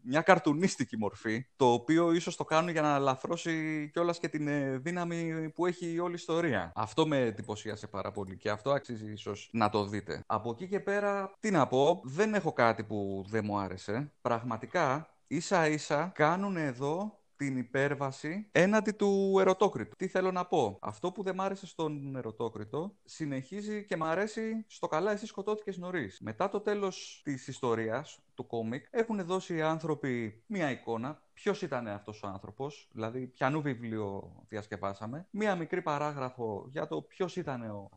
μια 0.02 0.20
καρτουνίστικη 0.20 0.96
μορφή, 0.96 1.46
το 1.56 1.72
οποίο 1.72 2.12
ίσως 2.12 2.36
το 2.36 2.44
κάνουν 2.44 2.70
για 2.70 2.82
να 2.82 2.94
αλαφρώσει 2.94 3.88
κιόλας 3.92 4.18
και 4.18 4.28
την 4.28 4.48
ε, 4.48 4.78
δύναμη 4.78 5.50
που 5.54 5.66
έχει 5.66 5.98
όλη 5.98 6.12
η 6.12 6.16
ιστορία. 6.18 6.72
Αυτό 6.74 7.06
με 7.06 7.18
εντυπωσίασε 7.18 7.86
πάρα 7.86 8.10
πολύ 8.10 8.36
και 8.36 8.50
αυτό 8.50 8.70
αξίζει 8.70 9.12
ίσως 9.12 9.48
να 9.52 9.68
το 9.68 9.86
δείτε. 9.86 10.22
Από 10.26 10.50
εκεί 10.50 10.68
και 10.68 10.75
πέρα, 10.80 11.32
τι 11.40 11.50
να 11.50 11.66
πω, 11.66 12.00
δεν 12.04 12.34
έχω 12.34 12.52
κάτι 12.52 12.84
που 12.84 13.24
δεν 13.28 13.44
μου 13.44 13.58
άρεσε. 13.58 14.12
Πραγματικά, 14.20 15.08
ίσα 15.26 15.68
ίσα 15.68 16.12
κάνουν 16.14 16.56
εδώ 16.56 17.20
την 17.36 17.56
υπέρβαση 17.56 18.48
έναντι 18.52 18.92
του 18.92 19.36
ερωτόκριτου. 19.40 19.96
Τι 19.96 20.06
θέλω 20.06 20.32
να 20.32 20.46
πω; 20.46 20.78
Αυτό 20.82 21.12
που 21.12 21.22
δεν 21.22 21.34
μ' 21.34 21.40
άρεσε 21.40 21.66
στον 21.66 22.16
ερωτόκριτο 22.16 22.96
συνεχίζει 23.04 23.84
και 23.84 23.96
μ' 23.96 24.04
αρέσει 24.04 24.64
στο 24.66 24.86
καλά 24.86 25.12
εσύ 25.12 25.26
σκοτώθηκες 25.26 25.76
νωρίς. 25.76 26.20
Μετά 26.20 26.48
το 26.48 26.60
τέλος 26.60 27.20
της 27.24 27.48
ιστορίας 27.48 28.18
του 28.34 28.46
κόμικ 28.46 28.86
έχουν 28.90 29.24
δώσει 29.24 29.54
οι 29.56 29.60
άνθρωποι 29.60 30.42
μία 30.46 30.70
εικόνα. 30.70 31.24
Ποιος 31.32 31.62
ήταν 31.62 31.88
αυτός 31.88 32.22
ο 32.22 32.26
άνθρωπος, 32.26 32.88
δηλαδή 32.92 33.26
ποιανού 33.26 33.62
βιβλίο 33.62 34.32
διασκευάσαμε; 34.48 35.26
Μία 35.30 35.54
μικρή 35.54 35.82
παράγραφο 35.82 36.66
για 36.70 36.86
το 36.86 37.02
ποιος 37.02 37.36
ήταν 37.36 37.70
ο 37.70 37.88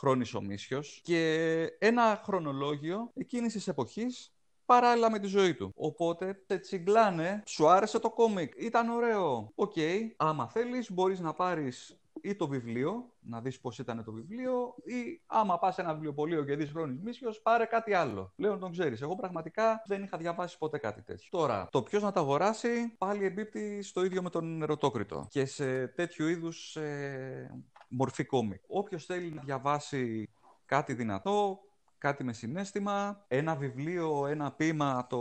Χρόνης 0.00 0.34
ο 0.34 0.43
Μίσιος 0.43 1.00
και 1.04 1.62
ένα 1.78 2.20
χρονολόγιο 2.24 3.10
εκείνης 3.14 3.52
της 3.52 3.68
εποχής 3.68 4.34
παράλληλα 4.64 5.10
με 5.10 5.18
τη 5.18 5.26
ζωή 5.26 5.54
του. 5.54 5.72
Οπότε 5.76 6.42
σε 6.46 6.58
τσιγκλάνε, 6.58 7.42
σου 7.46 7.68
άρεσε 7.68 7.98
το 7.98 8.10
κόμικ, 8.10 8.52
ήταν 8.56 8.88
ωραίο. 8.88 9.52
OK, 9.54 9.72
okay. 9.76 10.00
άμα 10.16 10.48
θέλεις 10.48 10.90
μπορείς 10.92 11.20
να 11.20 11.32
πάρεις 11.32 12.00
ή 12.22 12.36
το 12.36 12.48
βιβλίο, 12.48 13.14
να 13.20 13.40
δεις 13.40 13.60
πώς 13.60 13.78
ήταν 13.78 14.04
το 14.04 14.12
βιβλίο, 14.12 14.74
ή 14.84 15.22
άμα 15.26 15.58
πας 15.58 15.74
σε 15.74 15.80
ένα 15.80 15.92
βιβλιοπωλείο 15.92 16.44
και 16.44 16.56
δεις 16.56 16.70
Χρόνης 16.70 17.00
Μίσιος, 17.00 17.40
πάρε 17.40 17.64
κάτι 17.64 17.92
άλλο. 17.92 18.32
Πλέον 18.36 18.58
τον 18.58 18.70
ξέρεις. 18.72 19.00
Εγώ 19.00 19.16
πραγματικά 19.16 19.82
δεν 19.86 20.02
είχα 20.02 20.18
διαβάσει 20.18 20.58
ποτέ 20.58 20.78
κάτι 20.78 21.02
τέτοιο. 21.02 21.28
Τώρα, 21.30 21.68
το 21.70 21.82
ποιος 21.82 22.02
να 22.02 22.12
τα 22.12 22.20
αγοράσει, 22.20 22.94
πάλι 22.98 23.24
εμπίπτει 23.24 23.82
στο 23.82 24.04
ίδιο 24.04 24.22
με 24.22 24.30
τον 24.30 24.62
Ερωτόκριτο 24.62 25.26
και 25.30 25.44
σε 25.44 25.86
τέτοιου 25.86 26.26
είδους 26.26 26.76
ε, 26.76 27.64
μορφή 27.90 28.24
κόμικ. 28.24 28.62
Όποιος 28.66 29.04
θέλει 29.04 29.30
να 29.30 29.42
διαβάσει 29.42 30.28
κάτι 30.66 30.94
δυνατό, 30.94 31.60
κάτι 31.98 32.24
με 32.24 32.32
συνέστημα, 32.32 33.24
ένα 33.28 33.56
βιβλίο, 33.56 34.26
ένα 34.26 34.52
ποίημα 34.52 35.06
το, 35.08 35.18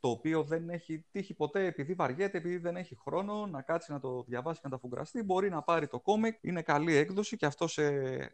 το 0.00 0.08
οποίο 0.08 0.42
δεν 0.42 0.70
έχει 0.70 1.04
τύχει 1.10 1.34
ποτέ 1.34 1.64
επειδή 1.64 1.94
βαριέται, 1.94 2.38
επειδή 2.38 2.56
δεν 2.56 2.76
έχει 2.76 2.96
χρόνο 2.96 3.46
να 3.46 3.62
κάτσει 3.62 3.92
να 3.92 4.00
το 4.00 4.24
διαβάσει 4.26 4.60
και 4.60 4.68
να 4.68 4.74
τα 4.74 4.80
φουγκραστεί, 4.80 5.22
μπορεί 5.22 5.50
να 5.50 5.62
πάρει 5.62 5.86
το 5.86 6.00
κόμικ. 6.00 6.38
Είναι 6.40 6.62
καλή 6.62 6.94
έκδοση 6.94 7.36
και 7.36 7.46
αυτό 7.46 7.68
σε 7.68 7.82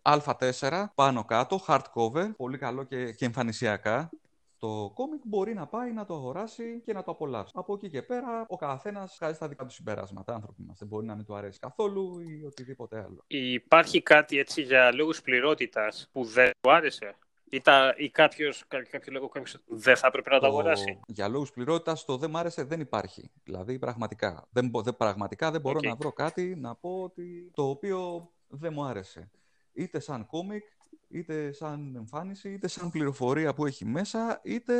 α4 0.02 0.84
πάνω 0.94 1.24
κάτω, 1.24 1.60
hardcover, 1.66 2.30
πολύ 2.36 2.58
καλό 2.58 2.84
και, 2.84 3.12
και 3.12 3.24
εμφανισιακά 3.24 4.10
το 4.58 4.90
κόμικ 4.94 5.20
μπορεί 5.24 5.54
να 5.54 5.66
πάει 5.66 5.92
να 5.92 6.04
το 6.04 6.14
αγοράσει 6.14 6.80
και 6.84 6.92
να 6.92 7.02
το 7.02 7.10
απολαύσει. 7.10 7.52
Από 7.56 7.74
εκεί 7.74 7.88
και 7.88 8.02
πέρα, 8.02 8.44
ο 8.48 8.56
καθένας 8.56 9.16
βγάζει 9.18 9.38
τα 9.38 9.48
δικά 9.48 9.64
του 9.64 9.72
συμπεράσματα. 9.72 10.34
Άνθρωποι 10.34 10.62
είμαστε. 10.62 10.84
Μπορεί 10.84 11.06
να 11.06 11.14
μην 11.14 11.24
του 11.24 11.34
αρέσει 11.34 11.58
καθόλου 11.58 12.20
ή 12.20 12.44
οτιδήποτε 12.44 12.98
άλλο. 12.98 13.24
Υπάρχει 13.26 14.02
κάτι 14.02 14.38
έτσι 14.38 14.62
για 14.62 14.92
λόγους 14.92 15.20
πληρότητας 15.22 16.08
που 16.12 16.24
δεν 16.24 16.50
του 16.60 16.70
άρεσε; 16.70 17.16
Ή, 17.50 17.60
τα, 17.60 17.94
ή 17.96 18.10
κάποιος, 18.10 18.64
κάποιο 18.68 19.12
λόγο 19.12 19.28
κάποιος 19.28 19.62
δεν 19.66 19.96
θα 19.96 20.06
έπρεπε 20.06 20.30
να 20.30 20.40
το 20.40 20.46
αγοράσει; 20.46 21.00
Για 21.06 21.28
λόγους 21.28 21.50
πληρότητας 21.50 22.04
το 22.04 22.16
δεν 22.16 22.30
μ' 22.30 22.36
άρεσε 22.36 22.64
δεν 22.64 22.80
υπάρχει. 22.80 23.30
Δηλαδή 23.44 23.78
πραγματικά. 23.78 24.48
Δεν, 24.50 24.70
δεν, 24.82 24.96
πραγματικά 24.96 25.50
δεν 25.50 25.60
μπορώ 25.60 25.78
να 25.82 25.94
βρω 25.94 26.12
κάτι 26.12 26.54
να 26.56 26.74
πω 26.74 27.02
ότι 27.02 27.50
το 27.54 27.68
οποίο 27.68 28.30
δεν 28.48 28.72
μου 28.72 28.84
άρεσε. 28.84 29.30
Είτε 29.72 30.00
σαν 30.00 30.26
κόμικ, 30.26 30.64
είτε 31.08 31.52
σαν 31.52 31.94
εμφάνιση, 31.96 32.52
είτε 32.52 32.68
σαν 32.68 32.90
πληροφορία 32.90 33.54
που 33.54 33.66
έχει 33.66 33.84
μέσα, 33.84 34.40
είτε 34.44 34.74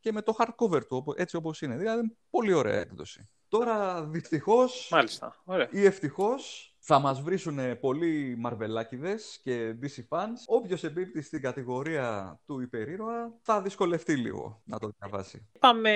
και 0.00 0.12
με 0.12 0.22
το 0.22 0.36
hardcover 0.38 0.86
του, 0.86 1.14
έτσι 1.16 1.36
όπως 1.36 1.62
είναι. 1.62 1.76
Δηλαδή, 1.76 2.16
πολύ 2.30 2.52
ωραία 2.52 2.80
έκδοση. 2.80 3.28
Τώρα, 3.48 4.04
δυστυχώς, 4.04 4.88
Μάλιστα. 4.90 5.42
Ωραία. 5.44 5.68
ή 5.70 5.84
ευτυχώς, 5.84 6.74
θα 6.88 6.98
μας 6.98 7.20
βρίσουν 7.20 7.78
πολλοί 7.80 8.34
μαρβελάκιδες 8.38 9.40
και 9.42 9.74
DC 9.82 10.16
fans. 10.16 10.38
Όποιος 10.46 10.84
εμπίπτει 10.84 11.22
στην 11.22 11.42
κατηγορία 11.42 12.38
του 12.46 12.60
υπερήρωα 12.60 13.32
θα 13.42 13.62
δυσκολευτεί 13.62 14.16
λίγο 14.16 14.62
να 14.64 14.78
το 14.78 14.90
διαβάσει. 14.98 15.48
Είπαμε 15.52 15.92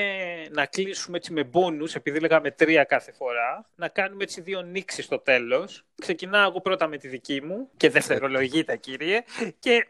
να 0.50 0.66
κλείσουμε 0.66 1.16
έτσι 1.16 1.32
με 1.32 1.44
μπόνους, 1.44 1.94
επειδή 1.94 2.20
λέγαμε 2.20 2.50
τρία 2.50 2.84
κάθε 2.84 3.12
φορά, 3.12 3.68
να 3.74 3.88
κάνουμε 3.88 4.22
έτσι 4.22 4.40
δύο 4.40 4.62
νήξεις 4.62 5.04
στο 5.04 5.18
τέλος. 5.18 5.84
Ξεκινάω 6.00 6.48
εγώ 6.48 6.60
πρώτα 6.60 6.86
με 6.86 6.96
τη 6.96 7.08
δική 7.08 7.42
μου 7.42 7.70
και 7.76 7.90
δευτερολογείται 7.90 8.76
κύριε 8.76 9.22
και 9.58 9.86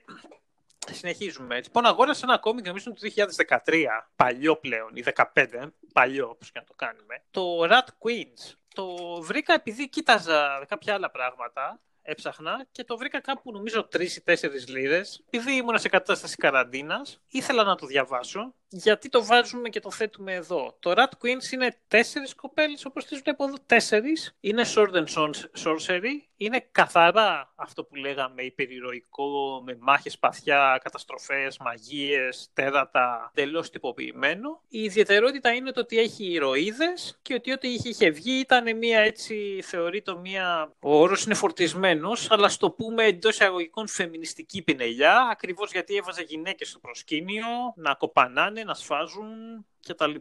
Συνεχίζουμε 0.93 1.57
έτσι. 1.57 1.69
Λοιπόν, 1.69 1.87
αγόρασα 1.87 2.21
ένα 2.29 2.39
κόμικ, 2.39 2.67
νομίζω 2.67 2.93
το 2.93 3.01
2013, 3.01 4.09
παλιό 4.17 4.57
πλέον, 4.57 4.91
ή 4.95 5.03
15, 5.03 5.73
παλιό, 5.93 6.29
όπως 6.29 6.51
και 6.51 6.59
να 6.59 6.65
το 6.65 6.75
κάνουμε. 6.77 7.23
Το 7.31 7.65
Rat 7.65 7.89
Queens, 7.99 8.55
το 8.75 8.97
βρήκα 9.23 9.55
επειδή 9.55 9.89
κοίταζα 9.89 10.65
κάποια 10.69 10.95
άλλα 10.95 11.11
πράγματα 11.11 11.81
έψαχνα 12.03 12.67
και 12.73 12.85
το 12.85 12.97
βρήκα 12.97 13.21
κάπου 13.21 13.53
νομίζω 13.53 13.85
τρεις 13.85 14.17
ή 14.17 14.23
τέσσερις 14.23 14.69
λίρες. 14.69 15.25
Επειδή 15.27 15.53
ήμουν 15.53 15.79
σε 15.79 15.89
κατάσταση 15.89 16.37
καραντίνας, 16.37 17.21
ήθελα 17.29 17.63
να 17.65 17.75
το 17.75 17.87
διαβάσω. 17.87 18.55
Γιατί 18.73 19.09
το 19.09 19.25
βάζουμε 19.25 19.69
και 19.69 19.81
το 19.81 19.91
θέτουμε 19.91 20.35
εδώ. 20.35 20.77
Το 20.79 20.93
Rat 20.97 21.25
Queens 21.25 21.53
είναι 21.53 21.77
τέσσερις 21.89 22.35
κοπέλες, 22.35 22.85
όπως 22.85 23.05
τις 23.05 23.21
βλέπω 23.21 23.45
εδώ. 23.45 23.55
Τέσσερις. 23.67 24.37
Είναι 24.41 24.65
Sword 24.75 24.93
and 24.93 25.31
Sorcery. 25.65 26.29
Είναι 26.37 26.69
καθαρά 26.73 27.53
αυτό 27.57 27.85
που 27.85 27.95
λέγαμε 27.95 28.43
υπερηρωικό, 28.43 29.63
με 29.65 29.77
μάχες, 29.81 30.19
παθιά, 30.19 30.81
καταστροφές, 30.83 31.59
μαγείες, 31.59 32.51
τέρατα, 32.53 33.31
τελώ 33.35 33.61
τυποποιημένο. 33.61 34.63
Η 34.69 34.83
ιδιαιτερότητα 34.83 35.53
είναι 35.55 35.71
το 35.71 35.81
ότι 35.81 35.99
έχει 35.99 36.25
ηρωίδες 36.25 37.19
και 37.23 37.35
ότι 37.35 37.53
ό,τι 37.53 37.69
είχε, 37.69 37.89
είχε 37.89 38.11
βγει 38.11 38.39
ήταν 38.39 38.77
μια 38.77 39.01
έτσι, 39.01 39.61
θεωρείται 39.63 40.15
μια. 40.15 40.73
Ο 40.81 40.97
όρος 40.97 41.25
είναι 41.25 41.35
φορτισμένος 41.35 42.31
αλλά 42.31 42.49
στο 42.49 42.71
πούμε 42.71 43.05
εντός 43.05 43.35
εισαγωγικών 43.35 43.89
φεμινιστική 43.89 44.63
πινελιά, 44.63 45.29
ακριβώς 45.31 45.73
γιατί 45.73 45.97
έβαζε 45.97 46.23
γυναίκες 46.23 46.69
στο 46.69 46.79
προσκήνιο 46.79 47.47
να 47.77 47.95
κοπανάνε, 47.95 48.60
να 48.65 48.75
σφάζουν 48.75 49.65
κτλ. 49.87 50.15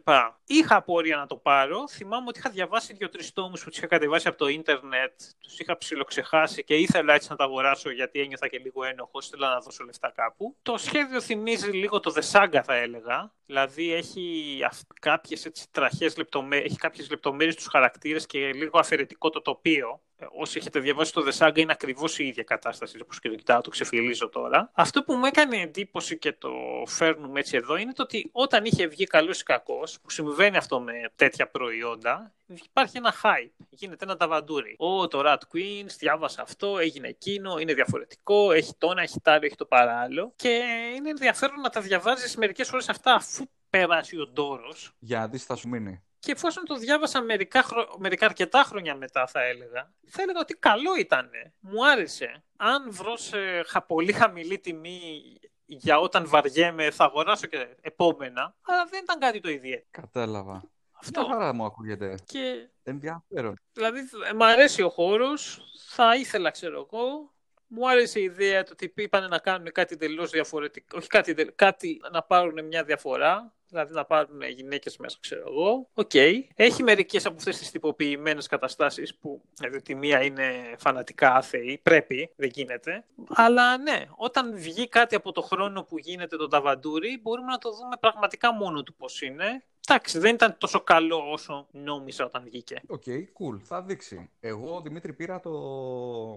Είχα 0.46 0.76
απορία 0.76 1.16
να 1.16 1.26
το 1.26 1.36
πάρω. 1.36 1.88
Θυμάμαι 1.88 2.24
ότι 2.28 2.38
είχα 2.38 2.50
διαβάσει 2.50 2.94
δύο-τρεις 2.94 3.32
τόμους 3.32 3.62
που 3.64 3.68
τους 3.68 3.78
είχα 3.78 3.86
κατεβάσει 3.86 4.28
από 4.28 4.38
το 4.38 4.48
ίντερνετ. 4.48 5.12
Τους 5.40 5.58
είχα 5.58 5.76
ψιλοξεχάσει 5.76 6.64
και 6.64 6.74
ήθελα 6.74 7.14
έτσι 7.14 7.30
να 7.30 7.36
τα 7.36 7.44
αγοράσω 7.44 7.90
γιατί 7.90 8.20
ένιωθα 8.20 8.48
και 8.48 8.58
λίγο 8.58 8.84
ένοχος. 8.84 9.26
Ήθελα 9.26 9.48
να 9.48 9.60
δώσω 9.60 9.84
λεφτά 9.84 10.10
κάπου. 10.10 10.56
Το 10.62 10.76
σχέδιο 10.76 11.20
θυμίζει 11.20 11.70
λίγο 11.70 12.00
το 12.00 12.14
The 12.16 12.30
Saga, 12.32 12.60
θα 12.64 12.74
έλεγα. 12.74 13.34
Δηλαδή 13.46 13.92
έχει 13.92 14.58
κάποιες 15.00 15.50
τραχές 15.70 16.16
λεπτομέρειε, 16.16 16.66
έχει 16.66 16.76
κάποιες 16.76 17.10
λεπτομέρειες 17.10 17.54
στους 17.54 17.66
χαρακτήρες 17.66 18.26
και 18.26 18.52
λίγο 18.52 18.78
αφαιρετικό 18.78 19.30
το 19.30 19.42
τοπίο. 19.42 20.02
Ε, 20.20 20.26
όσοι 20.32 20.58
έχετε 20.58 20.80
διαβάσει 20.80 21.12
το 21.12 21.24
The 21.26 21.38
Saga 21.38 21.58
είναι 21.58 21.72
ακριβώς 21.72 22.18
η 22.18 22.26
ίδια 22.26 22.42
κατάσταση 22.42 23.00
όπως 23.02 23.20
και 23.20 23.28
το 23.28 23.34
κοιτάω, 23.34 23.60
το 23.60 23.70
ξεφυλίζω 23.70 24.28
τώρα. 24.28 24.70
Αυτό 24.74 25.02
που 25.02 25.14
μου 25.14 25.24
έκανε 25.24 25.56
εντύπωση 25.56 26.18
και 26.18 26.32
το 26.32 26.50
φέρνουμε 26.86 27.40
έτσι 27.40 27.56
εδώ 27.56 27.76
είναι 27.76 27.92
το 27.92 28.02
ότι 28.02 28.28
όταν 28.32 28.64
είχε 28.64 28.86
βγει 28.86 29.04
καλός 29.04 29.40
ή 29.40 29.42
κακός, 29.42 29.98
που 30.02 30.10
συμβαίνει 30.10 30.56
αυτό 30.56 30.80
με 30.80 30.92
τέτοια 31.16 31.48
προϊόντα, 31.48 32.32
υπάρχει 32.46 32.96
ένα 32.96 33.14
hype. 33.22 33.64
Γίνεται 33.70 34.04
ένα 34.04 34.16
ταβαντούρι. 34.16 34.74
Ω, 34.78 35.08
το 35.08 35.22
Rat 35.24 35.56
Queens, 35.56 35.90
διάβασα 35.98 36.42
αυτό, 36.42 36.78
έγινε 36.78 37.08
εκείνο, 37.08 37.58
είναι 37.58 37.74
διαφορετικό, 37.74 38.52
έχει 38.52 38.72
το 38.78 38.88
ένα, 38.90 39.02
έχει 39.02 39.20
το 39.20 39.30
άλλο, 39.30 39.46
έχει 39.46 39.56
το 39.56 39.64
παράλληλο. 39.64 40.32
Και 40.36 40.62
είναι 40.96 41.10
ενδιαφέρον 41.10 41.60
να 41.60 41.68
τα 41.68 41.80
διαβάζεις 41.80 42.36
μερικές 42.36 42.68
φορές 42.68 42.88
αυτά 42.88 43.14
αφού 43.14 43.44
περάσει 43.70 44.20
ο 44.20 44.26
ντόρος. 44.26 44.92
Για 44.98 45.18
να 45.18 45.28
δεις 45.28 45.44
θα 45.44 45.56
σου 45.56 45.68
μείνει. 45.68 46.02
Και 46.20 46.32
εφόσον 46.32 46.64
το 46.64 46.76
διάβασα 46.76 47.22
μερικά, 47.22 47.62
χρο... 47.62 47.96
μερικά 47.98 48.26
αρκετά 48.26 48.62
χρόνια 48.62 48.94
μετά, 48.94 49.26
θα 49.26 49.42
έλεγα, 49.42 49.92
θα 50.06 50.22
έλεγα 50.22 50.40
ότι 50.40 50.54
καλό 50.54 50.96
ήταν. 50.96 51.30
Μου 51.60 51.86
άρεσε. 51.86 52.44
Αν 52.56 52.92
βρω 52.92 53.16
σε 53.16 53.38
πολύ 53.86 54.12
χαμηλή 54.12 54.58
τιμή 54.58 55.38
για 55.66 55.98
όταν 55.98 56.28
βαριέμαι, 56.28 56.90
θα 56.90 57.04
αγοράσω 57.04 57.46
και 57.46 57.76
επόμενα, 57.80 58.54
αλλά 58.62 58.84
δεν 58.84 59.00
ήταν 59.02 59.18
κάτι 59.18 59.40
το 59.40 59.50
ιδιαίτερο. 59.50 59.86
Κατάλαβα. 59.90 60.62
Αυτό. 60.92 61.20
Μια 61.20 61.30
χαρά 61.34 61.52
μου 61.52 61.64
ακούγεται. 61.64 62.14
Και... 62.24 62.68
Ενδιαφέρον. 62.82 63.54
Δηλαδή, 63.72 64.00
μου 64.34 64.44
αρέσει 64.44 64.82
ο 64.82 64.88
χώρος, 64.88 65.62
θα 65.88 66.16
ήθελα, 66.16 66.50
ξέρω 66.50 66.88
εγώ, 66.90 67.32
μου 67.70 67.90
άρεσε 67.90 68.20
η 68.20 68.22
ιδέα 68.22 68.62
το 68.62 68.70
ότι 68.72 68.92
είπαν 68.96 69.28
να 69.28 69.38
κάνουν 69.38 69.72
κάτι 69.72 69.96
τελείως 69.96 70.26
διαφορετικό. 70.26 70.96
Όχι 70.98 71.08
κάτι, 71.08 71.34
κάτι 71.54 72.00
να 72.12 72.22
πάρουν 72.22 72.64
μια 72.64 72.84
διαφορά 72.84 73.54
δηλαδή 73.70 73.94
να 73.94 74.04
πάρουν 74.04 74.42
γυναίκες 74.42 74.96
μέσα, 74.96 75.18
ξέρω 75.20 75.44
εγώ. 75.48 75.88
OK. 75.94 76.10
Okay. 76.12 76.32
Έχει 76.54 76.82
μερικές 76.82 77.26
από 77.26 77.36
αυτές 77.36 77.58
τις 77.58 77.70
τυποποιημένες 77.70 78.46
καταστάσεις 78.46 79.16
που, 79.16 79.42
δηλαδή 79.54 79.82
τη 79.82 79.94
μία 79.94 80.22
είναι 80.22 80.74
φανατικά 80.78 81.34
άθεη, 81.34 81.80
πρέπει, 81.82 82.30
δεν 82.36 82.50
γίνεται. 82.52 83.04
Αλλά 83.28 83.78
ναι, 83.78 84.04
όταν 84.16 84.56
βγει 84.56 84.88
κάτι 84.88 85.14
από 85.14 85.32
το 85.32 85.40
χρόνο 85.40 85.82
που 85.82 85.98
γίνεται 85.98 86.36
το 86.36 86.48
νταβαντούρι, 86.48 87.18
μπορούμε 87.22 87.50
να 87.50 87.58
το 87.58 87.70
δούμε 87.70 87.96
πραγματικά 88.00 88.52
μόνο 88.52 88.82
του 88.82 88.94
πώς 88.94 89.22
είναι. 89.22 89.64
Εντάξει, 89.88 90.18
δεν 90.18 90.34
ήταν 90.34 90.56
τόσο 90.58 90.80
καλό 90.80 91.30
όσο 91.30 91.66
νόμιζα 91.70 92.24
όταν 92.24 92.42
βγήκε. 92.44 92.80
OK, 92.86 93.02
okay, 93.06 93.20
cool. 93.20 93.60
Θα 93.62 93.82
δείξει. 93.82 94.30
Εγώ, 94.40 94.80
Δημήτρη, 94.80 95.12
πήρα 95.12 95.40
το, 95.40 95.50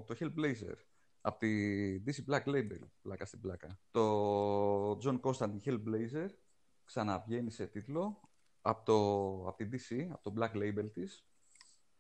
το 0.08 0.16
Hellblazer 0.20 0.76
από 1.26 1.40
τη 1.40 1.98
DC 1.98 2.32
Black 2.32 2.44
Label, 2.44 2.80
πλάκα 3.02 3.26
στην 3.26 3.40
πλάκα. 3.40 3.80
Το 3.92 4.92
John 4.92 5.20
Constantine 5.22 5.62
Hellblazer 5.66 6.28
ξαναβγαίνει 6.84 7.52
σε 7.52 7.68
τίτλο 7.68 8.30
από, 8.62 8.86
το, 8.86 8.98
από 9.48 9.58
την 9.58 9.70
DC, 9.72 10.08
από 10.12 10.24
το 10.24 10.34
Black 10.38 10.56
Label 10.56 10.92
της. 10.94 11.26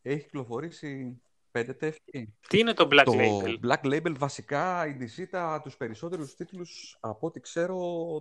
Έχει 0.01 0.23
κυκλοφορήσει 0.23 1.21
πέντε 1.51 1.73
τεύχη. 1.73 2.35
Τι 2.47 2.59
είναι 2.59 2.73
το 2.73 2.87
Black 2.91 3.03
το 3.05 3.13
Label? 3.15 3.59
Black 3.65 3.83
Label 3.83 4.15
βασικά 4.17 4.87
η 4.87 4.97
DC 4.99 5.27
τα, 5.29 5.61
τους 5.63 5.77
περισσότερους 5.77 6.35
τίτλους 6.35 6.97
από 7.01 7.27
ό,τι 7.27 7.39
ξέρω 7.39 7.77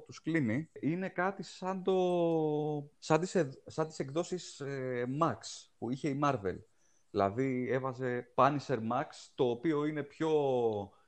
τους 0.07 0.23
κλείνει. 0.23 0.71
Είναι 0.81 1.09
κάτι 1.09 1.43
σαν, 1.43 1.83
το, 1.83 2.91
σαν, 2.99 3.21
τις, 3.21 3.37
σαν 3.67 3.87
τις 3.87 3.99
εκδόσεις 3.99 4.61
ε, 4.61 5.07
Max 5.21 5.38
που 5.79 5.91
είχε 5.91 6.09
η 6.09 6.21
Marvel. 6.23 6.59
Δηλαδή 7.12 7.68
έβαζε 7.70 8.33
Punisher 8.35 8.79
Max 8.90 9.07
το 9.35 9.44
οποίο 9.44 9.85
είναι 9.85 10.03
πιο 10.03 10.31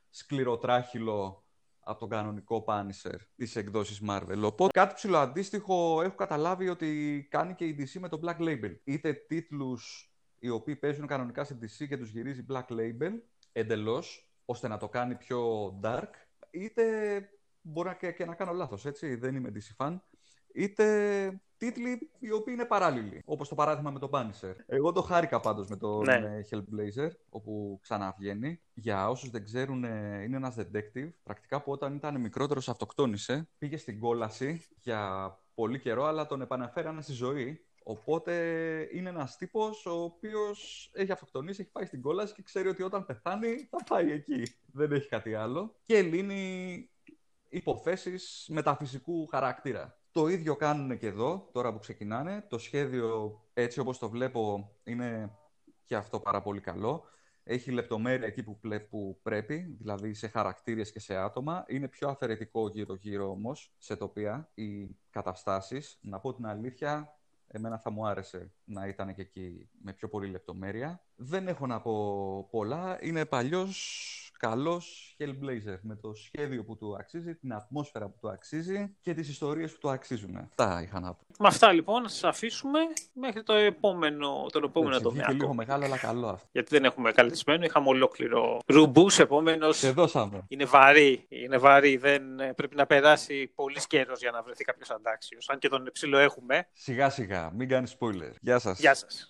σκληροτράχυλο 0.09 1.45
από 1.79 1.99
τον 1.99 2.09
κανονικό 2.09 2.63
Punisher 2.67 3.17
της 3.35 3.55
εκδόσης 3.55 4.01
Marvel. 4.09 4.41
Οπότε 4.43 4.79
κάτι 4.79 4.93
ψηλό 4.93 5.17
αντίστοιχο 5.17 6.01
έχω 6.01 6.15
καταλάβει 6.15 6.69
ότι 6.69 7.27
κάνει 7.29 7.55
και 7.55 7.65
η 7.65 7.75
DC 7.79 7.99
με 7.99 8.09
το 8.09 8.19
Black 8.23 8.39
Label. 8.39 8.75
Είτε 8.83 9.13
τίτλους 9.13 10.13
οι 10.39 10.49
οποίοι 10.49 10.75
παίζουν 10.75 11.07
κανονικά 11.07 11.43
στην 11.43 11.59
DC 11.61 11.87
και 11.87 11.97
τους 11.97 12.09
γυρίζει 12.09 12.45
Black 12.49 12.67
Label 12.69 13.11
εντελώς, 13.51 14.29
ώστε 14.45 14.67
να 14.67 14.77
το 14.77 14.89
κάνει 14.89 15.15
πιο 15.15 15.67
dark, 15.83 16.09
είτε 16.51 16.83
μπορεί 17.61 17.95
και, 17.99 18.11
και 18.11 18.25
να 18.25 18.35
κάνω 18.35 18.51
λάθος, 18.51 18.85
έτσι, 18.85 19.15
δεν 19.15 19.35
είμαι 19.35 19.51
DC 19.55 19.85
fan, 19.85 19.97
είτε 20.55 21.39
τίτλοι 21.57 22.11
οι 22.19 22.31
οποίοι 22.31 22.53
είναι 22.57 22.65
παράλληλοι. 22.65 23.21
Όπως 23.25 23.49
το 23.49 23.55
παράδειγμα 23.55 23.91
με 23.91 23.99
τον 23.99 24.09
Punisher. 24.13 24.53
Εγώ 24.65 24.91
το 24.91 25.01
χάρηκα 25.01 25.39
πάντως 25.39 25.67
με 25.69 25.77
τον 25.77 26.03
Ναι. 26.03 26.13
ε, 26.13 26.45
Hellblazer, 26.51 27.09
όπου 27.29 27.79
ξαναβγαίνει. 27.81 28.61
Για 28.73 29.09
όσους 29.09 29.29
δεν 29.29 29.43
ξέρουν, 29.43 29.83
ε, 29.83 30.21
είναι 30.23 30.35
ένας 30.35 30.55
detective. 30.57 31.09
Πρακτικά 31.23 31.61
που 31.61 31.71
όταν 31.71 31.95
ήταν 31.95 32.19
μικρότερος 32.21 32.69
αυτοκτόνησε. 32.69 33.49
Πήγε 33.57 33.77
στην 33.77 33.99
κόλαση 33.99 34.65
για 34.79 35.31
πολύ 35.53 35.79
καιρό, 35.79 36.03
αλλά 36.05 36.25
τον 36.27 36.41
επαναφέρανε 36.41 37.01
στη 37.01 37.11
ζωή. 37.13 37.65
Οπότε 37.87 38.33
είναι 38.93 39.09
ένας 39.09 39.37
τύπος 39.37 39.85
ο 39.85 40.03
οποίος 40.03 40.89
έχει 40.93 41.11
αυτοκτονήσει, 41.11 41.61
έχει 41.61 41.71
πάει 41.71 41.85
στην 41.85 42.01
κόλαση 42.01 42.33
και 42.33 42.41
ξέρει 42.41 42.67
ότι 42.67 42.83
όταν 42.83 43.05
πεθάνει 43.05 43.67
θα 43.69 43.83
πάει 43.89 44.11
εκεί. 44.11 44.55
Δεν 44.65 44.91
έχει 44.91 45.07
κάτι 45.07 45.33
άλλο. 45.35 45.75
Και 45.83 46.01
λύνει 46.01 46.89
υποθέσεις 47.49 48.47
μεταφυσικού 48.51 49.25
χαρακτήρα. 49.27 49.99
Το 50.15 50.27
ίδιο 50.27 50.55
κάνουν 50.55 50.97
και 50.97 51.07
εδώ, 51.07 51.49
τώρα 51.51 51.73
που 51.73 51.79
ξεκινάνε. 51.79 52.45
Το 52.49 52.57
σχέδιο, 52.57 53.39
έτσι 53.53 53.79
όπως 53.79 53.97
το 53.97 54.09
βλέπω, 54.09 54.71
είναι 54.83 55.31
και 55.83 55.95
αυτό 55.95 56.19
πάρα 56.19 56.41
πολύ 56.41 56.59
καλό. 56.59 57.03
Έχει 57.43 57.71
λεπτομέρεια 57.71 58.27
εκεί 58.27 58.43
που, 58.43 58.59
πλε- 58.59 58.89
που 58.89 59.19
πρέπει, 59.21 59.75
δηλαδή 59.79 60.13
σε 60.13 60.27
χαρακτήρες 60.27 60.91
και 60.91 60.99
σε 60.99 61.15
άτομα. 61.15 61.65
Είναι 61.67 61.87
πιο 61.87 62.09
αφαιρετικό 62.09 62.67
γύρω-γύρω 62.67 63.29
όμως, 63.29 63.73
σε 63.77 63.95
τοπία, 63.95 64.51
οι 64.53 64.97
καταστάσεις. 65.09 65.99
Να 66.01 66.19
πω 66.19 66.33
την 66.33 66.45
αλήθεια, 66.45 67.17
εμένα 67.47 67.77
θα 67.77 67.89
μου 67.89 68.07
άρεσε 68.07 68.53
να 68.63 68.87
ήταν 68.87 69.15
και 69.15 69.21
εκεί 69.21 69.69
με 69.81 69.93
πιο 69.93 70.09
πολύ 70.09 70.27
λεπτομέρεια. 70.27 71.05
Δεν 71.15 71.47
έχω 71.47 71.67
να 71.67 71.81
πω 71.81 72.47
πολλά. 72.51 72.97
Είναι 73.01 73.25
παλιός, 73.25 74.24
καλός 74.37 75.15
Hellblazer 75.19 75.77
με 75.81 75.95
το 75.95 76.13
σχέδιο 76.13 76.63
που 76.63 76.77
του 76.77 76.95
αξίζει, 76.99 77.35
την 77.35 77.53
ατμόσφαιρα 77.53 78.05
που 78.07 78.15
του 78.21 78.29
αξίζει 78.29 78.95
και 79.01 79.13
τις 79.13 79.29
ιστορίες 79.29 79.71
που 79.71 79.77
του 79.79 79.89
αξίζουν. 79.89 80.37
Αυτά 80.37 80.81
είχα 80.81 80.99
να 80.99 81.13
πω. 81.13 81.23
Με 81.39 81.47
αυτά 81.47 81.71
λοιπόν 81.71 82.01
να 82.01 82.07
σας 82.07 82.23
αφήσουμε 82.23 82.79
μέχρι 83.13 83.43
το 83.43 83.53
επόμενο, 83.53 84.45
τον 84.51 84.63
επόμενο 84.63 84.95
Έτσι, 84.95 85.07
βγήκε 85.09 85.21
τομέα. 85.23 85.39
λίγο 85.39 85.53
μεγάλο, 85.53 85.85
αλλά 85.85 85.97
καλό 85.97 86.27
αυτό. 86.27 86.47
Γιατί 86.51 86.69
δεν 86.75 86.85
έχουμε 86.85 87.11
καλεσμένο, 87.11 87.65
είχαμε 87.65 87.87
ολόκληρο 87.87 88.59
ρουμπούς, 88.65 89.19
επομένως 89.19 89.77
Σε 89.77 89.91
δώσαμε. 89.91 90.43
είναι 90.47 90.65
βαρύ. 90.65 91.25
Είναι 91.29 91.57
βαρύ, 91.57 91.97
δεν 91.97 92.39
ε, 92.39 92.53
πρέπει 92.53 92.75
να 92.75 92.85
περάσει 92.85 93.47
πολύ 93.55 93.79
καιρός 93.87 94.19
για 94.19 94.31
να 94.31 94.41
βρεθεί 94.43 94.63
κάποιος 94.63 94.89
αντάξιος. 94.89 95.49
Αν 95.49 95.59
και 95.59 95.69
τον 95.69 95.89
ψηλό 95.93 96.17
έχουμε. 96.17 96.67
Σιγά 96.73 97.09
σιγά, 97.09 97.51
μην 97.55 97.67
κάνεις 97.69 97.95
spoiler. 97.99 98.31
Γεια 98.41 98.59
σας. 98.59 98.79
Γεια 98.79 98.93
σας. 98.93 99.29